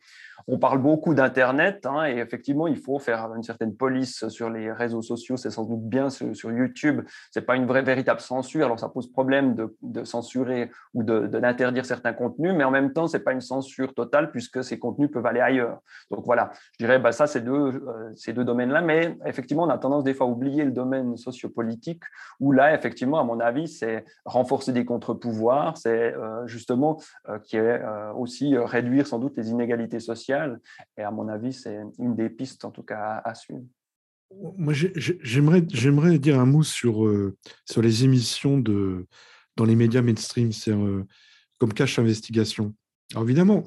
On 0.47 0.59
parle 0.59 0.79
beaucoup 0.79 1.15
d'Internet, 1.15 1.87
hein, 1.87 2.07
et 2.07 2.19
effectivement, 2.19 2.67
il 2.67 2.77
faut 2.77 2.99
faire 2.99 3.33
une 3.35 3.43
certaine 3.45 3.75
police 3.77 4.29
sur 4.29 4.51
les 4.51 4.73
réseaux 4.73 5.03
sociaux, 5.03 5.37
c'est 5.37 5.51
sans 5.51 5.65
doute 5.65 5.83
bien 5.83 6.11
sur, 6.11 6.53
YouTube. 6.53 7.03
Ce 7.31 7.39
n'est 7.39 7.47
pas 7.47 7.57
une 7.57 7.67
vraie, 7.67 7.83
véritable 7.83 8.21
censure, 8.21 8.65
alors 8.67 8.79
ça 8.79 8.89
pose 8.89 9.11
problème 9.11 9.55
de, 9.55 10.05
censurer 10.05 10.71
ou 10.93 11.03
d'interdire 11.03 11.87
certains 11.87 12.13
contenus, 12.13 12.53
mais 12.55 12.65
en 12.65 12.71
même 12.71 12.93
temps, 12.93 13.07
ce 13.07 13.17
n'est 13.17 13.23
pas 13.23 13.33
une 13.33 13.41
censure 13.41 13.95
totale 13.95 14.31
puisque 14.31 14.63
ces 14.63 14.79
contenus 14.79 15.11
peuvent 15.11 15.27
aller 15.27 15.41
ailleurs. 15.41 15.81
Donc 16.11 16.25
voilà, 16.25 16.51
je 16.73 16.85
dirais, 16.85 16.99
bah, 16.99 17.13
ça, 17.13 17.27
c'est 17.27 17.41
deux, 17.41 17.53
euh, 17.53 18.13
ces 18.15 18.33
deux 18.33 18.45
domaines-là, 18.45 18.81
mais 18.81 19.17
effectivement, 19.27 19.65
on 19.65 19.69
a 19.69 19.79
tendance 19.79 20.05
des 20.05 20.15
fois 20.15 20.27
à 20.27 20.31
oublier 20.31 20.65
le 20.65 20.73
domaine 20.73 21.17
sociopolitique, 21.17 22.03
où 22.41 22.53
là, 22.53 22.75
effectivement, 22.75 23.21
à 23.21 23.25
mon 23.25 23.41
avis, 23.41 23.69
c'est 23.69 24.05
renforcer 24.25 24.73
des 24.73 24.85
contre-pouvoirs, 24.85 25.77
c'est 25.77 26.15
euh, 26.15 26.47
justement 26.47 27.01
euh, 27.29 27.39
qui 27.39 27.57
est 27.57 27.81
aussi 28.17 28.57
réduire 28.57 29.07
sans 29.07 29.19
doute 29.19 29.37
les 29.37 29.51
inégalités 29.51 30.01
sociales, 30.01 30.61
et 30.97 31.03
à 31.03 31.11
mon 31.11 31.29
avis, 31.29 31.53
c'est 31.53 31.81
une 31.99 32.15
des 32.15 32.31
pistes, 32.31 32.65
en 32.65 32.71
tout 32.71 32.83
cas, 32.83 33.21
à 33.25 33.34
Moi, 34.57 34.73
j'aimerais, 34.75 35.65
j'aimerais 35.73 36.19
dire 36.19 36.41
un 36.41 36.47
mot 36.47 36.63
sur, 36.63 37.07
euh, 37.07 37.37
sur 37.65 37.83
les 37.83 38.05
émissions 38.05 38.59
de, 38.59 39.07
dans 39.57 39.65
les 39.65 39.77
médias 39.77 40.03
mainstream, 40.03 40.53
c'est 40.53 40.73
euh, 40.73 41.05
comme 41.59 41.73
Cache 41.73 41.99
Investigation. 41.99 42.75
Alors 43.13 43.25
évidemment, 43.25 43.65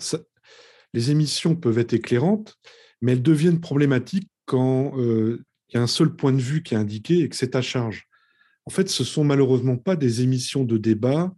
les 0.93 1.11
émissions 1.11 1.55
peuvent 1.55 1.78
être 1.80 1.93
éclairantes, 1.93 2.57
mais 3.01 3.13
elles 3.13 3.22
deviennent 3.22 3.61
problématiques 3.61 4.30
quand 4.45 4.97
euh, 4.97 5.43
il 5.70 5.76
y 5.76 5.78
a 5.78 5.82
un 5.82 5.88
seul 5.88 6.15
point 6.15 6.34
de 6.34 6.41
vue 6.41 6.63
qui 6.63 6.74
est 6.74 6.78
indiqué 6.78 7.20
et 7.20 7.30
que 7.30 7.36
c'est 7.36 7.55
à 7.55 7.61
charge. 7.61 8.07
En 8.65 8.70
fait, 8.70 8.89
ce 8.89 9.03
sont 9.03 9.24
malheureusement 9.24 9.78
pas 9.78 9.95
des 9.95 10.22
émissions 10.22 10.63
de 10.63 10.78
débat 10.78 11.34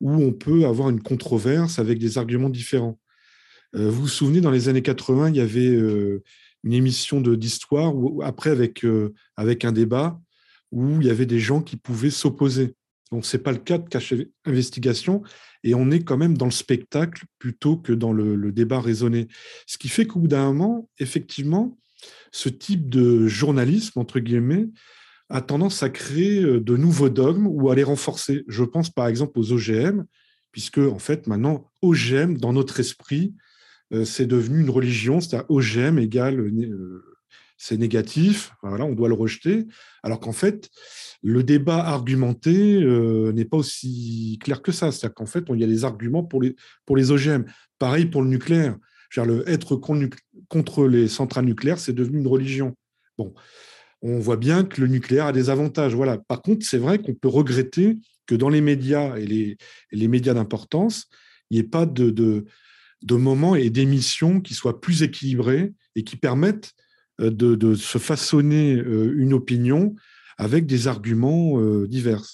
où 0.00 0.12
on 0.12 0.32
peut 0.32 0.64
avoir 0.64 0.90
une 0.90 1.02
controverse 1.02 1.78
avec 1.78 1.98
des 1.98 2.18
arguments 2.18 2.50
différents. 2.50 2.98
vous 3.72 3.92
vous 3.92 4.08
souvenez, 4.08 4.40
dans 4.40 4.50
les 4.50 4.68
années 4.68 4.82
80, 4.82 5.28
il 5.28 5.36
y 5.36 5.40
avait 5.40 5.78
une 6.64 6.72
émission 6.72 7.20
d'histoire, 7.20 7.92
après 8.22 8.50
avec, 8.50 8.84
euh, 8.84 9.12
avec 9.36 9.64
un 9.64 9.72
débat, 9.72 10.20
où 10.70 11.00
il 11.00 11.06
y 11.06 11.10
avait 11.10 11.26
des 11.26 11.40
gens 11.40 11.60
qui 11.60 11.76
pouvaient 11.76 12.10
s'opposer. 12.10 12.74
Donc, 13.10 13.26
ce 13.26 13.36
n'est 13.36 13.42
pas 13.42 13.52
le 13.52 13.58
cas 13.58 13.78
de 13.78 13.88
cache 13.88 14.14
investigation, 14.46 15.22
et 15.64 15.74
on 15.74 15.90
est 15.90 16.02
quand 16.02 16.16
même 16.16 16.36
dans 16.36 16.46
le 16.46 16.50
spectacle 16.50 17.24
plutôt 17.38 17.76
que 17.76 17.92
dans 17.92 18.12
le, 18.12 18.52
débat 18.52 18.80
raisonné. 18.80 19.28
Ce 19.66 19.78
qui 19.78 19.88
fait 19.88 20.06
qu'au 20.06 20.20
bout 20.20 20.28
d'un 20.28 20.46
moment, 20.46 20.88
effectivement, 20.98 21.78
ce 22.32 22.48
type 22.48 22.88
de 22.88 23.26
journalisme, 23.28 23.98
entre 23.98 24.18
guillemets, 24.18 24.68
a 25.28 25.40
tendance 25.40 25.82
à 25.82 25.90
créer 25.90 26.42
euh, 26.42 26.60
de 26.60 26.76
nouveaux 26.76 27.08
dogmes 27.08 27.46
ou 27.46 27.70
à 27.70 27.74
les 27.74 27.84
renforcer. 27.84 28.44
Je 28.48 28.64
pense 28.64 28.90
par 28.90 29.06
exemple 29.06 29.38
aux 29.38 29.52
OGM, 29.52 30.04
puisque 30.50 30.78
en 30.78 30.98
fait 30.98 31.26
maintenant, 31.26 31.70
OGM, 31.80 32.36
dans 32.36 32.52
notre 32.52 32.80
esprit, 32.80 33.34
c'est 34.04 34.26
devenu 34.26 34.60
une 34.60 34.70
religion, 34.70 35.20
c'est-à-dire 35.20 35.50
OGM 35.50 35.98
égale 35.98 36.40
euh, 36.40 37.04
c'est 37.62 37.76
négatif, 37.76 38.52
voilà, 38.62 38.84
on 38.84 38.92
doit 38.92 39.06
le 39.06 39.14
rejeter, 39.14 39.66
alors 40.02 40.18
qu'en 40.18 40.32
fait, 40.32 40.68
le 41.22 41.44
débat 41.44 41.78
argumenté 41.78 42.82
euh, 42.82 43.32
n'est 43.32 43.44
pas 43.44 43.56
aussi 43.56 44.38
clair 44.42 44.62
que 44.62 44.72
ça. 44.72 44.90
C'est-à-dire 44.90 45.14
qu'en 45.14 45.26
fait, 45.26 45.44
il 45.48 45.60
y 45.60 45.64
a 45.64 45.68
des 45.68 45.84
arguments 45.84 46.24
pour 46.24 46.42
les, 46.42 46.56
pour 46.86 46.96
les 46.96 47.12
OGM. 47.12 47.44
Pareil 47.78 48.06
pour 48.06 48.22
le 48.22 48.28
nucléaire. 48.28 48.76
le, 49.16 49.48
être 49.48 49.76
contre 49.76 50.88
les 50.88 51.06
centrales 51.06 51.44
nucléaires, 51.44 51.78
c'est 51.78 51.92
devenu 51.92 52.18
une 52.18 52.26
religion. 52.26 52.74
Bon, 53.16 53.32
on 54.00 54.18
voit 54.18 54.38
bien 54.38 54.64
que 54.64 54.80
le 54.80 54.88
nucléaire 54.88 55.26
a 55.26 55.32
des 55.32 55.48
avantages. 55.48 55.94
Voilà. 55.94 56.18
Par 56.18 56.42
contre, 56.42 56.66
c'est 56.66 56.78
vrai 56.78 56.98
qu'on 56.98 57.14
peut 57.14 57.28
regretter 57.28 57.98
que 58.26 58.34
dans 58.34 58.48
les 58.48 58.60
médias 58.60 59.14
et 59.16 59.26
les, 59.26 59.56
les 59.92 60.08
médias 60.08 60.34
d'importance, 60.34 61.06
il 61.50 61.54
n'y 61.54 61.60
ait 61.60 61.68
pas 61.68 61.86
de 61.86 62.44
moments 63.10 63.54
et 63.54 63.70
d'émissions 63.70 64.40
qui 64.40 64.54
soient 64.54 64.80
plus 64.80 65.02
équilibrés 65.02 65.72
et 65.94 66.04
qui 66.04 66.16
permettent 66.16 66.72
euh, 67.20 67.30
de, 67.30 67.74
se 67.74 67.98
façonner 67.98 68.76
euh, 68.76 69.14
une 69.16 69.34
opinion 69.34 69.94
avec 70.38 70.66
des 70.66 70.88
arguments 70.88 71.60
euh, 71.60 71.86
divers. 71.86 72.24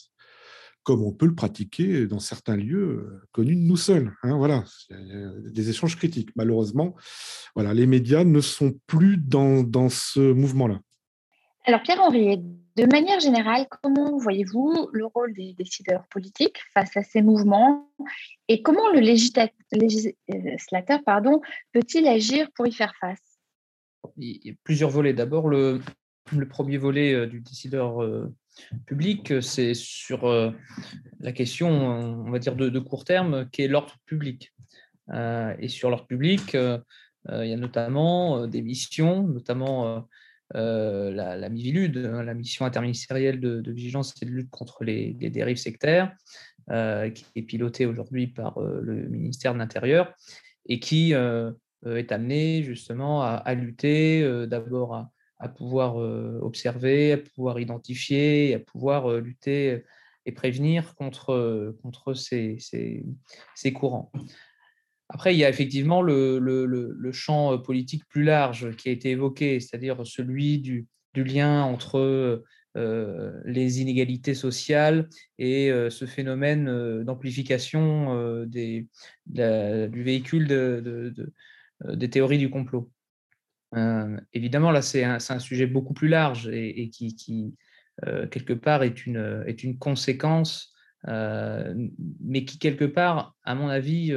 comme 0.85 1.03
on 1.03 1.13
peut 1.13 1.27
le 1.27 1.35
pratiquer 1.35 2.07
dans 2.07 2.21
certains 2.21 2.57
lieux 2.57 3.21
connus 3.33 3.57
de 3.57 3.61
nous 3.61 3.77
seuls. 3.77 4.15
Hein, 4.23 4.37
voilà, 4.39 4.65
des 5.53 5.69
échanges 5.69 5.97
critiques. 5.97 6.31
Malheureusement, 6.37 6.97
voilà, 7.55 7.75
les 7.75 7.87
médias 7.87 8.25
ne 8.25 8.41
sont 8.41 8.79
plus 8.87 9.19
dans, 9.19 9.63
dans 9.63 9.91
ce 9.91 10.33
mouvement-là. 10.33 10.81
Alors 11.67 11.83
Pierre-Henri, 11.83 12.41
de 12.79 12.87
manière 12.87 13.19
générale, 13.19 13.67
comment 13.83 14.17
voyez-vous 14.19 14.89
le 14.93 15.07
rôle 15.07 15.35
des 15.35 15.53
décideurs 15.53 16.07
politiques 16.07 16.59
face 16.73 16.97
à 16.97 17.03
ces 17.03 17.23
mouvements 17.23 17.91
et 18.47 18.63
comment 18.63 18.89
le 18.93 19.01
législateur 19.01 21.01
pardon, 21.05 21.41
peut-il 21.73 22.07
agir 22.07 22.49
pour 22.55 22.69
y 22.69 22.73
faire 22.73 22.95
face? 23.01 23.41
Il 24.17 24.39
y 24.45 24.51
a 24.51 24.53
plusieurs 24.63 24.91
volets. 24.91 25.13
D'abord, 25.13 25.49
le, 25.49 25.81
premier 26.49 26.77
volet 26.77 27.15
euh, 27.15 27.27
du 27.27 27.41
décideur 27.41 28.01
euh, 28.01 28.33
public, 28.87 29.43
c'est 29.43 29.75
sur 29.75 30.29
euh, 30.29 30.53
la 31.19 31.33
question, 31.33 31.69
on 31.69 32.31
va 32.31 32.39
dire, 32.39 32.55
de, 32.55 32.79
court 32.79 33.05
terme, 33.05 33.51
qui 33.51 33.63
est 33.63 33.69
l'ordre 33.69 33.97
public. 34.07 34.55
Et 35.59 35.69
sur 35.69 35.91
l'ordre 35.91 36.07
public, 36.07 36.55
il 36.55 37.49
y 37.49 37.53
a 37.53 37.57
notamment 37.57 38.47
des 38.47 38.61
missions, 38.61 39.23
notamment 39.23 40.07
euh, 40.55 41.11
la, 41.13 41.37
la, 41.37 41.49
hein, 41.49 42.23
la 42.23 42.35
mission 42.35 42.65
interministérielle 42.65 43.41
de, 43.41 43.71
vigilance 43.71 44.15
et 44.23 44.25
de 44.25 44.31
lutte 44.31 44.51
contre 44.51 44.85
les, 44.85 45.13
dérives 45.13 45.59
sectaires, 45.59 46.15
euh, 46.71 47.11
qui 47.11 47.27
est 47.37 47.43
pilotée 47.43 47.87
aujourd'hui 47.87 48.29
par 48.29 48.59
euh, 48.59 48.81
le 48.83 49.09
ministère 49.09 49.53
de 49.53 49.59
l'Intérieur 49.59 50.15
et 50.67 50.81
qui 50.81 51.13
est 51.13 52.13
amenée 52.13 52.63
justement 52.63 53.23
à, 53.23 53.55
lutter 53.55 54.47
d'abord 54.47 55.09
à, 55.39 55.49
pouvoir 55.49 55.97
observer, 55.97 57.13
à 57.13 57.19
pouvoir 57.19 57.59
identifier, 57.59 58.55
à 58.55 58.59
pouvoir 58.59 59.11
lutter 59.19 59.83
et 60.27 60.33
prévenir 60.33 60.95
contre, 60.95 62.13
ces 62.13 63.73
courants. 63.73 64.13
Après, 65.11 65.35
il 65.35 65.39
y 65.39 65.45
a 65.45 65.49
effectivement 65.49 66.03
le, 66.03 67.11
champ 67.13 67.53
euh, 67.53 67.59
politique 67.59 68.05
plus 68.09 68.25
large 68.25 68.77
qui 68.77 68.89
a 68.89 68.93
été 68.93 69.11
évoqué, 69.11 69.61
c'est-à-dire 69.61 70.07
celui 70.07 70.59
du, 70.59 70.87
lien 71.15 71.65
entre 71.65 72.45
euh, 72.77 73.41
les 73.45 73.81
inégalités 73.81 74.35
sociales 74.35 75.09
et 75.37 75.73
euh, 75.73 75.91
ce 75.91 76.05
phénomène 76.05 77.03
d'amplification 77.03 78.45
du 78.47 78.87
véhicule 79.93 80.47
des 81.85 82.11
théories 82.11 82.39
du 82.39 82.51
complot. 82.51 82.89
évidemment, 84.33 84.71
là, 84.71 84.81
c'est 84.81 85.03
un, 85.03 85.19
sujet 85.41 85.67
beaucoup 85.67 85.93
plus 85.93 86.07
large 86.07 86.49
et, 86.53 86.89
qui, 86.91 87.57
quelque 88.31 88.53
part, 88.53 88.85
est 88.85 89.07
une, 89.07 89.77
conséquence, 89.81 90.73
mais 91.05 92.45
qui, 92.45 92.61
quelque 92.61 92.85
part, 92.85 93.35
à 93.43 93.57
mon 93.57 93.67
avis, 93.67 94.15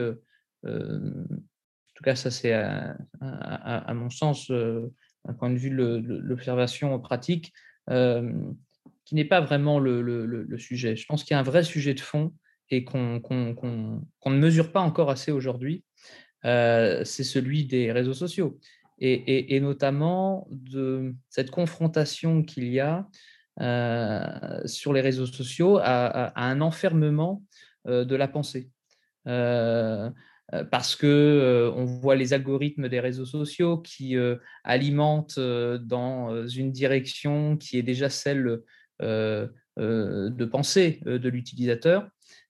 en 0.63 1.93
tout 1.95 2.03
cas, 2.03 2.15
ça 2.15 2.31
c'est 2.31 2.53
à, 2.53 3.93
mon 3.93 4.09
sens, 4.09 4.49
euh, 4.49 4.91
un 5.27 5.33
point 5.33 5.49
de 5.49 5.57
vue 5.57 5.69
de 5.69 6.03
l'observation 6.23 6.97
pratique, 6.99 7.53
qui 7.87 9.15
n'est 9.15 9.25
pas 9.25 9.41
vraiment 9.41 9.79
le, 9.79 10.57
sujet. 10.57 10.95
Je 10.95 11.05
pense 11.05 11.23
qu'il 11.23 11.33
y 11.33 11.37
a 11.37 11.39
un 11.39 11.43
vrai 11.43 11.63
sujet 11.63 11.93
de 11.93 11.99
fond 11.99 12.33
et 12.69 12.83
qu'on 12.83 13.21
ne 13.21 14.37
mesure 14.37 14.71
pas 14.71 14.79
encore 14.79 15.09
assez 15.09 15.31
aujourd'hui, 15.31 15.83
c'est 16.43 17.23
celui 17.23 17.65
des 17.65 17.91
réseaux 17.91 18.13
sociaux. 18.13 18.59
Et, 18.99 19.59
notamment 19.59 20.47
de 20.51 21.13
cette 21.29 21.51
confrontation 21.51 22.43
qu'il 22.43 22.67
y 22.67 22.79
a 22.79 23.07
sur 24.65 24.93
les 24.93 25.01
réseaux 25.01 25.25
sociaux 25.25 25.77
à, 25.81 26.39
un 26.41 26.61
enfermement 26.61 27.43
de 27.85 28.15
la 28.15 28.27
pensée. 28.27 28.69
Euh, 30.53 30.63
parce 30.63 30.95
que 30.95 31.07
euh, 31.07 31.71
on 31.75 31.85
voit 31.85 32.15
les 32.15 32.33
algorithmes 32.33 32.89
des 32.89 32.99
réseaux 32.99 33.25
sociaux 33.25 33.77
qui 33.77 34.17
euh, 34.17 34.35
alimentent 34.63 35.39
dans 35.39 36.47
une 36.47 36.71
direction 36.71 37.57
qui 37.57 37.77
est 37.77 37.83
déjà 37.83 38.09
celle 38.09 38.61
de 38.99 40.45
pensée 40.45 40.99
de 41.05 41.29
l'utilisateur. 41.29 42.07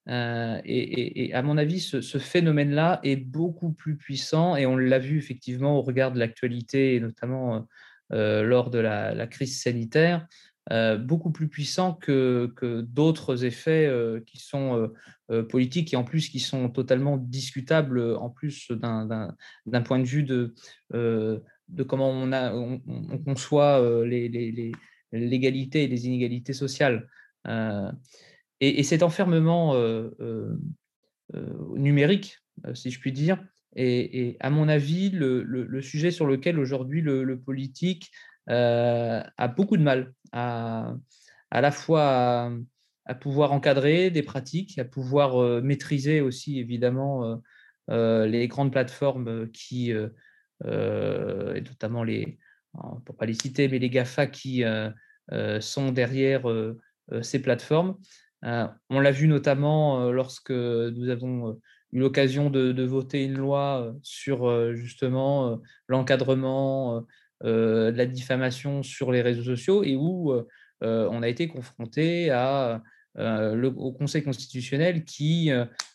Et, 0.07 1.31
à 1.33 1.41
mon 1.43 1.57
avis, 1.57 1.79
ce, 1.79 2.17
phénomène-là 2.17 2.99
est 3.03 3.15
beaucoup 3.15 3.71
plus 3.71 3.95
puissant 3.95 4.55
et 4.55 4.65
on 4.65 4.75
l'a 4.75 4.99
vu 4.99 5.17
effectivement 5.17 5.77
au 5.77 5.81
regard 5.81 6.11
de 6.11 6.19
l'actualité 6.19 6.95
et 6.95 6.99
notamment 6.99 7.67
lors 8.09 8.69
de 8.69 8.79
la, 8.79 9.27
crise 9.27 9.61
sanitaire. 9.61 10.27
Euh, 10.69 10.95
beaucoup 10.95 11.31
plus 11.31 11.47
puissant 11.47 11.93
que, 11.93 12.53
d'autres 12.87 13.45
effets 13.45 13.87
euh, 13.87 14.19
qui 14.27 14.37
sont 14.37 14.91
euh, 15.31 15.41
politiques 15.43 15.91
et 15.93 15.97
en 15.97 16.03
plus 16.03 16.29
qui 16.29 16.39
sont 16.39 16.69
totalement 16.69 17.17
discutables 17.17 17.99
en 17.99 18.29
plus 18.29 18.71
d'un 18.71 19.81
point 19.83 19.97
de 19.97 20.03
vue 20.03 20.21
de, 20.23 20.53
comment 21.87 22.11
on, 22.11 23.17
conçoit 23.25 23.81
l'égalité 24.05 25.79
les, 25.79 25.83
et 25.83 25.87
les 25.87 26.05
inégalités 26.05 26.53
sociales. 26.53 27.09
Et, 28.59 28.83
cet 28.83 29.01
enfermement 29.01 29.73
numérique, 31.75 32.37
si 32.75 32.91
je 32.91 32.99
puis 32.99 33.11
dire, 33.11 33.43
est, 33.75 34.37
à 34.41 34.51
mon 34.51 34.67
avis 34.67 35.09
le, 35.09 35.81
sujet 35.81 36.11
sur 36.11 36.27
lequel 36.27 36.59
aujourd'hui 36.59 37.01
le, 37.01 37.39
politique 37.39 38.11
a 38.47 39.47
beaucoup 39.55 39.77
de 39.77 39.83
mal 39.83 40.13
à, 40.31 40.93
à 41.51 41.61
la 41.61 41.71
fois 41.71 42.51
à, 43.05 43.15
pouvoir 43.15 43.51
encadrer 43.51 44.09
des 44.09 44.23
pratiques, 44.23 44.79
à 44.79 44.85
pouvoir 44.85 45.41
euh, 45.41 45.61
maîtriser 45.61 46.21
aussi 46.21 46.59
évidemment 46.59 47.41
euh, 47.89 48.25
les 48.25 48.47
grandes 48.47 48.71
plateformes 48.71 49.49
qui, 49.51 49.91
et 49.91 51.61
notamment 51.61 52.03
les, 52.03 52.37
pour 53.05 53.17
pas 53.17 53.25
les 53.25 53.33
citer, 53.33 53.67
mais 53.67 53.79
les 53.79 53.89
GAFA 53.89 54.27
qui 54.27 54.63
sont 55.59 55.91
derrière 55.91 56.43
ces 57.21 57.41
plateformes. 57.41 57.97
on 58.43 58.99
l'a 58.99 59.11
vu 59.11 59.27
notamment 59.27 60.11
lorsque 60.11 60.51
nous 60.51 61.09
avons 61.09 61.59
eu 61.91 61.99
l'occasion 61.99 62.49
de, 62.49 62.83
voter 62.83 63.25
une 63.25 63.37
loi 63.37 63.93
sur 64.03 64.73
justement 64.73 65.59
l'encadrement 65.87 66.97
euh, 66.97 67.01
de 67.49 67.97
la 67.97 68.05
diffamation 68.05 68.83
sur 68.83 69.11
les 69.11 69.21
réseaux 69.21 69.43
sociaux 69.43 69.83
et 69.83 69.95
où 69.95 70.31
euh, 70.31 70.47
euh, 70.83 71.07
on 71.11 71.21
a 71.23 71.29
été 71.29 71.47
confronté 71.47 72.31
au 73.15 73.91
Conseil 73.91 74.23
constitutionnel 74.23 75.03
qui, 75.03 75.51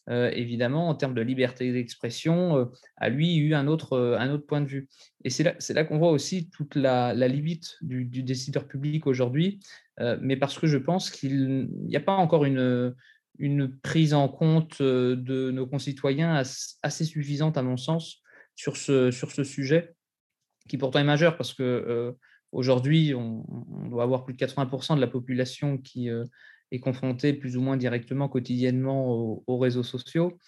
évidemment, 0.06 0.88
en 0.88 0.94
termes 0.94 1.14
de 1.14 1.22
liberté 1.22 1.72
d'expression, 1.72 2.70
a 2.98 3.08
lui 3.08 3.36
eu 3.36 3.54
un 3.54 3.68
autre, 3.68 4.16
un 4.18 4.30
autre 4.30 4.46
point 4.46 4.60
de 4.60 4.66
vue. 4.66 4.88
Et 5.24 5.30
c'est 5.30 5.42
là, 5.42 5.54
là 5.70 5.84
qu'on 5.84 5.98
voit 5.98 6.10
aussi 6.10 6.50
toute 6.50 6.74
la, 6.74 7.14
limite 7.14 7.78
du, 7.80 8.04
décideur 8.22 8.68
public 8.68 9.06
aujourd'hui, 9.06 9.60
mais 10.20 10.36
parce 10.36 10.58
que 10.58 10.66
je 10.66 10.76
pense 10.76 11.10
qu'il 11.10 11.68
n'y 11.86 11.96
a 11.96 12.00
pas 12.00 12.12
encore 12.12 12.44
une, 12.44 12.94
une 13.38 13.74
prise 13.80 14.12
en 14.12 14.28
compte 14.28 14.82
de 14.82 15.50
nos 15.50 15.66
concitoyens 15.66 16.42
assez 16.82 17.04
suffisante, 17.06 17.56
à 17.56 17.62
mon 17.62 17.78
sens, 17.78 18.20
sur 18.54 18.76
ce, 18.76 19.10
sur 19.10 19.32
ce 19.32 19.42
sujet 19.42 19.95
qui 20.68 20.78
pourtant 20.78 20.98
est 20.98 21.04
majeur 21.04 21.36
parce 21.36 21.54
que 21.54 21.62
euh, 21.62 22.12
aujourd'hui, 22.52 23.14
on, 23.14 23.44
doit 23.88 24.02
avoir 24.02 24.24
plus 24.24 24.34
de 24.34 24.38
80% 24.38 24.96
de 24.96 25.00
la 25.00 25.06
population 25.06 25.78
qui 25.78 26.10
euh, 26.10 26.24
est 26.70 26.80
confrontée 26.80 27.32
plus 27.32 27.56
ou 27.56 27.60
moins 27.60 27.76
directement, 27.76 28.28
quotidiennement 28.28 29.42
aux, 29.46 29.58
réseaux 29.58 29.82
sociaux. 29.82 30.38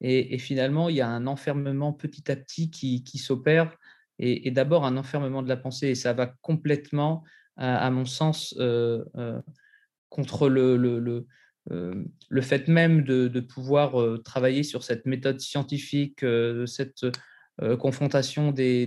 Et, 0.00 0.38
finalement, 0.38 0.88
il 0.88 0.96
y 0.96 1.00
a 1.00 1.08
un 1.08 1.26
enfermement 1.26 1.92
petit 1.92 2.30
à 2.30 2.36
petit 2.36 2.70
qui, 2.70 3.18
s'opère, 3.18 3.76
et, 4.20 4.50
d'abord 4.52 4.84
un 4.84 4.96
enfermement 4.96 5.42
de 5.42 5.48
la 5.48 5.56
pensée, 5.56 5.88
et 5.88 5.94
ça 5.96 6.12
va 6.12 6.32
complètement, 6.40 7.24
à, 7.56 7.90
mon 7.90 8.04
sens, 8.04 8.54
euh, 8.58 9.04
contre 10.08 10.48
le, 10.48 10.76
le, 10.76 12.40
fait 12.42 12.68
même 12.68 13.02
de, 13.02 13.40
pouvoir 13.40 14.22
travailler 14.22 14.62
sur 14.62 14.84
cette 14.84 15.04
méthode 15.04 15.40
scientifique, 15.40 16.24
cette 16.66 17.04
confrontation 17.78 18.52
des, 18.52 18.84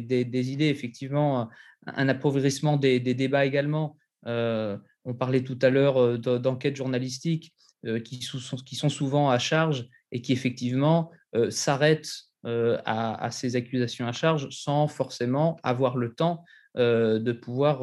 idées, 0.51 0.67
effectivement, 0.67 1.49
un 1.88 2.09
appauvrissement 2.09 2.78
des, 2.78 2.99
débats 2.99 3.45
également. 3.45 3.97
Euh, 4.28 4.78
on 5.03 5.13
parlait 5.13 5.43
tout 5.43 5.57
à 5.61 5.69
l'heure 5.69 5.97
euh, 5.97 6.17
d'enquêtes 6.17 6.76
journalistiques 6.76 7.53
qui, 8.05 8.22
sont, 8.22 8.89
souvent 8.89 9.32
à 9.32 9.39
charge 9.39 9.88
et 10.11 10.22
qui 10.22 10.34
effectivement 10.34 11.09
s'arrêtent 11.49 12.13
à, 12.43 13.30
ces 13.32 13.55
accusations 13.55 14.05
à 14.05 14.11
charge 14.11 14.49
sans 14.51 14.88
forcément 14.88 15.57
avoir 15.63 15.97
le 15.97 16.13
temps 16.13 16.43
de 16.76 17.32
pouvoir 17.32 17.80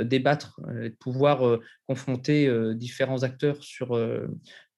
débattre, 0.00 0.58
de 0.66 0.96
pouvoir 0.98 1.58
confronter 1.86 2.50
différents 2.74 3.24
acteurs 3.24 3.62
sur, 3.62 4.00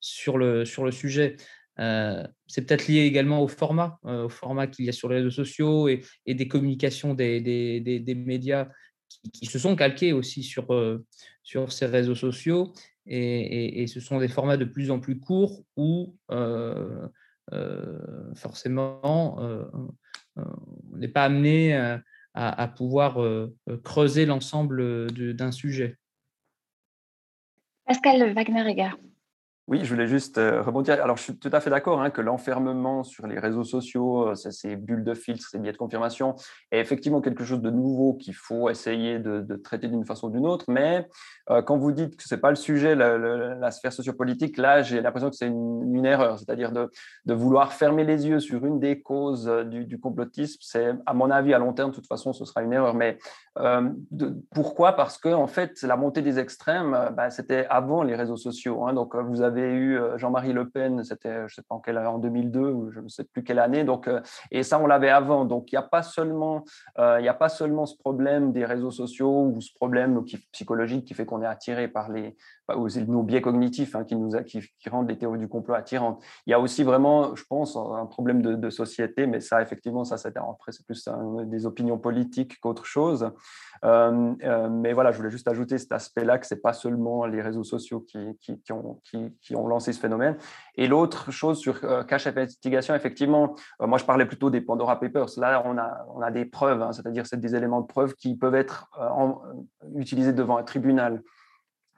sur, 0.01 0.39
le, 0.39 0.65
sur 0.65 0.85
le 0.85 0.91
sujet. 0.91 1.37
Euh, 1.81 2.23
c'est 2.47 2.67
peut-être 2.67 2.87
lié 2.87 3.01
également 3.01 3.43
au 3.43 3.49
format, 3.49 3.99
euh, 4.05 4.27
au 4.27 4.29
format 4.29 4.67
qu'il 4.67 4.85
y 4.85 4.89
a 4.89 4.93
sur 4.93 5.09
les 5.09 5.17
réseaux 5.17 5.31
sociaux 5.31 5.89
et, 5.89 6.03
des 6.27 6.49
communications 6.49 7.15
des, 7.15 8.15
médias 8.17 8.69
qui, 9.33 9.47
se 9.47 9.59
sont 9.59 9.75
calqués 9.75 10.13
aussi 10.13 10.43
sur, 10.43 10.73
euh, 10.73 11.05
ces 11.43 11.87
réseaux 11.87 12.15
sociaux 12.15 12.73
et, 13.07 13.87
ce 13.87 14.01
sont 14.01 14.19
des 14.19 14.29
formats 14.29 14.57
de 14.57 14.65
plus 14.65 14.91
en 14.91 15.01
plus 15.01 15.19
courts 15.19 15.65
où 15.77 16.17
forcément 18.35 19.37
on 20.37 20.97
n'est 20.97 21.09
pas 21.09 21.25
amené 21.25 21.75
à, 22.35 22.69
pouvoir 22.69 23.19
creuser 23.83 24.27
l'ensemble 24.27 25.13
d'un 25.35 25.53
sujet. 25.53 25.99
Pascal 27.87 28.33
Wagner-Egger. 28.33 28.93
Oui, 29.67 29.81
je 29.83 29.89
voulais 29.89 30.07
juste 30.07 30.37
euh, 30.37 30.61
rebondir. 30.61 31.03
Alors, 31.03 31.17
je 31.17 31.23
suis 31.23 31.39
tout 31.39 31.49
à 31.51 31.59
fait 31.59 31.71
d'accord 31.71 32.03
hein, 32.03 32.11
que 32.11 32.21
l'enfermement 32.21 33.03
sur 33.03 33.27
les 33.27 33.39
réseaux 33.39 33.65
sociaux, 33.65 34.29
euh, 34.29 34.35
ces 34.35 34.77
bulles 34.77 35.05
de 35.05 35.15
filtre, 35.15 35.49
ces 35.49 35.59
biais 35.59 35.73
de 35.73 35.79
confirmation, 35.79 36.35
est 36.71 36.81
effectivement 36.81 37.23
quelque 37.23 37.45
chose 37.45 37.63
de 37.63 37.71
nouveau 37.71 38.13
qu'il 38.13 38.35
faut 38.35 38.69
essayer 38.69 39.19
de, 39.19 39.57
traiter 39.57 39.89
d'une 39.89 40.05
façon 40.05 40.27
ou 40.27 40.31
d'une 40.31 40.47
autre. 40.47 40.67
Mais 40.69 41.09
euh, 41.49 41.63
quand 41.63 41.79
vous 41.79 41.93
dites 41.93 42.19
que 42.19 42.25
ce 42.25 42.35
n'est 42.35 42.41
pas 42.43 42.51
le 42.51 42.57
sujet, 42.57 42.95
la, 42.95 43.71
sphère 43.71 43.95
sociopolitique, 43.95 44.59
là, 44.59 44.83
j'ai 44.83 45.01
l'impression 45.01 45.31
que 45.31 45.37
c'est 45.37 45.47
une, 45.47 46.05
erreur. 46.05 46.39
C'est-à-dire 46.39 46.71
de, 46.71 46.91
vouloir 47.33 47.73
fermer 47.73 48.05
les 48.05 48.29
yeux 48.29 48.41
sur 48.41 48.67
une 48.67 48.79
des 48.79 49.01
causes 49.01 49.47
du, 49.47 49.99
complotisme, 49.99 50.59
c'est, 50.61 50.93
à 51.07 51.15
mon 51.15 51.31
avis, 51.31 51.55
à 51.55 51.59
long 51.59 51.73
terme, 51.73 51.89
de 51.91 51.95
toute 51.95 52.07
façon, 52.07 52.35
ce 52.35 52.45
sera 52.45 52.63
une 52.63 52.75
erreur. 52.75 52.93
Mais 52.93 53.17
pourquoi? 54.55 54.93
Parce 54.93 55.17
que, 55.17 55.31
en 55.31 55.47
fait, 55.47 55.81
la 55.81 55.97
montée 55.97 56.21
des 56.21 56.39
extrêmes, 56.39 57.13
bah, 57.17 57.31
c'était 57.31 57.67
avant 57.71 58.03
les 58.03 58.15
réseaux 58.15 58.37
sociaux. 58.37 58.87
Hein. 58.87 58.93
donc, 58.93 59.17
vous 59.17 59.41
avez 59.41 59.54
avait 59.59 59.73
eu 59.73 59.99
euh, 59.99 60.19
Jean-Marie 60.19 60.53
Le 60.53 60.69
Pen, 60.69 61.05
c'était 61.05 61.49
je 61.49 61.55
sais 61.55 61.63
pas 61.63 61.75
en 61.75 61.81
quelle 61.81 61.99
en 61.99 62.19
2002 62.19 62.61
ou 62.61 62.91
je 62.91 63.01
ne 63.01 63.09
sais 63.09 63.25
plus 63.25 63.45
quelle 63.45 63.59
année. 63.59 63.85
Donc 63.85 64.09
euh, 64.09 64.21
et 64.51 64.63
ça 64.63 64.79
on 64.79 64.87
l'avait 64.87 65.11
avant. 65.11 65.45
Donc 65.45 65.73
il 65.73 65.75
n'y 65.75 65.79
a 65.79 65.83
pas 65.83 66.03
seulement 66.03 66.65
euh, 66.99 67.19
il 67.21 67.25
y 67.25 67.29
a 67.29 67.35
pas 67.35 67.49
seulement 67.49 67.87
ce 67.87 67.97
problème 67.97 68.53
des 68.53 68.65
réseaux 68.65 68.91
sociaux 68.91 69.53
ou 69.55 69.61
ce 69.61 69.73
problème 69.75 70.23
psychologique 70.53 71.05
qui 71.05 71.15
fait 71.15 71.27
qu'on 71.27 71.43
est 71.43 71.47
attiré 71.47 71.89
par 71.89 72.11
les 72.11 72.37
nos 72.69 73.23
biais 73.23 73.41
cognitifs 73.41 73.95
hein, 73.95 74.05
qui 74.05 74.89
rendent 74.89 75.09
les 75.09 75.19
théories 75.19 75.39
du 75.39 75.49
complot 75.49 75.75
attirantes. 75.75 76.23
Il 76.47 76.51
y 76.51 76.55
a 76.55 76.61
aussi 76.61 76.83
vraiment, 76.83 77.35
je 77.35 77.45
pense, 77.49 77.77
un 77.77 78.07
problème 78.07 78.43
de, 78.43 78.71
société, 78.71 79.27
mais 79.27 79.41
ça 79.41 79.63
effectivement 79.63 80.05
ça 80.05 80.17
c'est 80.17 80.37
après 80.37 80.73
c'est 80.73 80.85
plus 80.85 81.09
des 81.45 81.67
opinions 81.67 81.99
politiques 81.99 82.59
qu'autre 82.61 82.87
chose. 82.87 83.31
mais 83.83 84.93
voilà, 84.93 85.13
je 85.13 85.19
voulais 85.19 85.31
juste 85.31 85.49
ajouter 85.49 85.79
cet 85.79 85.93
aspect-là 85.93 86.39
que 86.39 86.47
c'est 86.47 86.63
pas 86.63 86.73
seulement 86.73 87.27
les 87.27 87.43
réseaux 87.43 87.65
sociaux 87.65 88.01
qui, 88.01 88.73
ont, 88.73 89.69
lancé 89.69 89.93
ce 89.93 90.01
phénomène. 90.01 90.37
Et 90.77 90.87
l'autre 90.87 91.31
chose 91.31 91.59
sur 91.59 91.79
euh, 91.85 92.03
cache 92.05 92.27
investigation, 92.27 92.95
effectivement, 92.95 93.55
euh, 93.81 93.87
moi 93.87 93.99
je 93.99 94.05
parlais 94.05 94.27
plutôt 94.27 94.51
des 94.51 94.61
Pandora 94.61 94.99
Papers. 94.99 95.29
Là, 95.37 95.63
on 95.67 96.23
a, 96.23 96.31
des 96.31 96.45
preuves, 96.45 96.83
hein, 96.83 96.93
c'est-à-dire 96.93 97.27
c'est 97.27 97.41
des 97.41 97.55
éléments 97.55 97.81
de 97.81 97.87
preuve 97.87 98.15
qui 98.15 98.35
peuvent 98.35 98.55
être 98.55 98.89
euh, 98.99 99.33
utilisés 99.97 100.33
devant 100.33 100.57
un 100.57 100.63
tribunal. 100.63 101.23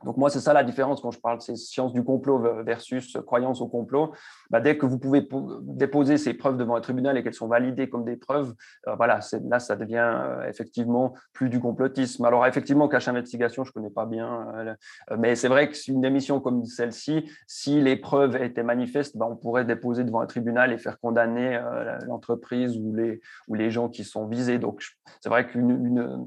Donc 0.05 0.17
moi, 0.17 0.31
c'est 0.31 0.41
ça 0.41 0.53
la 0.53 0.63
différence 0.63 1.01
quand 1.01 1.11
je 1.11 1.21
parle 1.21 1.39
de 1.39 1.43
ces 1.43 1.57
sciences 1.57 1.93
du 1.93 2.05
complot 2.05 2.39
versus 2.65 3.17
croyances 3.27 3.61
au 3.61 3.67
complot. 3.67 4.13
Bah, 4.51 4.61
dès 4.61 4.77
que 4.77 4.87
vous 4.87 4.99
pouvez 4.99 5.27
déposer 5.63 6.19
ces 6.19 6.35
preuves 6.35 6.57
devant 6.57 6.77
un 6.77 6.81
tribunal 6.81 7.17
et 7.17 7.23
qu'elles 7.23 7.35
sont 7.35 7.49
validées 7.49 7.89
comme 7.89 8.05
des 8.05 8.17
preuves, 8.17 8.55
euh, 8.89 8.95
voilà, 8.95 9.21
là, 9.49 9.59
ça 9.59 9.77
devient 9.77 9.97
euh, 9.99 10.49
effectivement 10.49 11.15
plus 11.33 11.49
du 11.49 11.61
complotisme. 11.61 12.25
Alors 12.25 12.47
effectivement, 12.47 12.89
cache 12.89 13.09
investigation, 13.09 13.65
je 13.65 13.71
ne 13.71 13.73
connais 13.73 13.91
pas 13.91 14.07
bien, 14.07 14.47
euh, 14.57 14.75
mais 15.19 15.35
c'est 15.35 15.49
vrai 15.49 15.71
que 15.71 15.77
une 15.89 16.05
émission 16.05 16.41
comme 16.41 16.65
celle-ci, 16.65 17.31
si 17.47 17.81
les 17.81 17.97
preuves 17.97 18.37
étaient 18.37 18.63
manifestes, 18.63 19.17
bah, 19.17 19.27
on 19.29 19.37
pourrait 19.37 19.65
déposer 19.65 20.05
devant 20.05 20.21
un 20.21 20.27
tribunal 20.27 20.73
et 20.73 20.79
faire 20.79 20.99
condamner 20.99 21.61
l'entreprise 22.07 22.77
ou 22.77 22.95
les, 22.95 23.21
ou 23.49 23.55
les 23.55 23.71
gens 23.71 23.89
qui 23.89 24.05
sont 24.05 24.27
visés. 24.27 24.59
Donc 24.59 24.83
c'est 25.21 25.29
vrai 25.29 25.47
que 25.47 25.59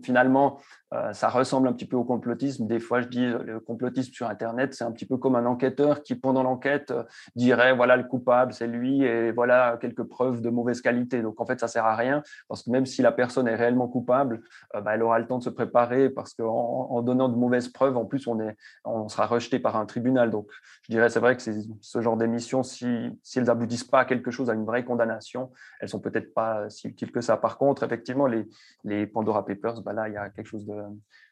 finalement, 0.03 0.59
euh, 0.93 1.13
ça 1.13 1.29
ressemble 1.29 1.67
un 1.67 1.73
petit 1.73 1.85
peu 1.85 1.97
au 1.97 2.03
complotisme. 2.03 2.65
Des 2.65 2.79
fois, 2.79 3.01
je 3.01 3.07
dis 3.07 3.25
complotisme 3.59 4.13
sur 4.13 4.29
Internet, 4.29 4.73
c'est 4.73 4.83
un 4.83 4.91
petit 4.91 5.05
peu 5.05 5.17
comme 5.17 5.35
un 5.35 5.45
enquêteur 5.45 6.01
qui, 6.01 6.15
pendant 6.15 6.43
l'enquête, 6.43 6.91
euh, 6.91 7.03
dirait 7.35 7.75
voilà 7.75 7.97
le 7.97 8.03
coupable, 8.03 8.53
c'est 8.53 8.67
lui, 8.67 9.03
et 9.03 9.31
voilà 9.31 9.77
quelques 9.79 10.03
preuves 10.03 10.41
de 10.41 10.49
mauvaise 10.49 10.81
qualité. 10.81 11.21
Donc, 11.21 11.39
en 11.39 11.45
fait, 11.45 11.59
ça 11.59 11.67
sert 11.67 11.85
à 11.85 11.95
rien 11.95 12.23
parce 12.47 12.63
que 12.63 12.71
même 12.71 12.85
si 12.85 13.01
la 13.01 13.11
personne 13.11 13.47
est 13.47 13.55
réellement 13.55 13.87
coupable, 13.87 14.41
euh, 14.75 14.81
bah, 14.81 14.95
elle 14.95 15.03
aura 15.03 15.19
le 15.19 15.27
temps 15.27 15.37
de 15.37 15.43
se 15.43 15.49
préparer 15.49 16.09
parce 16.09 16.33
qu'en 16.33 16.87
en 16.89 17.01
donnant 17.01 17.29
de 17.29 17.35
mauvaises 17.35 17.69
preuves, 17.69 17.97
en 17.97 18.05
plus, 18.05 18.27
on, 18.27 18.39
est, 18.39 18.55
on 18.85 19.07
sera 19.07 19.25
rejeté 19.25 19.59
par 19.59 19.75
un 19.75 19.85
tribunal. 19.85 20.31
Donc, 20.31 20.47
je 20.83 20.93
dirais, 20.93 21.09
c'est 21.09 21.19
vrai 21.19 21.35
que 21.35 21.43
ce 21.81 22.01
genre 22.01 22.17
d'émissions, 22.17 22.63
si, 22.63 23.19
si 23.23 23.39
elles 23.39 23.45
n'aboutissent 23.45 23.83
pas 23.83 23.99
à 23.99 24.05
quelque 24.05 24.31
chose, 24.31 24.49
à 24.49 24.53
une 24.53 24.65
vraie 24.65 24.83
condamnation, 24.83 25.51
elles 25.79 25.89
sont 25.89 25.99
peut-être 25.99 26.33
pas 26.33 26.69
si 26.69 26.87
utiles 26.87 27.11
que 27.11 27.21
ça. 27.21 27.37
Par 27.37 27.57
contre, 27.57 27.83
effectivement, 27.83 28.27
les, 28.27 28.47
les 28.83 29.07
Pandora 29.07 29.45
Papers, 29.45 29.81
bah, 29.81 29.93
là, 29.93 30.07
il 30.07 30.13
y 30.13 30.17
a 30.17 30.29
quelque 30.29 30.47
chose 30.47 30.65
de 30.65 30.75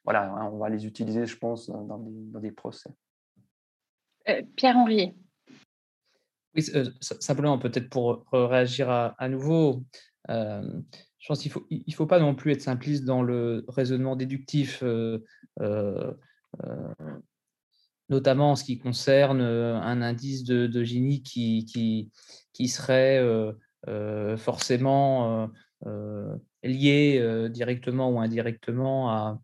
voilà, 0.08 0.32
hein, 0.32 0.50
on 0.54 0.58
va 0.58 0.70
les 0.70 0.86
utiliser, 0.86 1.26
je 1.26 1.38
pense, 1.38 1.70
dans 1.70 2.00
des, 2.40 2.52
procès. 2.52 2.90
Euh, 4.30 4.42
Pierre-Henri. 4.56 5.14
Oui, 6.56 6.64
euh, 6.76 6.90
simplement, 7.02 7.60
peut-être 7.60 7.90
pour 7.90 8.26
réagir 8.32 8.90
à, 8.90 9.28
nouveau, 9.28 9.84
je 10.30 11.28
pense 11.28 11.42
qu'il 11.42 11.50
ne 11.50 11.54
faut, 11.54 11.68
il 11.70 11.94
faut 11.94 12.06
pas 12.06 12.22
non 12.22 12.36
plus 12.36 12.54
être 12.54 12.62
simpliste 12.62 13.04
dans 13.04 13.22
le 13.22 13.66
raisonnement 13.68 14.16
déductif, 14.16 14.82
notamment 18.08 18.52
en 18.52 18.56
ce 18.56 18.64
qui 18.64 18.80
concerne 18.80 19.42
un 19.42 20.02
indice 20.02 20.46
de, 20.46 20.68
de 20.68 20.84
Gini 20.86 21.22
qui, 21.22 21.66
qui, 21.66 22.14
qui 22.54 22.70
serait 22.70 23.22
forcément 24.38 25.50
lié 26.64 27.20
euh, 27.20 27.50
directement 27.50 28.10
ou 28.10 28.20
indirectement 28.20 29.12
à, 29.12 29.40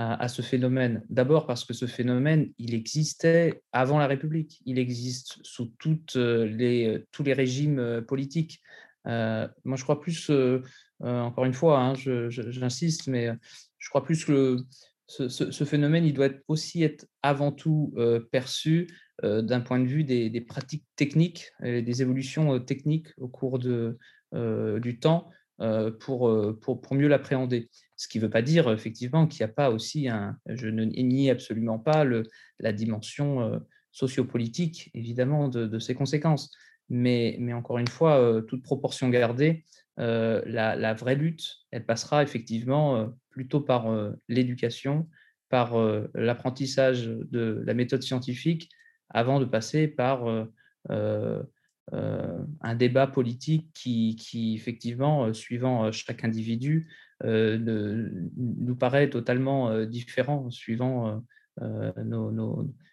à, 0.00 0.28
ce 0.28 0.42
phénomène. 0.42 1.02
D'abord 1.10 1.44
parce 1.44 1.64
que 1.64 1.74
ce 1.74 1.86
phénomène, 1.86 2.52
il 2.58 2.72
existait 2.72 3.62
avant 3.72 3.98
la 3.98 4.06
République. 4.06 4.62
Il 4.64 4.78
existe 4.78 5.38
sous 5.42 5.72
toutes 5.80 6.14
euh, 6.14 6.46
les, 6.46 6.86
euh, 6.86 7.06
tous 7.10 7.24
les 7.24 7.32
régimes 7.32 8.04
politiques. 8.06 8.62
moi, 9.04 9.76
je 9.76 9.82
crois 9.82 10.00
plus, 10.00 10.30
encore 11.00 11.44
une 11.46 11.54
fois, 11.54 11.80
hein, 11.80 11.94
j'insiste, 12.28 13.08
mais 13.08 13.30
je 13.78 13.88
crois 13.88 14.04
plus 14.04 14.24
que 14.24 14.58
ce, 15.06 15.64
phénomène, 15.64 16.04
il 16.04 16.12
doit 16.12 16.28
aussi 16.46 16.82
être 16.82 17.06
avant 17.22 17.50
tout 17.50 17.94
perçu 18.30 18.86
d'un 19.22 19.60
point 19.60 19.80
de 19.80 19.86
vue 19.86 20.04
des, 20.04 20.28
des 20.28 20.42
pratiques 20.42 20.84
techniques, 20.94 21.50
et 21.64 21.80
des 21.80 22.02
évolutions 22.02 22.60
techniques 22.60 23.08
au 23.16 23.28
cours 23.28 23.58
de, 23.58 23.98
du 24.78 25.00
temps 25.00 25.30
euh, 25.60 25.90
pour, 25.90 26.28
euh, 26.28 26.56
pour, 26.62 26.80
pour, 26.80 26.94
mieux 26.94 27.08
l'appréhender. 27.08 27.68
Ce 27.98 28.08
qui 28.08 28.18
ne 28.18 28.22
veut 28.24 28.30
pas 28.30 28.40
dire 28.40 28.70
effectivement 28.70 29.26
qu'il 29.26 29.44
n'y 29.44 29.50
a 29.50 29.52
pas 29.52 29.70
aussi 29.70 30.08
un, 30.08 30.38
je 30.46 30.68
ne 30.68 30.84
nie 30.84 31.28
absolument 31.28 31.78
pas 31.78 32.06
la 32.58 32.72
dimension 32.72 33.42
euh, 33.42 33.58
sociopolitique, 33.92 34.90
évidemment, 34.94 35.48
de, 35.48 35.66
de, 35.66 35.78
ses 35.78 35.94
conséquences. 35.94 36.50
Mais, 36.88 37.38
encore 37.52 37.76
une 37.76 37.88
fois, 37.88 38.42
toute 38.48 38.62
proportion 38.62 39.10
gardée, 39.10 39.66
la, 39.98 40.94
vraie 40.94 41.16
lutte, 41.16 41.44
elle 41.70 41.84
passera 41.84 42.22
effectivement 42.22 43.12
plutôt 43.28 43.60
par 43.60 43.94
l'éducation, 44.26 45.06
par 45.50 45.76
l'apprentissage 46.14 47.06
de 47.06 47.62
la 47.66 47.74
méthode 47.74 48.02
scientifique, 48.02 48.70
avant 49.10 49.38
de 49.38 49.44
passer 49.44 49.86
par 49.86 50.46
euh, 51.94 52.38
un 52.60 52.74
débat 52.74 53.06
politique 53.06 53.70
qui, 53.72 54.54
effectivement, 54.54 55.24
euh, 55.24 55.32
suivant 55.32 55.86
euh, 55.86 55.92
chaque 55.92 56.22
individu, 56.22 56.90
nous 57.24 58.76
paraît 58.76 59.10
totalement 59.10 59.84
différent 59.84 60.50
suivant 60.50 61.22
nos, 61.60 62.30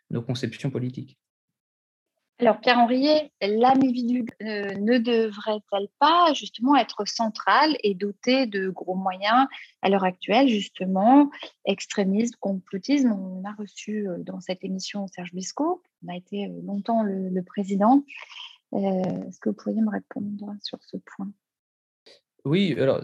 nos, 0.10 0.22
conceptions 0.22 0.72
politiques. 0.72 1.20
Alors, 2.40 2.60
Pierre-Henriet, 2.60 3.32
l'individu 3.42 4.26
ne 4.42 4.98
devrait-elle 4.98 5.88
pas 6.00 6.34
justement 6.34 6.76
être 6.76 7.08
centrale 7.08 7.78
et 7.82 7.94
dotée 7.94 8.46
de 8.46 8.70
gros 8.70 8.96
moyens 8.96 9.48
à 9.82 9.90
l'heure 9.90 10.04
actuelle, 10.04 10.50
justement, 10.50 11.30
extrémisme, 11.66 12.36
complotisme 12.42 13.14
On 13.14 13.46
a 13.46 13.54
reçu 13.54 14.08
dans 14.20 14.42
cette 14.42 14.66
émission 14.66 15.08
Serge 15.08 15.34
Bisco, 15.34 15.82
on 16.06 16.12
a 16.12 16.18
été 16.18 16.52
longtemps 16.64 17.04
le 17.04 17.42
président. 17.42 18.04
Euh, 18.76 19.28
est-ce 19.28 19.40
que 19.40 19.50
vous 19.50 19.56
pourriez 19.56 19.82
me 19.82 19.90
répondre 19.90 20.54
sur 20.62 20.80
ce 20.84 20.98
point? 20.98 21.32
Oui, 22.46 22.76
alors 22.80 23.04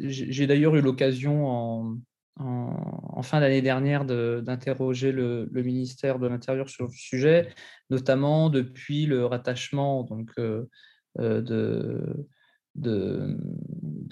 j'ai 0.00 0.46
d'ailleurs 0.46 0.76
eu 0.76 0.82
l'occasion 0.82 1.96
en, 2.38 3.22
fin 3.22 3.40
d'année 3.40 3.62
dernière 3.62 4.04
d'interroger 4.04 5.12
le, 5.12 5.48
ministère 5.54 6.18
de 6.18 6.28
l'Intérieur 6.28 6.68
sur 6.68 6.86
le 6.86 6.92
sujet, 6.92 7.48
notamment 7.88 8.50
depuis 8.50 9.06
le 9.06 9.24
rattachement 9.24 10.02
donc, 10.02 10.30
euh, 10.38 10.68
euh, 11.20 11.40
de, 12.74 13.38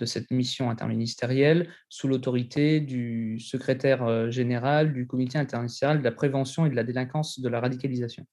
cette 0.06 0.30
mission 0.30 0.70
interministérielle 0.70 1.68
sous 1.90 2.08
l'autorité 2.08 2.80
du 2.80 3.38
secrétaire 3.38 4.30
général 4.30 4.94
du 4.94 5.06
Comité 5.06 5.36
international 5.36 5.98
de 5.98 6.04
la 6.04 6.12
prévention 6.12 6.64
et 6.64 6.70
de 6.70 6.76
la 6.76 6.84
délinquance 6.84 7.38
de 7.38 7.48
la 7.50 7.60
radicalisation. 7.60 8.24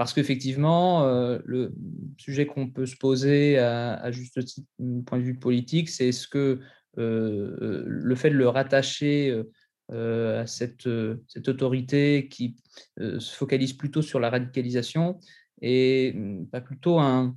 Parce 0.00 0.14
qu'effectivement, 0.14 1.04
euh, 1.04 1.40
le 1.44 1.74
sujet 2.16 2.46
qu'on 2.46 2.70
peut 2.70 2.86
se 2.86 2.96
poser 2.96 3.58
à, 3.58 4.10
juste 4.10 4.42
titre, 4.46 4.66
point 5.04 5.18
de 5.18 5.22
vue 5.22 5.38
politique, 5.38 5.90
c'est 5.90 6.08
est-ce 6.08 6.26
que 6.26 6.58
euh, 6.96 7.84
le 7.84 8.14
fait 8.14 8.30
de 8.30 8.34
le 8.36 8.48
rattacher 8.48 9.42
à 9.90 10.46
cette, 10.46 10.86
autorité 11.48 12.28
qui 12.30 12.56
se 12.96 13.36
focalise 13.36 13.74
plutôt 13.74 14.00
sur 14.00 14.20
la 14.20 14.30
radicalisation 14.30 15.20
et 15.60 16.14
mm, 16.14 16.46
pas 16.46 16.62
plutôt 16.62 16.98
un, 16.98 17.36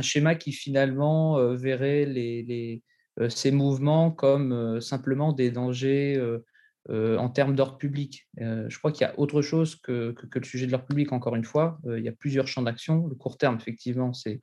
schéma 0.00 0.36
qui 0.36 0.52
finalement 0.52 1.54
verrait 1.54 2.80
ces 3.28 3.50
mouvements 3.50 4.10
comme 4.10 4.80
simplement 4.80 5.34
des 5.34 5.50
dangers 5.50 6.18
en 6.88 7.28
termes 7.28 7.54
d'ordre 7.54 7.78
public. 7.78 8.28
je 8.38 8.78
crois 8.78 8.90
qu'il 8.92 9.06
y 9.06 9.10
a 9.10 9.18
autre 9.18 9.40
chose 9.40 9.76
que, 9.76 10.12
que, 10.12 10.38
le 10.38 10.44
sujet 10.44 10.66
de 10.66 10.72
l'ordre 10.72 10.86
public, 10.86 11.12
encore 11.12 11.36
une 11.36 11.44
fois. 11.44 11.80
il 11.86 12.02
y 12.02 12.08
a 12.08 12.12
plusieurs 12.12 12.48
champs 12.48 12.62
d'action. 12.62 13.06
Le 13.06 13.14
court 13.14 13.38
terme, 13.38 13.56
effectivement, 13.56 14.12
c'est 14.12 14.40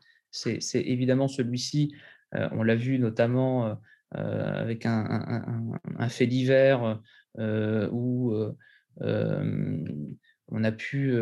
évidemment 0.73 1.27
celui-ci. 1.27 1.93
on 2.33 2.63
l'a 2.63 2.75
vu 2.75 2.97
notamment 2.97 3.77
euh, 4.17 4.61
avec 4.61 4.87
un, 4.87 6.09
fait 6.09 6.25
divers 6.25 6.99
euh, 7.37 7.87
où 7.91 8.33
euh, 9.01 9.85
on 10.47 10.63
a 10.63 10.71
pu, 10.71 11.15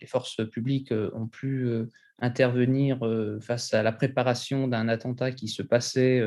les 0.00 0.06
forces 0.06 0.46
publiques 0.50 0.92
ont 1.14 1.26
pu 1.26 1.70
intervenir 2.18 3.00
face 3.40 3.72
à 3.72 3.82
la 3.82 3.92
préparation 3.92 4.68
d'un 4.68 4.88
attentat 4.88 5.32
qui 5.32 5.48
se 5.48 5.62
passait 5.62 6.22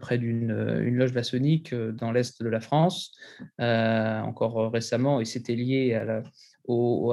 près 0.00 0.18
d'une 0.18 0.52
loge 0.96 1.12
maçonnique 1.12 1.74
dans 1.74 2.12
l'est 2.12 2.42
de 2.42 2.48
la 2.48 2.60
France, 2.60 3.16
encore 3.58 4.70
récemment, 4.72 5.20
et 5.20 5.24
c'était 5.24 5.54
lié 5.54 5.94
à 5.94 6.04
la, 6.04 6.22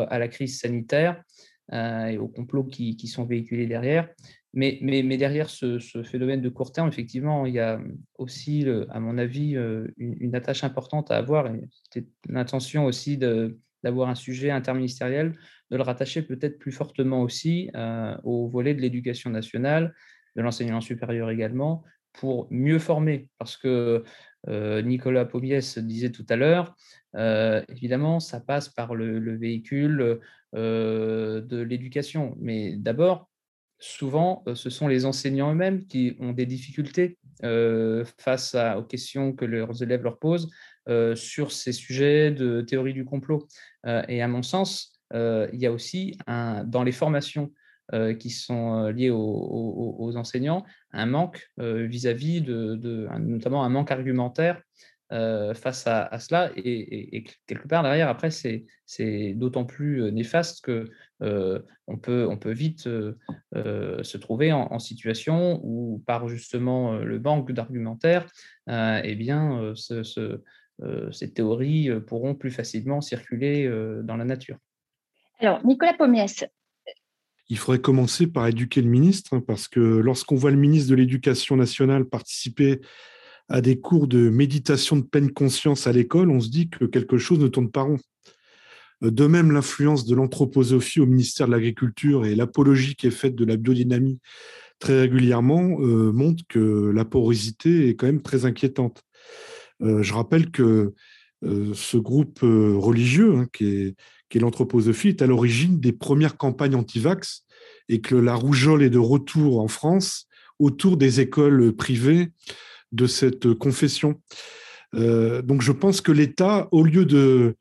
à 0.09 0.19
la, 0.19 0.27
crise 0.27 0.59
sanitaire 0.59 1.23
et 1.71 2.17
aux 2.17 2.27
complots 2.27 2.65
qui, 2.65 2.97
qui, 2.97 3.07
sont 3.07 3.25
véhiculés 3.25 3.67
derrière. 3.67 4.09
Mais, 4.55 5.17
derrière 5.17 5.49
ce, 5.49 5.79
phénomène 6.03 6.41
de 6.41 6.47
court 6.47 6.71
terme, 6.71 6.87
effectivement, 6.87 7.45
il 7.45 7.53
y 7.55 7.59
a 7.59 7.81
aussi, 8.17 8.65
à 8.89 9.01
mon 9.01 9.17
avis, 9.17 9.57
euh, 9.57 9.85
une, 9.97 10.33
attache 10.33 10.63
importante 10.63 11.11
à 11.11 11.17
avoir. 11.17 11.51
C'était 11.83 12.07
l'intention 12.29 12.85
aussi 12.85 13.17
d'avoir 13.17 14.07
un 14.07 14.15
sujet 14.15 14.51
interministériel, 14.51 15.33
de 15.71 15.75
le 15.75 15.83
rattacher 15.83 16.21
peut-être 16.21 16.57
plus 16.57 16.71
fortement 16.71 17.21
aussi 17.21 17.69
euh, 17.75 18.15
au 18.23 18.47
volet 18.47 18.73
de 18.73 18.79
l'éducation 18.79 19.29
nationale, 19.29 19.93
de 20.37 20.41
l'enseignement 20.41 20.81
supérieur 20.81 21.29
également, 21.29 21.83
pour 22.17 22.47
mieux 22.51 22.79
former. 22.79 23.27
Parce 23.37 23.57
que 23.57 24.03
Nicolas 24.47 25.25
Pomiès 25.25 25.79
disait 25.79 26.11
tout 26.11 26.25
à 26.29 26.35
l'heure, 26.35 26.75
évidemment, 27.69 28.19
ça 28.19 28.39
passe 28.39 28.69
par 28.69 28.95
le 28.95 29.37
véhicule 29.37 30.19
de 30.53 31.61
l'éducation. 31.61 32.35
Mais 32.39 32.75
d'abord, 32.75 33.29
souvent, 33.79 34.43
ce 34.53 34.69
sont 34.69 34.87
les 34.87 35.05
enseignants 35.05 35.51
eux-mêmes 35.51 35.85
qui 35.85 36.15
ont 36.19 36.31
des 36.31 36.45
difficultés 36.45 37.17
face 38.19 38.55
aux 38.77 38.83
questions 38.83 39.33
que 39.33 39.45
leurs 39.45 39.81
élèves 39.81 40.03
leur 40.03 40.19
posent 40.19 40.49
sur 41.15 41.51
ces 41.51 41.71
sujets 41.71 42.31
de 42.31 42.61
théorie 42.61 42.93
du 42.93 43.05
complot. 43.05 43.47
et 44.07 44.21
à 44.21 44.27
mon 44.27 44.43
sens, 44.43 44.93
il 45.13 45.59
y 45.59 45.65
a 45.65 45.71
aussi 45.71 46.17
dans 46.27 46.83
les 46.83 46.91
formations 46.91 47.51
qui 48.19 48.29
sont 48.29 48.87
liées 48.87 49.11
aux, 49.11 50.13
enseignants 50.15 50.65
un 50.91 51.05
manque 51.05 51.49
vis-à-vis 51.57 52.41
de, 52.41 53.07
notamment 53.19 53.63
un 53.63 53.69
manque 53.69 53.91
argumentaire 53.91 54.61
euh, 55.11 55.53
face 55.53 55.85
à, 55.85 56.17
cela. 56.17 56.51
Et, 56.55 57.25
quelque 57.45 57.67
part 57.67 57.83
derrière, 57.83 58.09
après, 58.09 58.31
c'est 58.31 59.33
d'autant 59.35 59.63
plus 59.63 60.01
euh, 60.01 60.09
néfaste 60.09 60.65
que 60.65 60.89
euh, 61.21 61.59
on, 61.85 61.97
peut, 61.97 62.27
on 62.27 62.37
peut 62.37 62.51
vite 62.51 62.81
se 62.81 64.17
trouver 64.17 64.51
en, 64.51 64.79
situation 64.79 65.59
où, 65.63 66.03
par 66.07 66.27
justement 66.27 66.95
le 66.95 67.19
manque 67.19 67.51
d'argumentaire, 67.51 68.25
eh 68.67 69.15
bien, 69.15 69.73
ces 69.75 71.33
théories 71.33 71.89
pourront 72.07 72.33
plus 72.33 72.51
facilement 72.51 72.99
circuler 72.99 73.69
dans 74.03 74.17
la 74.17 74.25
nature. 74.25 74.57
Alors, 75.39 75.63
Nicolas 75.65 75.93
Pommiès, 75.93 76.45
il 77.49 77.57
faudrait 77.57 77.81
commencer 77.81 78.27
par 78.27 78.47
éduquer 78.47 78.81
le 78.81 78.89
ministre, 78.89 79.35
hein, 79.35 79.43
parce 79.45 79.67
que 79.67 79.79
lorsqu'on 79.79 80.35
voit 80.35 80.51
le 80.51 80.57
ministre 80.57 80.89
de 80.89 80.95
l'Éducation 80.95 81.55
nationale 81.55 82.05
participer 82.05 82.81
à 83.49 83.61
des 83.61 83.79
cours 83.79 84.07
de 84.07 84.29
méditation 84.29 84.97
de 84.97 85.03
pleine 85.03 85.31
conscience 85.31 85.85
à 85.85 85.91
l'école, 85.91 86.31
on 86.31 86.39
se 86.39 86.49
dit 86.49 86.69
que 86.69 86.85
quelque 86.85 87.17
chose 87.17 87.39
ne 87.39 87.47
tourne 87.47 87.69
pas 87.69 87.83
rond. 87.83 87.99
De 89.01 89.27
même, 89.27 89.51
l'influence 89.51 90.05
de 90.05 90.15
l'anthroposophie 90.15 90.99
au 90.99 91.05
ministère 91.05 91.47
de 91.47 91.51
l'Agriculture 91.51 92.25
et 92.25 92.33
l'apologie 92.33 92.95
qui 92.95 93.07
est 93.07 93.11
faite 93.11 93.35
de 93.35 93.45
la 93.45 93.57
biodynamie 93.57 94.19
très 94.79 95.01
régulièrement 95.01 95.77
euh, 95.79 96.11
montre 96.11 96.43
que 96.49 96.91
la 96.93 97.05
porosité 97.05 97.89
est 97.89 97.95
quand 97.95 98.07
même 98.07 98.21
très 98.21 98.45
inquiétante. 98.45 99.03
Euh, 99.81 100.01
je 100.01 100.13
rappelle 100.13 100.51
que 100.51 100.93
euh, 101.43 101.73
ce 101.73 101.97
groupe 101.97 102.39
religieux, 102.41 103.35
hein, 103.35 103.47
qui 103.53 103.65
est, 103.65 103.95
qui 104.29 104.37
est 104.37 104.41
l'anthroposophie, 104.41 105.09
est 105.09 105.21
à 105.21 105.27
l'origine 105.27 105.79
des 105.79 105.91
premières 105.91 106.37
campagnes 106.37 106.75
anti-vax 106.75 107.45
et 107.89 108.01
que 108.01 108.15
la 108.15 108.35
rougeole 108.35 108.83
est 108.83 108.89
de 108.89 108.99
retour 108.99 109.59
en 109.59 109.67
France 109.67 110.27
autour 110.59 110.97
des 110.97 111.19
écoles 111.19 111.75
privées 111.75 112.29
de 112.91 113.07
cette 113.07 113.53
confession. 113.53 114.21
Euh, 114.93 115.41
donc 115.41 115.61
je 115.61 115.71
pense 115.71 116.01
que 116.01 116.11
l'État, 116.11 116.67
au 116.71 116.83
lieu 116.83 117.05
de, 117.05 117.55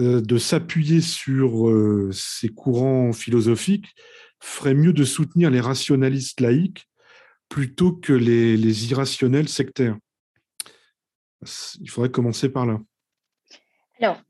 euh, 0.00 0.20
de 0.20 0.38
s'appuyer 0.38 1.00
sur 1.00 1.68
euh, 1.68 2.10
ces 2.12 2.48
courants 2.48 3.12
philosophiques, 3.12 3.94
ferait 4.40 4.74
mieux 4.74 4.92
de 4.92 5.04
soutenir 5.04 5.50
les 5.50 5.60
rationalistes 5.60 6.40
laïcs 6.40 6.86
plutôt 7.48 7.92
que 7.92 8.12
les, 8.12 8.56
les 8.56 8.90
irrationnels 8.90 9.48
sectaires. 9.48 9.96
Il 11.80 11.90
faudrait 11.90 12.10
commencer 12.10 12.48
par 12.48 12.66
là. 12.66 12.80
Alors, 14.00 14.20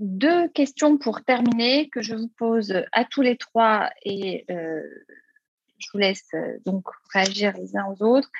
deux 0.00 0.48
questions 0.48 0.98
pour 0.98 1.22
terminer 1.22 1.88
que 1.90 2.02
je 2.02 2.14
vous 2.14 2.28
pose 2.28 2.74
à 2.92 3.04
tous 3.04 3.22
les 3.22 3.36
trois 3.36 3.90
et 4.04 4.44
je 4.48 5.86
vous 5.92 5.98
laisse 5.98 6.30
donc 6.64 6.86
réagir 7.12 7.54
les 7.56 7.76
uns 7.76 7.86
aux 7.86 8.02
autres. 8.02 8.30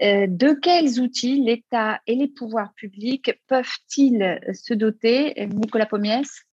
Euh, 0.00 0.26
de 0.28 0.52
quels 0.52 1.00
outils 1.00 1.42
l'État 1.42 2.00
et 2.06 2.14
les 2.14 2.28
pouvoirs 2.28 2.72
publics 2.74 3.32
peuvent-ils 3.48 4.40
se 4.54 4.74
doter, 4.74 5.46
Nicolas 5.46 5.86
Pommiès? 5.86 6.44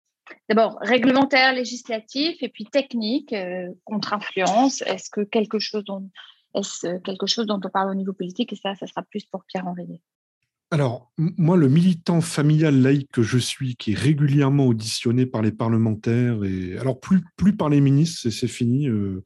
D'abord, 0.49 0.79
réglementaire, 0.81 1.53
législatif, 1.53 2.43
et 2.43 2.49
puis 2.49 2.65
technique, 2.67 3.33
euh, 3.33 3.69
contre-influence. 3.85 4.83
Est-ce 4.83 5.11
que 5.11 5.23
quelque 5.23 5.59
chose 5.59 5.85
dont 5.85 6.11
est 6.55 7.03
quelque 7.03 7.27
chose 7.27 7.47
dont 7.47 7.61
on 7.63 7.71
parle 7.71 7.91
au 7.91 7.95
niveau 7.95 8.13
politique? 8.13 8.53
Et 8.53 8.57
ça, 8.57 8.75
ça 8.75 8.87
sera 8.87 9.03
plus 9.03 9.25
pour 9.25 9.45
Pierre 9.45 9.67
Henriet. 9.67 10.01
Alors, 10.71 11.11
moi, 11.17 11.57
le 11.57 11.69
militant 11.69 12.21
familial 12.21 12.83
laïque 12.83 13.11
que 13.11 13.23
je 13.23 13.39
suis, 13.39 13.75
qui 13.77 13.93
est 13.93 13.99
régulièrement 13.99 14.67
auditionné 14.67 15.25
par 15.25 15.41
les 15.41 15.53
parlementaires, 15.53 16.45
et 16.45 16.77
alors 16.77 17.01
plus, 17.01 17.25
plus 17.37 17.57
par 17.57 17.71
les 17.71 17.81
ministres, 17.81 18.29
c'est 18.29 18.49
fini. 18.49 18.87
Euh, 18.87 19.23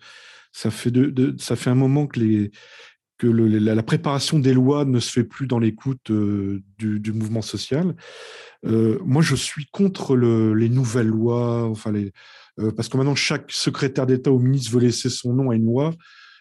ça, 0.52 0.70
fait 0.70 0.92
ça 1.38 1.56
fait 1.56 1.70
un 1.70 1.74
moment 1.74 2.06
que 2.06 2.48
la, 3.22 3.82
préparation 3.82 4.38
des 4.38 4.54
lois 4.54 4.84
ne 4.84 5.00
se 5.00 5.10
fait 5.10 5.24
plus 5.24 5.48
dans 5.48 5.58
l'écoute 5.58 6.12
euh, 6.12 6.62
du, 6.78 7.12
mouvement 7.12 7.42
social. 7.42 7.96
Euh, 8.64 9.00
moi, 9.04 9.22
je 9.22 9.34
suis 9.34 9.66
contre 9.66 10.16
les 10.16 10.68
nouvelles 10.68 11.08
lois, 11.08 11.72
parce 12.76 12.88
que 12.88 12.96
maintenant 12.96 13.16
chaque 13.16 13.50
secrétaire 13.50 14.06
d'État 14.06 14.30
ou 14.30 14.38
ministre 14.38 14.70
veut 14.70 14.80
laisser 14.80 15.10
son 15.10 15.32
nom 15.32 15.50
à 15.50 15.56
une 15.56 15.64
loi, 15.64 15.92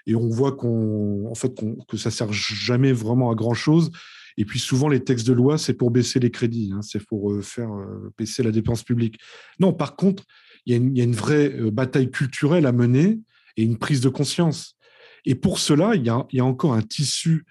et 0.06 0.14
on 0.14 0.30
voit 0.30 0.52
qu'on, 0.52 1.34
fait, 1.34 1.52
que 1.88 1.98
ça 1.98 2.12
sert 2.12 2.32
jamais 2.32 2.92
vraiment 2.92 3.32
à 3.32 3.36
grand 3.36 3.56
chose. 3.56 3.92
Et 4.38 4.46
puis 4.46 4.60
souvent, 4.60 4.88
les 4.88 5.04
textes 5.04 5.28
de 5.28 5.34
loi, 5.34 5.58
c'est 5.58 5.74
pour 5.74 5.92
baisser 5.92 6.20
les 6.20 6.32
crédits, 6.32 6.72
hein, 6.74 6.82
c'est 6.82 7.06
pour 7.06 7.44
faire 7.44 7.70
baisser 8.18 8.44
la 8.44 8.52
dépense 8.52 8.84
publique. 8.84 9.20
Non, 9.60 9.74
par 9.74 9.96
contre, 9.96 10.24
il 10.66 10.74
y, 10.74 11.02
a 11.02 11.04
une 11.04 11.16
vraie 11.16 11.50
bataille 11.72 12.12
culturelle 12.12 12.66
à 12.66 12.72
mener 12.72 13.20
et 13.58 13.64
une 13.64 13.78
prise 13.78 14.02
de 14.02 14.10
conscience. 14.10 14.78
Et 15.26 15.36
pour 15.36 15.60
cela, 15.60 15.96
il 15.96 16.04
y 16.04 16.10
a, 16.10 16.46
encore 16.46 16.74
un 16.74 16.82
tissu, 16.82 17.46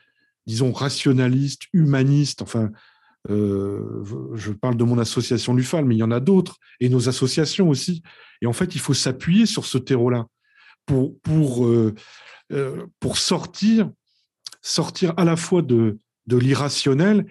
disons, 0.47 0.73
rationaliste, 0.73 1.63
humaniste, 1.73 2.43
enfin, 2.43 2.71
euh, 3.29 4.03
je 4.35 4.53
parle 4.53 4.77
de 4.77 4.85
mon 4.85 4.99
association 4.99 5.55
Lufal, 5.55 5.85
mais 5.85 5.95
il 5.95 5.99
y 5.99 6.03
en 6.03 6.11
a 6.11 6.21
d'autres, 6.21 6.57
et 6.81 6.89
nos 6.89 7.09
associations 7.09 7.69
aussi. 7.69 8.03
Et 8.41 8.47
en 8.47 8.53
fait, 8.53 8.75
il 8.75 8.81
faut 8.81 8.95
s'appuyer 8.95 9.47
sur 9.47 9.67
ce 9.67 9.79
terreau-là 9.79 10.27
pour, 10.87 11.19
pour, 11.21 11.67
euh, 11.67 11.95
euh, 12.53 12.87
pour 12.99 13.19
sortir, 13.19 13.91
sortir 14.63 15.13
à 15.17 15.25
la 15.25 15.37
fois 15.37 15.63
de, 15.63 15.99
de 16.31 16.37
l'irrationnel 16.37 17.27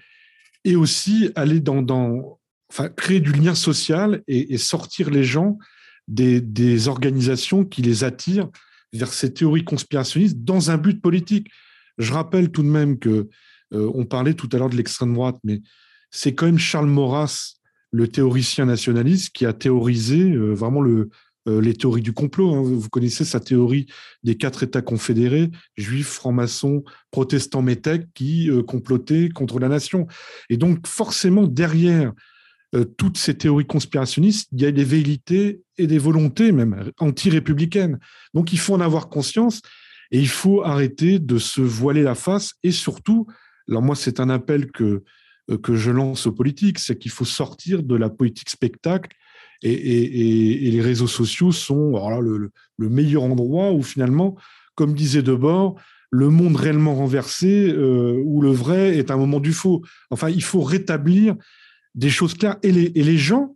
et 0.65 0.75
aussi 0.75 1.31
aller 1.35 1.61
dans, 1.61 1.81
dans 1.81 2.39
enfin, 2.69 2.89
créer 2.89 3.21
du 3.21 3.31
lien 3.31 3.55
social 3.55 4.21
et, 4.27 4.57
sortir 4.57 5.09
les 5.09 5.23
gens 5.23 5.57
des, 6.07 6.41
des, 6.41 6.87
organisations 6.87 7.63
qui 7.63 7.81
les 7.81 8.03
attirent 8.03 8.49
vers 8.93 9.13
ces 9.13 9.33
théories 9.33 9.63
conspirationnistes 9.63 10.43
dans 10.43 10.69
un 10.69 10.77
but 10.77 11.01
politique. 11.01 11.47
Je 11.97 12.11
rappelle 12.11 12.51
tout 12.51 12.63
de 12.63 12.67
même 12.67 12.99
que 12.99 13.29
euh, 13.73 13.91
on 13.93 14.05
parlait 14.05 14.33
tout 14.33 14.49
à 14.51 14.57
l'heure 14.57 14.69
de 14.69 14.75
l'extrême 14.75 15.13
droite, 15.13 15.37
mais 15.43 15.61
c'est 16.11 16.33
quand 16.33 16.47
même 16.47 16.59
Charles 16.59 16.87
Maurras, 16.87 17.53
le 17.91 18.07
théoricien 18.07 18.65
nationaliste, 18.65 19.33
qui 19.33 19.45
a 19.45 19.53
théorisé 19.53 20.31
euh, 20.31 20.53
vraiment 20.53 20.81
le, 20.81 21.09
les 21.61 21.73
théories 21.73 22.01
du 22.01 22.13
complot. 22.13 22.53
Hein. 22.53 22.61
Vous 22.61 22.89
connaissez 22.89 23.25
sa 23.25 23.39
théorie 23.39 23.87
des 24.23 24.35
quatre 24.35 24.63
États 24.63 24.81
confédérés, 24.81 25.49
juifs, 25.77 26.07
francs-maçons, 26.07 26.83
protestants, 27.11 27.61
métèques, 27.61 28.07
qui 28.13 28.49
complotaient 28.67 29.29
contre 29.29 29.59
la 29.59 29.67
nation. 29.67 30.07
Et 30.49 30.57
donc, 30.57 30.87
forcément, 30.87 31.47
derrière 31.47 32.13
toutes 32.97 33.17
ces 33.17 33.35
théories 33.35 33.65
conspirationnistes, 33.65 34.49
il 34.51 34.61
y 34.61 34.65
a 34.65 34.71
des 34.71 34.83
velléités 34.83 35.61
et 35.77 35.87
des 35.87 35.97
volontés 35.97 36.51
même 36.51 36.91
anti-républicaines. 36.99 37.99
Donc, 38.33 38.53
il 38.53 38.59
faut 38.59 38.73
en 38.73 38.81
avoir 38.81 39.09
conscience 39.09 39.61
et 40.11 40.19
il 40.19 40.29
faut 40.29 40.63
arrêter 40.63 41.19
de 41.19 41.37
se 41.37 41.61
voiler 41.61 42.03
la 42.03 42.15
face 42.15 42.53
et 42.63 42.71
surtout, 42.71 43.27
alors 43.67 43.81
moi, 43.81 43.95
c'est 43.95 44.19
un 44.19 44.29
appel 44.29 44.71
que 44.71 45.03
euh, 45.49 45.57
que 45.57 45.75
je 45.75 45.91
lance 45.91 46.27
aux 46.27 46.31
politiques, 46.31 46.79
c'est 46.79 46.97
qu'il 46.97 47.11
faut 47.11 47.25
sortir 47.25 47.83
de 47.83 47.95
la 47.95 48.09
politique 48.09 48.49
spectacle 48.49 49.15
et, 49.61 50.71
les 50.71 50.81
réseaux 50.81 51.07
sociaux 51.07 51.51
sont 51.51 51.91
le, 52.21 52.89
meilleur 52.89 53.23
endroit 53.23 53.71
où 53.71 53.83
finalement, 53.83 54.35
comme 54.75 54.93
disait 54.93 55.21
Debord, 55.21 55.75
le 56.11 56.29
monde 56.29 56.55
réellement 56.55 56.95
renversé 56.95 57.69
euh, 57.69 58.21
où 58.25 58.41
le 58.41 58.51
vrai 58.51 58.97
est 58.97 59.11
un 59.11 59.17
moment 59.17 59.39
du 59.39 59.53
faux. 59.53 59.83
Enfin, 60.09 60.29
il 60.29 60.43
faut 60.43 60.61
rétablir 60.61 61.35
des 61.95 62.09
choses 62.09 62.33
claires. 62.33 62.57
Et 62.63 62.71
les, 62.71 63.17
gens, 63.17 63.55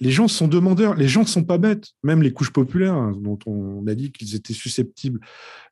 les 0.00 0.10
gens 0.10 0.28
sont 0.28 0.48
demandeurs, 0.48 0.94
les 0.94 1.08
gens 1.08 1.22
ne 1.22 1.26
sont 1.26 1.44
pas 1.44 1.58
bêtes, 1.58 1.88
même 2.02 2.22
les 2.22 2.32
couches 2.32 2.52
populaires, 2.52 2.94
hein, 2.94 3.14
dont 3.18 3.38
on 3.46 3.86
a 3.86 3.94
dit 3.94 4.10
qu'ils 4.12 4.34
étaient 4.34 4.54
susceptibles 4.54 5.20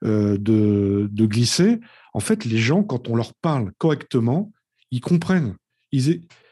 euh, 0.04 0.36
de, 0.36 1.26
glisser. 1.26 1.80
En 2.12 2.20
fait, 2.20 2.44
les 2.44 2.58
gens, 2.58 2.82
quand 2.82 3.08
on 3.08 3.16
leur 3.16 3.32
parle 3.34 3.72
correctement, 3.78 4.52
ils 4.90 5.00
comprennent. 5.00 5.54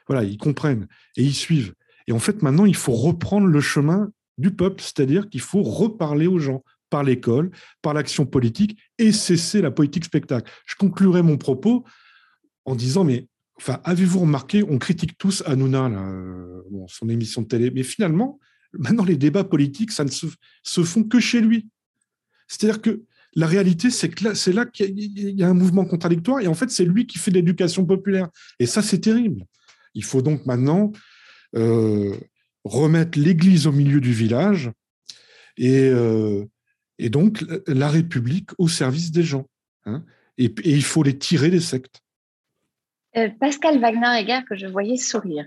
Voilà, 0.06 0.24
ils 0.24 0.38
comprennent 0.38 0.86
et 1.16 1.22
ils 1.22 1.34
suivent. 1.34 1.74
Et 2.08 2.12
en 2.12 2.18
fait, 2.18 2.42
maintenant, 2.42 2.64
il 2.64 2.74
faut 2.74 2.94
reprendre 2.94 3.46
le 3.46 3.60
chemin 3.60 4.10
du 4.38 4.50
peuple, 4.50 4.82
c'est-à-dire 4.82 5.28
qu'il 5.28 5.42
faut 5.42 5.62
reparler 5.62 6.26
aux 6.26 6.38
gens 6.38 6.64
par 6.88 7.04
l'école, 7.04 7.50
par 7.82 7.92
l'action 7.92 8.24
politique 8.24 8.78
et 8.96 9.12
cesser 9.12 9.60
la 9.60 9.70
politique 9.70 10.06
spectacle. 10.06 10.50
Je 10.66 10.74
conclurai 10.76 11.22
mon 11.22 11.36
propos 11.36 11.84
en 12.64 12.74
disant, 12.74 13.04
mais 13.04 13.28
enfin, 13.58 13.80
avez-vous 13.84 14.20
remarqué, 14.20 14.62
on 14.62 14.78
critique 14.78 15.18
tous 15.18 15.42
Hanouna, 15.44 15.86
euh, 15.86 16.62
son 16.86 17.10
émission 17.10 17.42
de 17.42 17.46
télé, 17.46 17.70
mais 17.70 17.82
finalement, 17.82 18.40
maintenant, 18.72 19.04
les 19.04 19.16
débats 19.16 19.44
politiques, 19.44 19.92
ça 19.92 20.04
ne 20.04 20.10
se, 20.10 20.26
se 20.62 20.82
font 20.82 21.04
que 21.04 21.20
chez 21.20 21.42
lui. 21.42 21.68
C'est-à-dire 22.46 22.80
que 22.80 23.02
la 23.34 23.46
réalité, 23.46 23.90
c'est 23.90 24.08
que 24.08 24.32
c'est 24.32 24.54
là 24.54 24.64
qu'il 24.64 24.98
y 24.98 25.42
a 25.42 25.48
un 25.48 25.54
mouvement 25.54 25.84
contradictoire 25.84 26.40
et 26.40 26.46
en 26.46 26.54
fait, 26.54 26.70
c'est 26.70 26.86
lui 26.86 27.06
qui 27.06 27.18
fait 27.18 27.30
l'éducation 27.30 27.84
populaire. 27.84 28.28
Et 28.58 28.64
ça, 28.64 28.80
c'est 28.80 29.00
terrible. 29.00 29.44
Il 29.92 30.04
faut 30.04 30.22
donc 30.22 30.46
maintenant 30.46 30.90
remettre 31.52 33.18
l'Église 33.18 33.66
au 33.66 33.72
milieu 33.72 34.00
du 34.00 34.12
village 34.12 34.70
et, 35.56 35.88
euh, 35.88 36.44
et, 36.98 37.10
donc 37.10 37.44
la 37.66 37.88
République 37.88 38.50
au 38.58 38.68
service 38.68 39.10
des 39.10 39.22
gens. 39.22 39.46
Hein. 39.86 40.04
et, 40.36 40.52
il 40.64 40.84
faut 40.84 41.02
les 41.02 41.18
tirer 41.18 41.50
des 41.50 41.60
sectes. 41.60 42.00
Euh, 43.16 43.28
Pascal 43.40 43.80
Wagner-Egger, 43.80 44.44
que 44.48 44.56
je 44.56 44.66
voyais 44.66 44.96
sourire. 44.96 45.46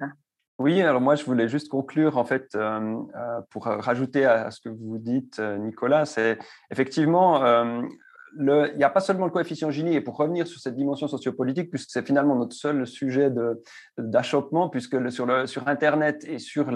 Oui, 0.62 0.80
alors 0.82 1.02
moi 1.02 1.16
je 1.16 1.24
voulais 1.24 1.47
juste 1.47 1.70
conclure 1.70 2.18
en 2.20 2.24
fait 2.24 2.54
euh, 2.54 2.95
euh, 3.16 3.41
pour 3.49 3.66
rajouter 3.66 4.26
à, 4.26 4.52
ce 4.52 4.62
que 4.62 4.70
vous 4.70 4.99
dites, 4.99 5.39
euh, 5.39 5.58
Nicolas, 5.58 6.06
c'est 6.06 6.38
effectivement 6.70 7.41
il 8.40 8.74
n'y 8.78 8.84
a 8.84 8.90
pas 8.90 9.00
seulement 9.00 9.26
le 9.26 9.32
coefficient 9.32 9.70
Gini, 9.72 9.96
et 9.96 10.02
pour 10.02 10.18
revenir 10.18 10.48
sur 10.48 10.60
cette 10.60 10.76
dimension 10.76 11.08
sociopolitique, 11.08 11.70
puisque 11.70 11.90
c'est 11.92 12.06
finalement 12.06 12.36
notre 12.36 12.56
seul 12.56 12.88
sujet 12.88 13.30
d'achoppement, 13.98 14.70
puisque 14.70 15.12
sur, 15.12 15.26
le, 15.26 15.48
sur 15.48 15.68
Internet 15.68 16.24
et 16.28 16.40
sur 16.40 16.72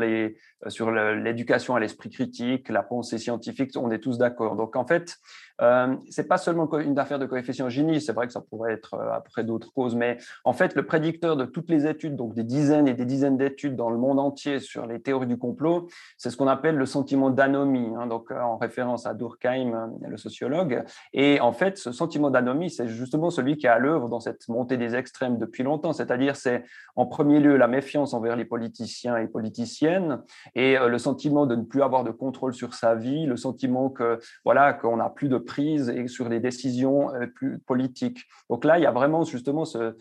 l'éducation 0.65 1.75
à 1.75 1.79
l'esprit 1.79 2.09
critique, 2.09 2.69
la 2.69 2.83
pensée 2.83 3.17
scientifique, 3.17 3.71
on 3.75 3.91
est 3.91 3.99
tous 3.99 4.17
d'accord. 4.17 4.55
Donc 4.55 4.75
en 4.75 4.85
fait, 4.85 5.17
euh, 5.61 5.95
c'est 6.09 6.27
pas 6.27 6.37
seulement 6.37 6.69
une 6.79 6.97
affaire 6.99 7.19
de 7.19 7.25
coefficient 7.25 7.69
Gini, 7.69 8.01
c'est 8.01 8.13
vrai 8.13 8.27
que 8.27 8.33
ça 8.33 8.41
pourrait 8.41 8.73
être 8.73 8.95
euh, 8.95 9.11
après 9.13 9.43
d'autres 9.43 9.71
causes, 9.71 9.95
mais 9.95 10.17
en 10.43 10.53
fait, 10.53 10.75
le 10.75 10.85
prédicteur 10.85 11.37
de 11.37 11.45
toutes 11.45 11.69
les 11.69 11.87
études, 11.87 12.15
donc 12.15 12.33
des 12.33 12.43
dizaines 12.43 12.87
et 12.87 12.93
des 12.93 13.05
dizaines 13.05 13.37
d'études 13.37 13.75
dans 13.75 13.89
le 13.89 13.97
monde 13.97 14.19
entier 14.19 14.59
sur 14.59 14.85
les 14.85 15.01
théories 15.01 15.27
du 15.27 15.37
complot, 15.37 15.87
c'est 16.17 16.29
ce 16.29 16.37
qu'on 16.37 16.47
appelle 16.47 16.75
le 16.75 16.85
sentiment 16.85 17.29
d'anomie, 17.29 17.91
hein, 17.97 18.07
donc 18.07 18.31
euh, 18.31 18.39
en 18.39 18.57
référence 18.57 19.05
à 19.05 19.13
Durkheim, 19.13 19.73
euh, 19.73 20.07
le 20.09 20.17
sociologue. 20.17 20.83
Et 21.13 21.39
en 21.39 21.53
fait, 21.53 21.77
ce 21.77 21.91
sentiment 21.91 22.29
d'anomie, 22.29 22.69
c'est 22.69 22.87
justement 22.87 23.29
celui 23.29 23.57
qui 23.57 23.65
est 23.65 23.69
à 23.69 23.79
l'œuvre 23.79 24.09
dans 24.09 24.19
cette 24.19 24.47
montée 24.49 24.77
des 24.77 24.95
extrêmes 24.95 25.37
depuis 25.37 25.63
longtemps, 25.63 25.93
c'est-à-dire 25.93 26.35
c'est 26.35 26.63
en 26.95 27.05
premier 27.05 27.39
lieu 27.39 27.55
la 27.55 27.67
méfiance 27.67 28.13
envers 28.13 28.35
les 28.35 28.45
politiciens 28.45 29.17
et 29.17 29.27
politiciennes 29.27 30.21
et 30.55 30.77
le 30.77 30.97
sentiment 30.97 31.45
de 31.45 31.55
ne 31.55 31.63
plus 31.63 31.81
avoir 31.81 32.03
de 32.03 32.11
contrôle 32.11 32.53
sur 32.53 32.73
sa 32.73 32.95
vie, 32.95 33.25
le 33.25 33.37
sentiment 33.37 33.89
que 33.89 34.19
voilà 34.43 34.73
qu'on 34.73 34.97
n'a 34.97 35.09
plus 35.09 35.29
de 35.29 35.37
prise 35.37 35.89
et 35.89 36.07
sur 36.07 36.29
les 36.29 36.39
décisions 36.39 37.13
euh, 37.13 37.27
plus 37.27 37.59
politiques. 37.59 38.23
Donc 38.49 38.65
là, 38.65 38.77
il 38.77 38.83
y 38.83 38.85
a 38.85 38.91
vraiment 38.91 39.23
justement 39.23 39.65
ce, 39.65 39.95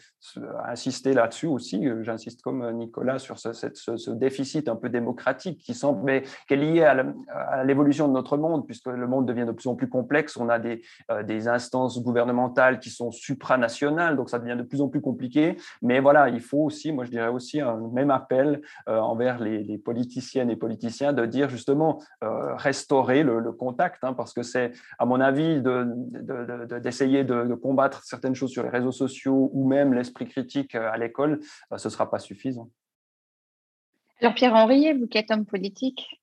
insister 0.66 1.12
là-dessus 1.12 1.46
aussi. 1.46 1.86
Euh, 1.86 2.02
j'insiste 2.02 2.42
comme 2.42 2.70
Nicolas 2.72 3.18
sur 3.18 3.38
ce, 3.38 4.10
déficit 4.10 4.68
un 4.68 4.76
peu 4.76 4.88
démocratique 4.88 5.58
qui 5.58 5.74
semble, 5.74 6.02
mais 6.04 6.22
qui 6.46 6.54
est 6.54 6.56
lié 6.56 6.84
à 6.84 7.64
l'évolution 7.64 8.08
de 8.08 8.12
notre 8.12 8.36
monde, 8.36 8.66
puisque 8.66 8.86
le 8.86 9.06
monde 9.06 9.26
devient 9.26 9.46
de 9.46 9.52
plus 9.52 9.68
en 9.68 9.74
plus 9.74 9.88
complexe. 9.88 10.36
On 10.36 10.48
a 10.48 10.58
des, 10.58 10.82
euh, 11.10 11.22
instances 11.46 12.02
gouvernementales 12.02 12.78
qui 12.78 12.90
sont 12.90 13.10
supranationales, 13.10 14.16
donc 14.16 14.30
ça 14.30 14.38
devient 14.38 14.56
de 14.56 14.62
plus 14.62 14.80
en 14.80 14.88
plus 14.88 15.00
compliqué. 15.00 15.56
Mais 15.82 16.00
voilà, 16.00 16.28
il 16.28 16.40
faut 16.40 16.58
aussi, 16.58 16.92
moi 16.92 17.04
je 17.04 17.10
dirais 17.10 17.28
aussi 17.28 17.60
un 17.60 17.76
même 17.92 18.10
appel 18.10 18.62
envers 18.86 19.38
les, 19.40 19.78
politiciennes 20.34 20.50
et 20.50 20.56
politiciens 20.56 21.12
de 21.12 21.26
dire 21.26 21.48
justement 21.48 22.02
restaurer 22.20 23.22
le, 23.22 23.52
contact, 23.52 24.02
hein, 24.02 24.14
parce 24.14 24.32
que 24.32 24.42
c'est, 24.42 24.72
à 24.98 25.06
mon 25.06 25.20
avis, 25.20 25.62
d'essayer 26.82 27.24
de, 27.24 27.54
combattre 27.54 28.02
certaines 28.04 28.34
choses 28.34 28.50
sur 28.50 28.62
les 28.62 28.68
réseaux 28.68 28.92
sociaux 28.92 29.50
ou 29.52 29.68
même 29.68 29.94
l'esprit 29.94 30.26
critique 30.26 30.74
euh, 30.74 30.90
à 30.92 30.96
l'école, 30.98 31.40
euh, 31.72 31.78
ce 31.78 31.88
ne 31.88 31.92
sera 31.92 32.10
pas 32.10 32.18
suffisant. 32.18 32.70
Alors 34.20 34.34
Pierre 34.34 34.54
Henriet, 34.54 34.94
vous 34.94 35.06
qui 35.06 35.18
êtes 35.18 35.30
homme 35.30 35.46
politique 35.46 36.20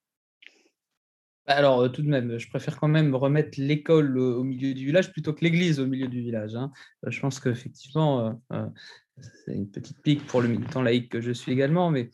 bah, 1.48 1.56
alors, 1.56 1.82
euh, 1.82 1.90
tout 1.90 2.04
de 2.04 2.08
même, 2.08 2.38
je 2.38 2.48
préfère 2.48 2.80
quand 2.80 2.88
même 2.88 3.16
remettre 3.16 3.60
l'école 3.60 4.20
au 4.20 4.44
milieu 4.44 4.76
du 4.76 4.86
village 4.86 5.12
plutôt 5.12 5.34
que 5.34 5.44
l'église 5.44 5.80
au 5.80 5.88
milieu 5.88 6.08
du 6.08 6.22
village. 6.22 6.56
Hein. 6.56 6.72
Je 7.08 7.20
pense 7.20 7.40
qu'effectivement, 7.40 8.40
c'est 9.46 9.54
une 9.54 9.70
petite 9.70 10.02
pique 10.02 10.26
pour 10.28 10.42
le 10.42 10.48
militant 10.48 10.82
laïque 10.82 11.10
que 11.10 11.22
je 11.22 11.32
suis 11.32 11.52
également, 11.52 11.90
mais 11.92 12.10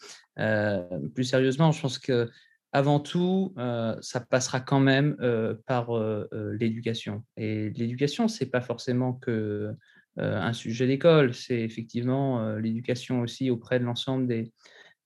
plus 1.14 1.24
sérieusement, 1.24 1.72
je 1.72 1.82
pense 1.82 2.00
que 2.00 2.30
avant 2.74 3.00
tout, 3.00 3.54
euh, 3.58 3.96
ça 4.02 4.20
passera 4.20 4.60
quand 4.60 4.80
même 4.80 5.16
euh, 5.22 5.56
par 5.66 5.96
euh, 5.98 6.28
l'éducation. 6.60 7.24
Et 7.38 7.70
l'éducation, 7.72 8.28
ce 8.28 8.44
n'est 8.44 8.50
pas 8.50 8.62
forcément 8.62 9.14
que 9.14 9.74
un 10.20 10.54
sujet 10.54 10.88
d'école, 10.88 11.36
c'est 11.36 11.62
effectivement 11.62 12.56
l'éducation 12.56 13.22
aussi 13.22 13.52
auprès 13.52 13.78
de 13.80 13.84
l'ensemble 13.84 14.26
des, 14.26 14.52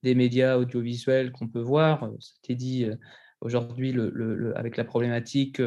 des, 0.04 0.16
médias 0.16 0.56
audiovisuels 0.56 1.34
qu'on 1.34 1.50
peut 1.50 1.60
voir. 1.60 2.10
C'était 2.22 2.56
dit 2.56 2.86
aujourd'hui 3.42 3.96
avec 4.56 4.78
la 4.78 4.84
problématique 4.84 5.62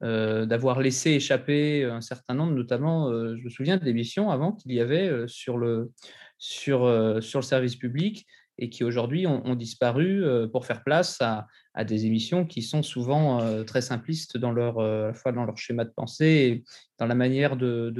d'avoir 0.00 0.80
laissé 0.80 1.10
échapper 1.12 1.84
un 1.84 2.00
certain 2.00 2.34
nombre, 2.34 2.52
notamment, 2.52 3.10
je 3.12 3.42
me 3.42 3.50
souviens 3.50 3.76
d'émissions 3.76 4.30
avant 4.30 4.52
qu'il 4.52 4.72
y 4.72 4.80
avait 4.80 5.26
sur, 5.26 5.58
le, 5.58 5.90
sur, 6.38 6.80
sur 7.22 7.40
le 7.40 7.44
service 7.44 7.76
public 7.76 8.26
et 8.60 8.68
qui 8.68 8.84
aujourd'hui 8.84 9.26
ont, 9.26 9.54
disparu 9.54 10.22
euh, 10.22 10.46
pour 10.46 10.66
faire 10.66 10.84
place 10.84 11.18
à, 11.20 11.48
des 11.84 12.04
émissions 12.04 12.44
qui 12.44 12.62
sont 12.62 12.82
souvent 12.82 13.40
euh, 13.40 13.64
très 13.64 13.80
simplistes 13.80 14.36
dans 14.36 14.52
leur, 14.52 14.78
euh, 14.78 15.04
à 15.04 15.06
la 15.08 15.14
fois 15.14 15.32
dans 15.32 15.44
leur 15.44 15.56
schéma 15.56 15.84
de 15.84 15.90
pensée 15.90 16.26
et 16.26 16.64
dans 16.98 17.06
la 17.06 17.14
manière 17.14 17.56
de, 17.56 17.90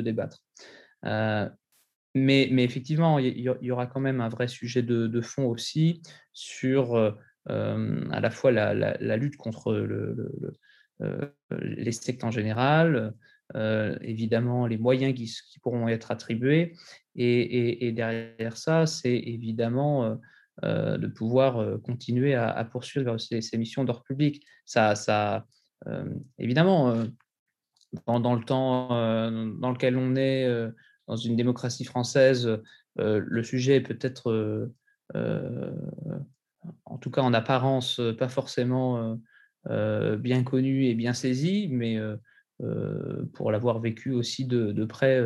débattre. 0.00 0.42
mais, 1.04 2.48
mais, 2.50 2.64
effectivement, 2.64 3.20
il 3.20 3.38
y, 3.38 3.70
aura 3.70 3.86
quand 3.86 4.00
même 4.00 4.20
un 4.20 4.28
vrai 4.28 4.48
sujet 4.48 4.82
de, 4.82 5.20
fond 5.20 5.44
aussi 5.44 6.02
sur 6.32 7.16
à 7.48 8.20
la 8.20 8.30
fois 8.30 8.52
la, 8.52 9.16
lutte 9.16 9.36
contre 9.36 9.72
les 11.50 11.92
sectes 11.92 12.24
en 12.24 12.30
général, 12.30 13.14
évidemment 13.54 14.66
les 14.66 14.78
moyens 14.78 15.14
qui, 15.14 15.58
pourront 15.60 15.88
être 15.88 16.10
attribués, 16.10 16.74
et, 17.16 17.92
derrière 17.92 18.56
ça, 18.56 18.86
c'est 18.86 19.16
évidemment 19.16 20.04
euh, 20.04 20.14
euh, 20.64 20.98
de 20.98 21.06
pouvoir 21.06 21.58
euh, 21.58 21.78
continuer 21.78 22.34
à, 22.34 22.64
poursuivre 22.64 23.18
ces, 23.18 23.58
missions 23.58 23.84
d'ordre 23.84 24.04
public. 24.04 24.44
Ça 24.64 25.46
évidemment, 26.38 27.04
dans, 28.06 28.34
le 28.34 28.44
temps 28.44 28.88
dans 28.88 29.70
lequel 29.70 29.96
on 29.96 30.14
est, 30.14 30.46
dans 31.08 31.16
une 31.16 31.36
démocratie 31.36 31.84
française, 31.84 32.60
le 32.96 33.42
sujet 33.42 33.76
est 33.76 33.80
peut-être, 33.80 34.70
en 36.84 36.98
tout 36.98 37.10
cas 37.10 37.22
en 37.22 37.34
apparence, 37.34 38.00
pas 38.18 38.28
forcément 38.28 39.18
bien 39.66 40.42
connu 40.42 40.86
et 40.86 40.94
bien 40.94 41.12
saisi, 41.12 41.68
mais 41.70 41.98
pour 43.34 43.50
l'avoir 43.50 43.80
vécu 43.80 44.12
aussi 44.12 44.46
de, 44.46 44.84
près 44.84 45.20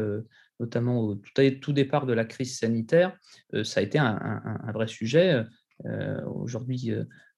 notamment 0.60 1.00
au 1.00 1.14
tout, 1.60 1.72
départ 1.72 2.06
de 2.06 2.12
la 2.12 2.24
crise 2.24 2.58
sanitaire, 2.58 3.16
euh, 3.54 3.64
ça 3.64 3.80
a 3.80 3.82
été 3.82 3.98
un, 3.98 4.72
vrai 4.72 4.86
sujet. 4.86 5.44
Aujourd'hui, 6.26 6.92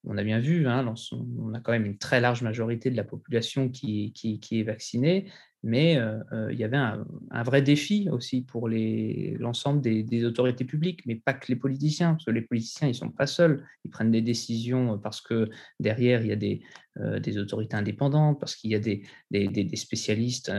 on 0.04 0.18
a 0.18 0.22
bien 0.22 0.38
vu, 0.38 0.68
hein, 0.68 0.94
on 1.12 1.54
a 1.54 1.60
quand 1.60 1.72
même 1.72 1.86
une 1.86 1.98
très 1.98 2.20
large 2.20 2.42
majorité 2.42 2.90
de 2.90 2.96
la 2.96 3.04
population 3.04 3.68
qui, 3.68 4.12
est 4.52 4.62
vaccinée, 4.62 5.30
mais 5.62 5.96
euh, 5.96 6.18
euh, 6.32 6.52
il 6.52 6.58
y 6.58 6.64
avait 6.64 6.76
un, 6.76 7.04
vrai 7.44 7.62
défi 7.62 8.08
aussi 8.10 8.42
pour 8.42 8.68
l'ensemble 8.68 9.80
des, 9.80 10.24
autorités 10.24 10.64
publiques, 10.64 11.02
mais 11.06 11.16
pas 11.16 11.34
que 11.34 11.46
les 11.48 11.56
politiciens, 11.56 12.12
parce 12.12 12.24
que 12.24 12.30
les 12.30 12.42
politiciens, 12.42 12.88
ils 12.88 12.92
ne 12.92 12.96
sont 12.96 13.10
pas 13.10 13.26
seuls, 13.26 13.66
ils 13.84 13.90
prennent 13.90 14.10
des 14.10 14.22
décisions 14.22 14.98
parce 14.98 15.20
que 15.20 15.48
derrière, 15.80 16.22
il 16.22 16.28
y 16.28 16.32
a 16.32 16.36
des, 16.36 16.62
euh, 16.98 17.20
autorités 17.40 17.76
indépendantes, 17.76 18.38
parce 18.40 18.56
qu'il 18.56 18.70
y 18.70 18.74
a 18.74 18.78
des, 18.78 19.76
spécialistes 19.76 20.50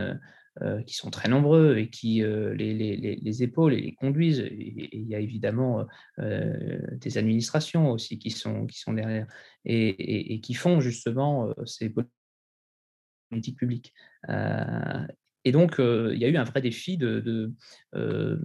euh, 0.62 0.82
qui 0.82 0.94
sont 0.94 1.10
très 1.10 1.28
nombreux 1.28 1.76
et 1.76 1.88
qui 1.88 2.20
euh, 2.20 2.52
les, 2.54 2.74
les, 2.74 3.42
épaules 3.44 3.74
et 3.74 3.80
les 3.80 3.94
conduisent. 3.94 4.40
Et, 4.40 4.88
il 4.96 5.06
y 5.06 5.14
a 5.14 5.20
évidemment 5.20 5.86
euh, 6.18 6.80
des 6.96 7.16
administrations 7.16 7.92
aussi 7.92 8.18
qui 8.18 8.32
sont, 8.32 8.66
qui 8.66 8.80
sont 8.80 8.92
derrière 8.92 9.28
et, 9.64 10.34
et 10.34 10.40
qui 10.40 10.54
font 10.54 10.80
justement 10.80 11.54
ces 11.64 11.90
politiques 11.90 12.17
publiques. 13.56 13.94
et 15.44 15.52
donc, 15.52 15.76
il 15.78 16.18
y 16.18 16.24
a 16.24 16.28
eu 16.28 16.36
un 16.36 16.44
vrai 16.44 16.60
défi 16.60 16.96
de, 16.96 17.20
de 17.20 18.40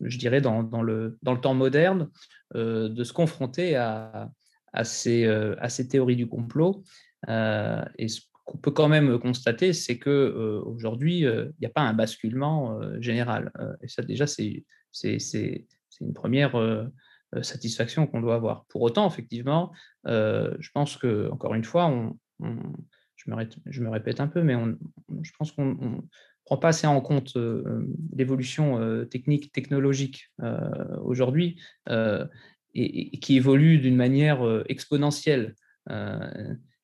je 0.00 0.18
dirais, 0.18 0.40
dans, 0.40 0.82
le, 0.82 1.18
dans 1.22 1.34
le 1.34 1.40
temps 1.40 1.54
moderne, 1.54 2.08
de 2.54 3.04
se 3.04 3.12
confronter 3.12 3.76
à, 3.76 4.30
à, 4.72 4.84
ces, 4.84 5.26
à 5.26 5.68
ces 5.68 5.88
théories 5.88 6.16
du 6.16 6.26
complot. 6.26 6.82
et 7.26 8.08
ce 8.08 8.20
qu'on 8.48 8.56
peut 8.56 8.70
quand 8.70 8.88
même 8.88 9.18
constater, 9.18 9.74
c'est 9.74 9.98
que 9.98 10.08
euh, 10.08 10.62
aujourd'hui, 10.64 11.26
euh, 11.26 11.50
il 11.58 11.60
n'y 11.60 11.66
a 11.66 11.70
pas 11.70 11.82
un 11.82 11.92
basculement 11.92 12.80
euh, 12.80 12.98
général. 12.98 13.52
et 13.82 13.88
ça, 13.88 14.02
déjà, 14.02 14.26
c'est 14.26 14.64
une 16.00 16.14
première 16.14 16.54
satisfaction 17.42 18.06
qu'on 18.06 18.20
doit 18.20 18.36
avoir. 18.36 18.64
Pour 18.66 18.80
autant, 18.82 19.06
effectivement, 19.06 19.72
je 20.06 20.70
pense 20.72 20.96
que, 20.96 21.28
encore 21.30 21.54
une 21.54 21.64
fois, 21.64 21.86
on, 21.86 22.16
je, 23.18 23.82
me 23.82 23.90
répète 23.90 24.20
un 24.20 24.28
peu, 24.28 24.42
mais 24.42 24.54
je 25.22 25.30
pense 25.38 25.52
qu'on 25.52 25.74
ne 25.74 26.00
prend 26.44 26.56
pas 26.56 26.68
assez 26.68 26.86
en 26.86 27.00
compte 27.00 27.36
l'évolution 28.16 29.04
technique, 29.06 29.52
technologique 29.52 30.30
aujourd'hui, 31.02 31.60
et, 32.74 33.18
qui 33.18 33.36
évolue 33.36 33.78
d'une 33.78 33.96
manière 33.96 34.40
exponentielle 34.66 35.54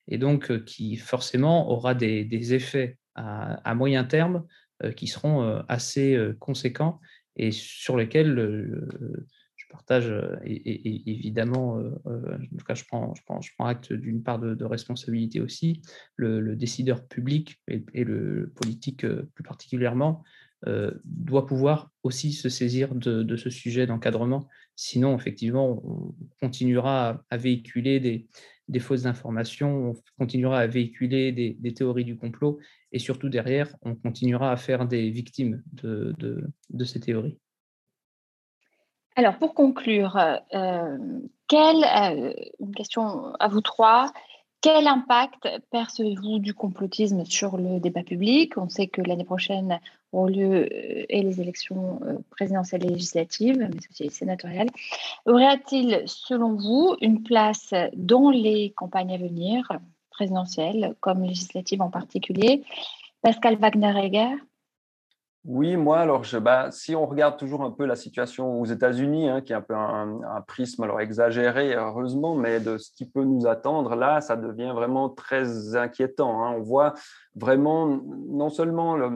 et 0.07 0.17
donc 0.17 0.51
euh, 0.51 0.59
qui 0.59 0.97
forcément 0.97 1.69
aura 1.69 1.95
des, 1.95 2.53
effets 2.53 2.97
à, 3.15 3.73
moyen 3.75 4.03
terme 4.03 4.45
euh, 4.83 4.91
qui 4.91 5.07
seront 5.07 5.43
euh, 5.43 5.61
assez 5.67 6.17
conséquents 6.39 6.99
et 7.35 7.51
sur 7.51 7.97
lesquels 7.97 8.87
partage 9.75 10.13
et, 10.45 11.11
évidemment, 11.11 11.75
en 12.05 12.57
tout 12.57 12.65
cas, 12.65 12.75
je 12.75 12.85
prends, 12.85 13.13
acte 13.59 13.93
d'une 13.93 14.23
part 14.23 14.39
de, 14.39 14.65
responsabilité 14.65 15.41
aussi. 15.41 15.81
Le, 16.15 16.55
décideur 16.55 17.05
public 17.05 17.61
et, 17.67 18.03
le 18.03 18.51
politique 18.55 19.05
plus 19.05 19.43
particulièrement 19.43 20.23
doit 21.03 21.45
pouvoir 21.45 21.91
aussi 22.03 22.33
se 22.33 22.49
saisir 22.49 22.95
de, 22.95 23.35
ce 23.35 23.49
sujet 23.49 23.85
d'encadrement. 23.85 24.47
Sinon, 24.75 25.15
effectivement, 25.15 25.81
on 25.85 26.15
continuera 26.39 27.23
à 27.29 27.37
véhiculer 27.37 28.27
des 28.67 28.79
fausses 28.79 29.05
informations, 29.05 29.91
on 29.91 29.93
continuera 30.17 30.59
à 30.59 30.67
véhiculer 30.67 31.31
des, 31.31 31.73
théories 31.73 32.05
du 32.05 32.17
complot 32.17 32.59
et 32.91 32.99
surtout 32.99 33.29
derrière, 33.29 33.75
on 33.81 33.95
continuera 33.95 34.51
à 34.51 34.57
faire 34.57 34.87
des 34.87 35.09
victimes 35.09 35.61
de, 35.73 36.85
ces 36.85 36.99
théories. 36.99 37.37
Alors 39.17 39.37
pour 39.37 39.53
conclure, 39.53 40.17
euh, 40.53 40.97
quelle, 41.47 41.85
euh, 41.85 42.33
une 42.59 42.75
question 42.75 43.33
à 43.39 43.47
vous 43.47 43.61
trois, 43.61 44.11
quel 44.59 44.87
impact 44.87 45.47
percevez-vous 45.71 46.39
du 46.39 46.53
complotisme 46.53 47.23
sur 47.23 47.55
le 47.55 47.79
débat 47.79 48.03
public? 48.03 48.57
On 48.57 48.67
sait 48.67 48.87
que 48.87 49.01
l'année 49.01 49.23
prochaine 49.23 49.79
auront 50.11 50.25
lieu 50.25 50.67
euh, 50.69 51.05
et 51.07 51.21
les 51.21 51.39
élections 51.39 52.01
présidentielles 52.29 52.83
et 52.83 52.89
législatives, 52.89 53.57
mais 53.57 53.69
aussi 53.89 54.09
sénatoriales. 54.09 54.69
Aurait-il, 55.25 56.03
selon 56.07 56.55
vous, 56.55 56.97
une 56.99 57.23
place 57.23 57.73
dans 57.95 58.31
les 58.31 58.71
campagnes 58.71 59.13
à 59.13 59.17
venir, 59.17 59.71
présidentielles 60.09 60.93
comme 60.99 61.23
législatives 61.23 61.81
en 61.81 61.89
particulier? 61.89 62.63
Pascal 63.21 63.55
Wagner-Egger 63.55 64.35
oui, 65.47 65.77
moi, 65.77 65.99
alors, 65.99 66.23
je, 66.23 66.39
bah, 66.39 66.71
si 66.71 66.95
on 66.95 67.05
regarde 67.05 67.37
toujours 67.37 67.61
un 67.61 67.69
peu 67.69 67.85
la 67.85 67.95
situation 67.95 68.59
aux 68.59 68.65
États-Unis, 68.65 69.29
hein, 69.29 69.41
qui 69.41 69.53
est 69.53 69.55
un 69.55 69.61
peu 69.61 69.75
un, 69.75 70.41
prisme 70.47 70.81
alors 70.81 70.99
exagéré, 70.99 71.75
heureusement, 71.75 72.35
mais 72.35 72.59
de 72.59 72.79
ce 72.79 72.91
qui 72.91 73.05
peut 73.05 73.23
nous 73.23 73.45
attendre, 73.45 73.95
là, 73.95 74.21
ça 74.21 74.37
devient 74.37 74.71
vraiment 74.73 75.09
très 75.09 75.75
inquiétant. 75.75 76.43
Hein. 76.43 76.55
On 76.57 76.61
voit 76.61 76.95
vraiment 77.35 77.85
non 78.27 78.49
seulement, 78.49 78.95
le, 78.95 79.09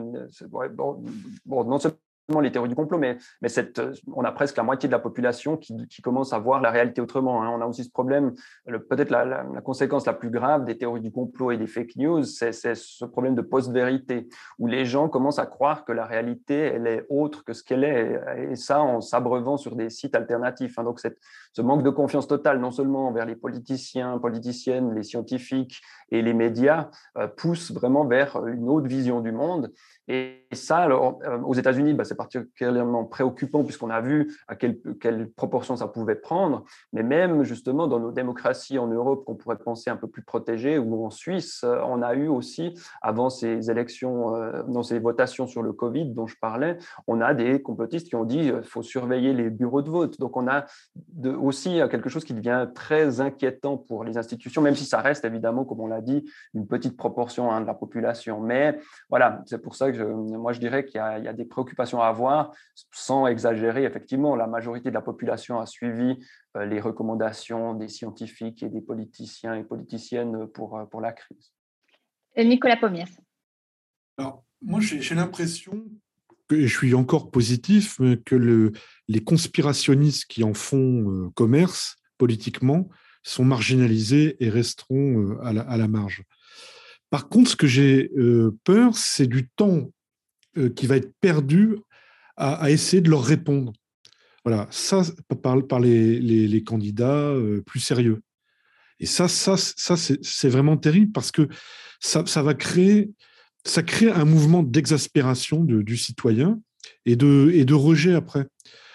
bon, 0.68 1.02
bon, 1.46 1.64
non 1.64 1.80
seulement 1.80 1.98
les 2.38 2.52
théories 2.52 2.68
du 2.68 2.76
complot, 2.76 2.98
mais, 2.98 3.18
euh, 3.44 3.92
on 4.14 4.22
a 4.22 4.30
presque 4.30 4.56
la 4.56 4.62
moitié 4.62 4.88
de 4.88 4.92
la 4.92 5.00
population 5.00 5.56
qui, 5.56 5.74
commence 6.02 6.32
à 6.32 6.38
voir 6.38 6.60
la 6.60 6.70
réalité 6.70 7.00
autrement. 7.00 7.42
Hein. 7.42 7.50
On 7.52 7.60
a 7.60 7.66
aussi 7.66 7.84
ce 7.84 7.90
problème, 7.90 8.34
peut-être 8.66 9.10
la, 9.10 9.44
conséquence 9.64 10.06
la 10.06 10.12
plus 10.12 10.30
grave 10.30 10.64
des 10.64 10.78
théories 10.78 11.00
du 11.00 11.10
complot 11.10 11.50
et 11.50 11.56
des 11.56 11.66
fake 11.66 11.96
news, 11.96 12.22
c'est 12.22 12.52
ce 12.52 13.04
problème 13.04 13.34
de 13.34 13.42
post-vérité, 13.42 14.28
où 14.58 14.66
les 14.66 14.84
gens 14.84 15.08
commencent 15.08 15.38
à 15.38 15.46
croire 15.46 15.84
que 15.84 15.92
la 15.92 16.06
réalité, 16.06 16.54
elle 16.54 16.86
est 16.86 17.06
autre 17.08 17.44
que 17.44 17.52
ce 17.52 17.64
qu'elle 17.64 17.84
est, 17.84 18.20
et 18.50 18.56
ça 18.56 18.80
en 18.80 19.00
s'abreuvant 19.00 19.56
sur 19.56 19.76
des 19.76 19.90
sites 19.90 20.14
alternatifs. 20.14 20.78
Hein. 20.78 20.84
Donc, 20.84 21.00
ce 21.00 21.62
manque 21.62 21.82
de 21.82 21.90
confiance 21.90 22.28
totale, 22.28 22.60
non 22.60 22.70
seulement 22.70 23.08
envers 23.08 23.26
les 23.26 23.36
politiciens, 23.36 24.18
politiciennes, 24.18 24.94
les 24.94 25.02
scientifiques 25.02 25.80
et 26.10 26.22
les 26.22 26.34
médias, 26.34 26.90
euh, 27.16 27.26
pousse 27.26 27.72
vraiment 27.72 28.04
vers 28.04 28.46
une 28.46 28.68
autre 28.68 28.86
vision 28.86 29.20
du 29.20 29.32
monde. 29.32 29.72
Et 30.12 30.48
ça, 30.52 30.78
alors, 30.78 31.20
euh, 31.24 31.38
aux 31.42 31.54
États-Unis, 31.54 31.94
bah, 31.94 32.02
c'est 32.02 32.16
particulièrement 32.16 33.04
préoccupant 33.04 33.62
puisqu'on 33.62 33.90
a 33.90 34.00
vu 34.00 34.36
à 34.48 34.56
quelle, 34.56 34.80
quelle, 35.00 35.30
proportion 35.30 35.76
ça 35.76 35.86
pouvait 35.86 36.16
prendre. 36.16 36.64
Mais 36.92 37.04
même 37.04 37.44
justement 37.44 37.86
dans 37.86 38.00
nos 38.00 38.10
démocraties 38.10 38.80
en 38.80 38.88
Europe 38.88 39.24
qu'on 39.24 39.36
pourrait 39.36 39.58
penser 39.58 39.88
un 39.88 39.96
peu 39.96 40.08
plus 40.08 40.22
protégées 40.22 40.78
ou 40.78 41.06
en 41.06 41.10
Suisse, 41.10 41.62
euh, 41.62 41.80
on 41.86 42.02
a 42.02 42.14
eu 42.14 42.26
aussi, 42.26 42.74
avant 43.02 43.30
ces 43.30 43.70
élections, 43.70 44.34
euh, 44.34 44.64
dans 44.64 44.82
ces 44.82 44.98
votations 44.98 45.46
sur 45.46 45.62
le 45.62 45.72
Covid 45.72 46.06
dont 46.06 46.26
je 46.26 46.34
parlais, 46.40 46.76
on 47.06 47.20
a 47.20 47.32
des 47.32 47.62
complotistes 47.62 48.08
qui 48.08 48.16
ont 48.16 48.24
dit 48.24 48.50
qu'il 48.50 48.64
faut 48.64 48.82
surveiller 48.82 49.32
les 49.32 49.48
bureaux 49.48 49.82
de 49.82 49.90
vote. 49.90 50.18
Donc 50.18 50.36
on 50.36 50.48
a 50.48 50.66
aussi 51.40 51.78
quelque 51.88 52.08
chose 52.08 52.24
qui 52.24 52.34
devient 52.34 52.66
très 52.74 53.20
inquiétant 53.20 53.76
pour 53.76 54.02
les 54.02 54.18
institutions, 54.18 54.60
même 54.60 54.74
si 54.74 54.86
ça 54.86 54.98
reste 54.98 55.24
évidemment, 55.24 55.64
comme 55.64 55.78
on 55.78 55.86
l'a 55.86 56.00
dit, 56.00 56.28
une 56.54 56.66
petite 56.66 56.96
proportion 56.96 57.52
hein, 57.52 57.60
de 57.60 57.66
la 57.66 57.74
population. 57.74 58.40
Mais 58.40 58.76
voilà, 59.08 59.42
c'est 59.46 59.62
pour 59.62 59.76
ça 59.76 59.92
que 59.92 59.99
moi, 60.04 60.52
je 60.52 60.60
dirais 60.60 60.84
qu'il 60.84 60.96
y, 60.96 61.28
a 61.28 61.32
des 61.32 61.44
préoccupations 61.44 62.00
à 62.00 62.06
avoir, 62.06 62.52
sans 62.92 63.26
exagérer. 63.26 63.84
Effectivement, 63.84 64.36
la 64.36 64.46
majorité 64.46 64.90
de 64.90 64.94
la 64.94 65.02
population 65.02 65.60
a 65.60 65.66
suivi 65.66 66.18
euh, 66.56 66.64
les 66.66 66.80
recommandations 66.80 67.74
des 67.74 67.88
scientifiques 67.88 68.62
et 68.62 68.68
des 68.68 68.80
politiciens 68.80 69.54
et 69.54 69.64
politiciennes 69.64 70.46
pour, 70.48 70.78
euh, 70.78 70.84
pour 70.84 71.00
la 71.00 71.12
crise. 71.12 71.52
Nicolas 72.36 72.76
Pommiers. 72.76 73.04
Alors, 74.18 74.44
moi, 74.62 74.80
j'ai 74.80 75.14
l'impression, 75.14 75.84
et 76.50 76.66
je 76.66 76.76
suis 76.76 76.94
encore 76.94 77.30
positif, 77.30 78.00
que 78.24 78.36
le, 78.36 78.72
les 79.08 79.22
conspirationnistes 79.22 80.26
qui 80.26 80.44
en 80.44 80.54
font 80.54 81.10
euh, 81.10 81.30
commerce 81.34 81.96
politiquement 82.18 82.88
sont 83.22 83.44
marginalisés 83.44 84.36
et 84.42 84.48
resteront 84.48 85.38
à 85.42 85.52
la, 85.52 85.62
à 85.62 85.76
la 85.76 85.88
marge. 85.88 86.24
Par 87.10 87.28
contre, 87.28 87.50
ce 87.50 87.56
que 87.56 87.66
j'ai 87.66 88.10
euh, 88.16 88.56
peur, 88.64 88.96
c'est 88.96 89.26
du 89.26 89.48
temps 89.48 89.90
euh, 90.56 90.70
qui 90.70 90.86
va 90.86 90.96
être 90.96 91.12
perdu 91.20 91.76
à, 92.36 92.70
essayer 92.70 93.02
de 93.02 93.10
leur 93.10 93.22
répondre. 93.22 93.72
Voilà, 94.44 94.66
ça 94.70 95.02
par, 95.42 95.66
par 95.66 95.80
les, 95.80 96.62
candidats 96.64 97.28
euh, 97.28 97.60
plus 97.66 97.80
sérieux. 97.80 98.22
Et 98.98 99.06
ça, 99.06 99.28
ça, 99.28 99.56
ça 99.58 99.96
c'est 99.96 100.48
vraiment 100.48 100.78
terrible 100.78 101.12
parce 101.12 101.30
que 101.30 101.48
ça, 102.00 102.22
va 102.42 102.54
créer, 102.54 103.10
ça 103.66 103.82
crée 103.82 104.10
un 104.10 104.24
mouvement 104.24 104.62
d'exaspération 104.62 105.64
du 105.64 105.96
citoyen 105.98 106.60
et 107.04 107.16
de, 107.16 107.50
et 107.52 107.64
de 107.64 107.74
rejet 107.74 108.14
après. 108.14 108.46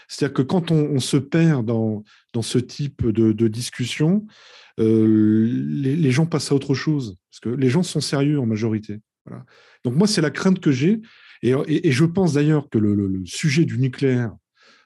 C'est-à-dire 0.08 0.34
que 0.34 0.42
quand 0.42 0.72
on, 0.72 1.00
se 1.00 1.18
perd 1.18 1.66
dans, 1.66 2.04
dans 2.34 2.42
ce 2.42 2.58
type 2.58 3.08
de, 3.08 3.32
de 3.32 3.48
discussion, 3.48 4.26
euh, 4.80 5.48
les, 5.48 6.12
gens 6.12 6.26
passent 6.26 6.52
à 6.52 6.56
autre 6.56 6.74
chose, 6.74 7.18
parce 7.32 7.40
que 7.40 7.50
les 7.50 7.70
gens 7.70 7.84
sont 7.84 8.02
sérieux 8.02 8.40
en 8.40 8.46
majorité. 8.46 9.00
Donc 9.84 9.96
moi, 9.96 10.08
c'est 10.08 10.22
la 10.22 10.32
crainte 10.32 10.60
que 10.60 10.72
j'ai, 10.72 11.02
et, 11.42 11.92
je 11.92 12.06
pense 12.06 12.34
d'ailleurs 12.34 12.70
que 12.70 12.78
le, 12.78 13.22
sujet 13.26 13.66
du 13.66 13.78
nucléaire 13.78 14.34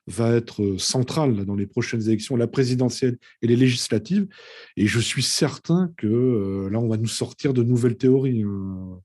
va 0.08 0.36
être 0.36 0.78
central 0.78 1.46
dans 1.46 1.56
les 1.56 1.68
prochaines 1.68 2.02
élections, 2.02 2.36
la 2.36 2.48
présidentielle 2.48 3.18
et 3.42 3.48
les 3.48 3.56
législatives, 3.56 4.28
et 4.76 4.88
je 4.88 5.00
suis 5.00 5.24
certain 5.24 5.92
que 5.98 6.08
euh, 6.08 6.70
là, 6.70 6.80
on 6.80 6.88
va 6.88 6.98
nous 6.98 7.08
sortir 7.08 7.54
de 7.54 7.62
nouvelles 7.64 7.98
théories. 7.98 8.44
Hein. 8.44 9.00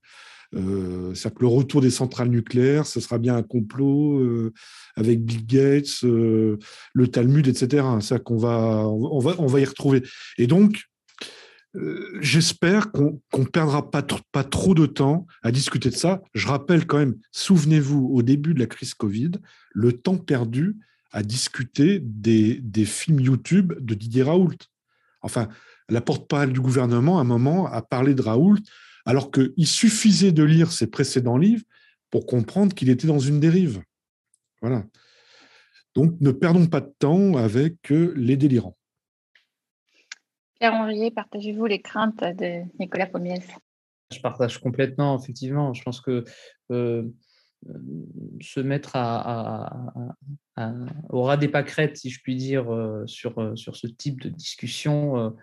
C'est-à-dire 0.53 1.33
que 1.33 1.41
le 1.41 1.47
retour 1.47 1.81
des 1.81 1.89
centrales 1.89 2.29
nucléaires, 2.29 2.85
ce 2.85 2.99
sera 2.99 3.17
bien 3.17 3.35
un 3.35 3.43
complot 3.43 4.51
avec 4.95 5.23
Bill 5.23 5.45
Gates, 5.45 6.01
le 6.03 7.07
Talmud, 7.07 7.47
etc. 7.47 7.85
C'est 8.01 8.23
qu'on 8.23 8.37
va, 8.37 8.87
on 8.87 9.19
va, 9.19 9.35
on 9.39 9.47
va 9.47 9.59
y 9.59 9.65
retrouver. 9.65 10.03
Et 10.37 10.47
donc, 10.47 10.83
j'espère 12.21 12.91
qu'on 12.91 13.19
ne 13.37 13.45
perdra 13.45 13.89
pas, 13.89 14.05
pas 14.31 14.43
trop 14.43 14.73
de 14.73 14.85
temps 14.85 15.27
à 15.43 15.51
discuter 15.51 15.89
de 15.89 15.95
ça. 15.95 16.21
Je 16.33 16.47
rappelle 16.47 16.85
quand 16.85 16.97
même, 16.97 17.15
souvenez-vous, 17.31 18.09
au 18.13 18.21
début 18.21 18.53
de 18.53 18.59
la 18.59 18.67
crise 18.67 18.93
Covid, 18.93 19.31
le 19.73 19.93
temps 19.93 20.17
perdu 20.17 20.77
à 21.11 21.23
discuter 21.23 21.99
des, 22.03 22.59
des 22.61 22.85
films 22.85 23.19
YouTube 23.19 23.73
de 23.79 23.93
Didier 23.93 24.23
Raoult. 24.23 24.57
Enfin, 25.21 25.47
la 25.89 26.01
porte-parole 26.01 26.53
du 26.53 26.61
gouvernement, 26.61 27.19
à 27.19 27.21
un 27.21 27.25
moment, 27.25 27.67
a 27.67 27.81
parlé 27.81 28.13
de 28.13 28.21
Raoult, 28.21 28.59
alors 29.05 29.31
qu'il 29.31 29.67
suffisait 29.67 30.31
de 30.31 30.43
lire 30.43 30.71
ses 30.71 30.87
précédents 30.87 31.37
livres 31.37 31.63
pour 32.09 32.25
comprendre 32.25 32.73
qu'il 32.73 32.89
était 32.89 33.07
dans 33.07 33.19
une 33.19 33.39
dérive. 33.39 33.81
Voilà. 34.61 34.83
Donc, 35.93 36.19
ne 36.19 36.31
perdons 36.31 36.67
pas 36.67 36.81
de 36.81 36.93
temps 36.99 37.37
avec 37.37 37.91
euh, 37.91 38.13
les 38.17 38.35
délirants. 38.35 38.77
Pierre 40.59 40.73
Henrier, 40.73 41.11
partagez-vous 41.11 41.65
les 41.65 41.81
craintes 41.81 42.19
de 42.19 42.63
Nicolas 42.79 43.07
Pomiès 43.07 43.45
Je 44.11 44.19
partage 44.19 44.59
complètement, 44.59 45.19
effectivement. 45.19 45.73
Je 45.73 45.83
pense 45.83 46.01
que 46.01 46.23
euh, 46.71 47.03
euh, 47.69 47.73
se 48.41 48.59
mettre 48.59 48.91
à, 48.95 50.15
au 51.09 51.23
ras 51.23 51.37
des 51.37 51.47
pâquerettes, 51.47 51.97
si 51.97 52.09
je 52.09 52.21
puis 52.21 52.35
dire, 52.35 52.65
sur, 53.05 53.57
sur 53.57 53.75
ce 53.75 53.87
type 53.87 54.21
de 54.21 54.29
discussion, 54.29 55.35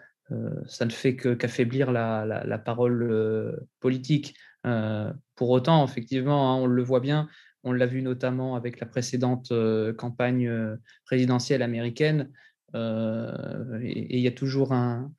ça 0.66 0.84
ne 0.84 0.90
fait 0.90 1.16
qu'affaiblir 1.16 1.92
la, 1.92 2.58
parole 2.64 3.66
politique. 3.80 4.36
pour 5.34 5.50
autant, 5.50 5.84
effectivement, 5.84 6.52
hein, 6.52 6.56
on 6.62 6.66
le 6.66 6.82
voit 6.82 7.00
bien, 7.00 7.28
on 7.64 7.72
l'a 7.72 7.86
vu 7.86 8.02
notamment 8.02 8.56
avec 8.56 8.80
la 8.80 8.86
précédente 8.86 9.52
euh, 9.52 9.92
campagne 9.92 10.48
euh, 10.48 10.76
présidentielle 11.04 11.62
américaine. 11.62 12.30
Euh, 12.74 13.78
et 13.82 14.16
il 14.16 14.22
y 14.22 14.28
a 14.28 14.32
toujours 14.32 14.72
un, 14.72 15.12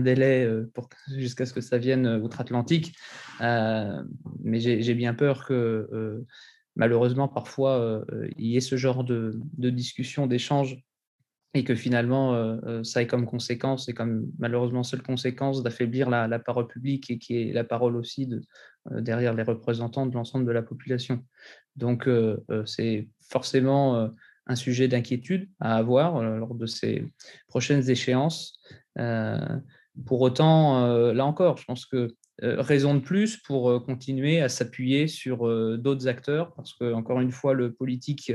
délai 0.00 0.48
jusqu'à 1.16 1.46
ce 1.46 1.52
que 1.52 1.60
ça 1.60 1.78
vienne 1.78 2.06
outre-Atlantique. 2.08 2.96
mais 3.40 4.60
j'ai 4.60 4.94
bien 4.94 5.14
peur 5.14 5.44
que 5.46 6.24
malheureusement, 6.74 7.28
parfois, 7.28 8.04
il 8.36 8.46
y 8.46 8.56
ait 8.56 8.60
ce 8.60 8.76
genre 8.76 9.04
de, 9.04 9.38
de 9.58 9.70
discussion, 9.70 10.26
d'échange 10.26 10.82
et 11.54 11.64
que 11.64 11.74
finalement, 11.74 12.34
euh, 12.34 12.56
euh, 12.66 12.84
ça 12.84 13.02
ait 13.02 13.06
comme 13.06 13.26
conséquence, 13.26 13.88
et 13.88 13.94
comme 13.94 14.30
malheureusement 14.38 14.82
seule 14.82 15.02
conséquence, 15.02 15.62
d'affaiblir 15.62 16.10
la, 16.10 16.38
parole 16.38 16.66
publique 16.66 17.10
et 17.10 17.18
qui 17.18 17.36
est 17.40 17.52
la 17.52 17.64
parole 17.64 17.96
aussi 17.96 18.28
euh, 18.92 19.00
derrière 19.00 19.34
les 19.34 19.42
représentants 19.42 20.06
de 20.06 20.14
l'ensemble 20.14 20.44
de 20.44 20.52
la 20.52 20.62
population. 20.62 21.24
Donc, 21.76 22.08
c'est 22.66 23.08
forcément 23.20 24.10
un 24.46 24.56
sujet 24.56 24.88
d'inquiétude 24.88 25.48
à 25.60 25.76
avoir 25.76 26.20
lors 26.24 26.56
de 26.56 26.66
ces 26.66 27.06
prochaines 27.46 27.88
échéances. 27.88 28.58
pour 30.04 30.20
autant, 30.20 31.12
là 31.12 31.24
encore, 31.24 31.56
je 31.56 31.64
pense 31.66 31.86
que 31.86 32.16
raison 32.40 32.94
de 32.94 33.00
plus 33.00 33.36
pour 33.36 33.84
continuer 33.84 34.40
à 34.40 34.48
s'appuyer 34.48 35.08
sur 35.08 35.38
d'autres 35.78 36.06
acteurs, 36.06 36.54
parce 36.54 36.72
que, 36.74 36.92
encore 36.92 37.20
une 37.20 37.32
fois, 37.32 37.54
le 37.54 37.72
politique 37.72 38.32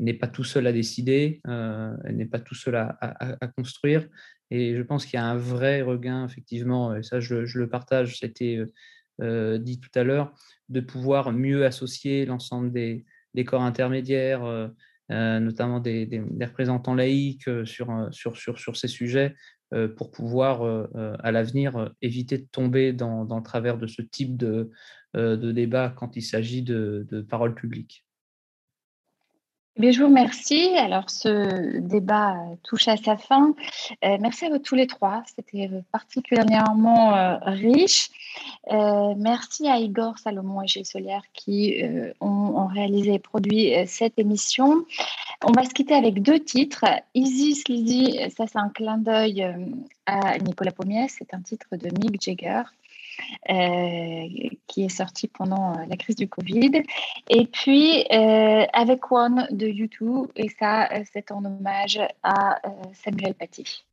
n'est 0.00 0.14
pas 0.14 0.26
tout 0.26 0.44
seul 0.44 0.66
à 0.66 0.72
décider, 0.72 1.40
euh, 1.46 1.96
n'est 2.10 2.26
pas 2.26 2.40
tout 2.40 2.54
seul 2.54 2.76
à, 2.76 3.38
construire. 3.56 4.06
Et 4.50 4.76
je 4.76 4.82
pense 4.82 5.06
qu'il 5.06 5.18
y 5.18 5.20
a 5.20 5.26
un 5.26 5.36
vrai 5.36 5.82
regain, 5.82 6.26
effectivement, 6.26 6.94
et 6.94 7.02
ça 7.02 7.20
je, 7.20 7.58
le 7.58 7.68
partage, 7.68 8.18
c'était 8.18 8.56
euh, 8.56 8.72
euh, 9.22 9.58
dit 9.58 9.80
tout 9.80 9.90
à 9.94 10.04
l'heure, 10.04 10.32
de 10.68 10.80
pouvoir 10.80 11.32
mieux 11.32 11.64
associer 11.64 12.26
l'ensemble 12.26 12.72
des, 12.72 13.04
corps 13.46 13.62
intermédiaires, 13.62 14.70
notamment 15.08 15.80
des, 15.80 16.22
représentants 16.40 16.96
sur, 17.64 18.08
sur, 18.12 18.36
sur, 18.36 18.58
sur 18.58 18.76
ces 18.76 18.88
sujets, 18.88 19.34
pour 19.96 20.10
pouvoir 20.10 20.62
à 21.20 21.32
l'avenir 21.32 21.90
éviter 22.02 22.38
de 22.38 22.46
tomber 22.50 22.92
dans, 22.92 23.24
le 23.24 23.42
travers 23.42 23.78
de 23.78 23.86
ce 23.86 24.02
type 24.02 24.36
de, 24.36 24.70
de 25.14 25.52
débat 25.52 25.94
quand 25.96 26.16
il 26.16 26.22
s'agit 26.22 26.62
de, 26.62 27.06
de 27.10 27.22
paroles 27.22 27.54
publiques. 27.54 28.04
Eh 29.76 29.90
je 29.90 30.00
vous 30.00 30.06
remercie. 30.06 30.68
Alors, 30.76 31.10
ce 31.10 31.78
débat 31.80 32.36
touche 32.62 32.86
à 32.86 32.96
sa 32.96 33.16
fin. 33.16 33.54
Euh, 34.04 34.18
merci 34.20 34.44
à 34.44 34.48
vous 34.48 34.58
tous 34.58 34.76
les 34.76 34.86
trois. 34.86 35.24
C'était 35.34 35.68
particulièrement 35.90 37.16
euh, 37.16 37.36
riche. 37.42 38.10
Euh, 38.70 39.14
merci 39.16 39.66
à 39.66 39.78
Igor 39.78 40.16
Salomon 40.18 40.62
et 40.62 40.68
Gilles 40.68 40.86
Solière 40.86 41.22
qui 41.32 41.82
ont, 42.20 42.66
réalisé 42.68 43.14
et 43.14 43.18
produit 43.18 43.72
cette 43.86 44.16
émission. 44.16 44.84
On 45.44 45.50
va 45.50 45.64
se 45.64 45.74
quitter 45.74 45.94
avec 45.94 46.22
deux 46.22 46.38
titres. 46.38 46.84
Isis 47.14 47.66
Lizzy, 47.66 48.20
ça 48.36 48.46
c'est 48.46 48.58
un 48.58 48.68
clin 48.68 48.98
d'œil 48.98 49.44
à 50.06 50.38
Nicolas 50.38 50.70
Pommier. 50.70 51.08
C'est 51.08 51.34
un 51.34 51.40
titre 51.40 51.66
de 51.72 51.88
Mick 51.98 52.22
Jagger. 52.22 52.62
Euh, 53.50 54.28
qui 54.66 54.84
est 54.84 54.88
sorti 54.88 55.28
pendant 55.28 55.72
euh, 55.72 55.84
la 55.86 55.96
crise 55.96 56.16
du 56.16 56.28
Covid. 56.28 56.82
Et 57.28 57.46
puis, 57.46 58.06
euh, 58.10 58.64
avec 58.72 59.12
One 59.12 59.46
de 59.50 59.66
YouTube, 59.66 60.28
et 60.34 60.48
ça, 60.48 60.88
c'est 61.12 61.30
en 61.30 61.44
hommage 61.44 62.00
à 62.22 62.60
Samuel 62.94 63.34
Paty. 63.34 63.84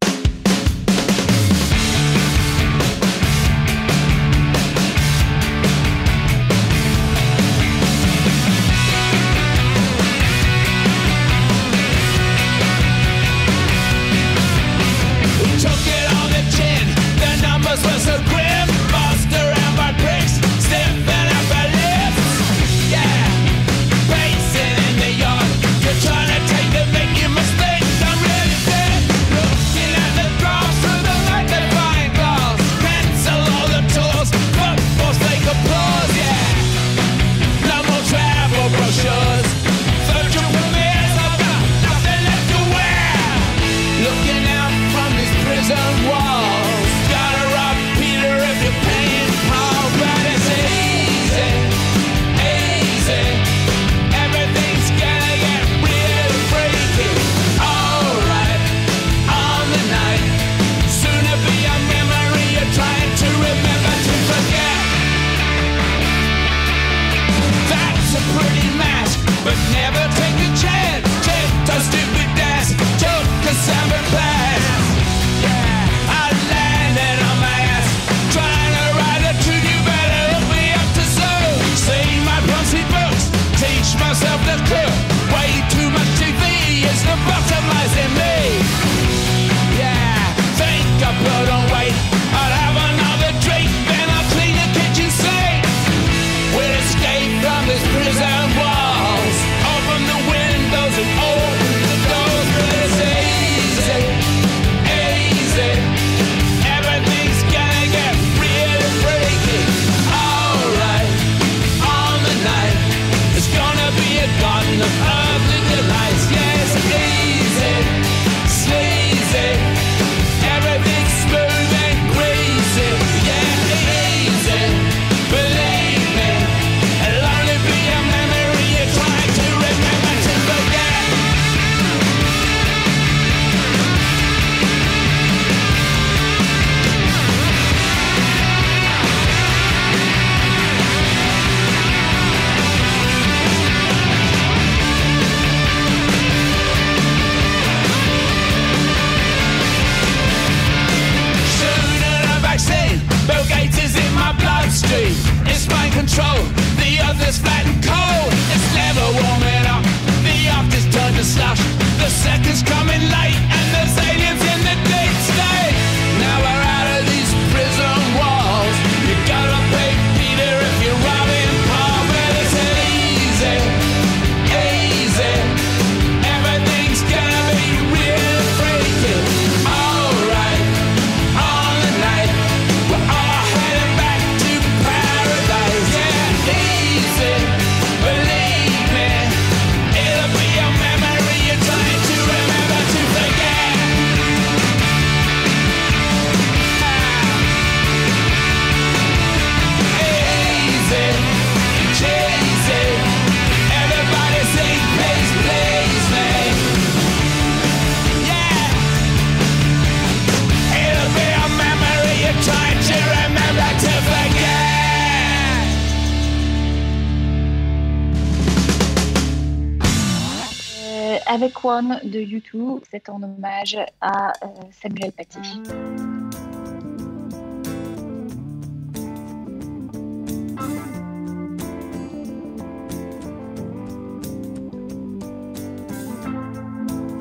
avec 221.31 221.63
One 221.63 221.99
de 222.03 222.19
YouTube. 222.19 222.81
C'est 222.91 223.07
en 223.07 223.23
hommage 223.23 223.77
à 224.01 224.33
euh, 224.43 224.47
Samuel 224.81 225.13
Paty. 225.13 225.39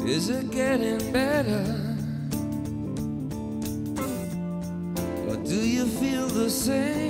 Is 0.04 0.28
it 0.28 0.50
getting 0.50 0.98
better? 1.12 1.64
Or 5.28 5.36
do 5.36 5.54
you 5.54 5.86
feel 5.86 6.26
the 6.26 6.50
same? 6.50 7.09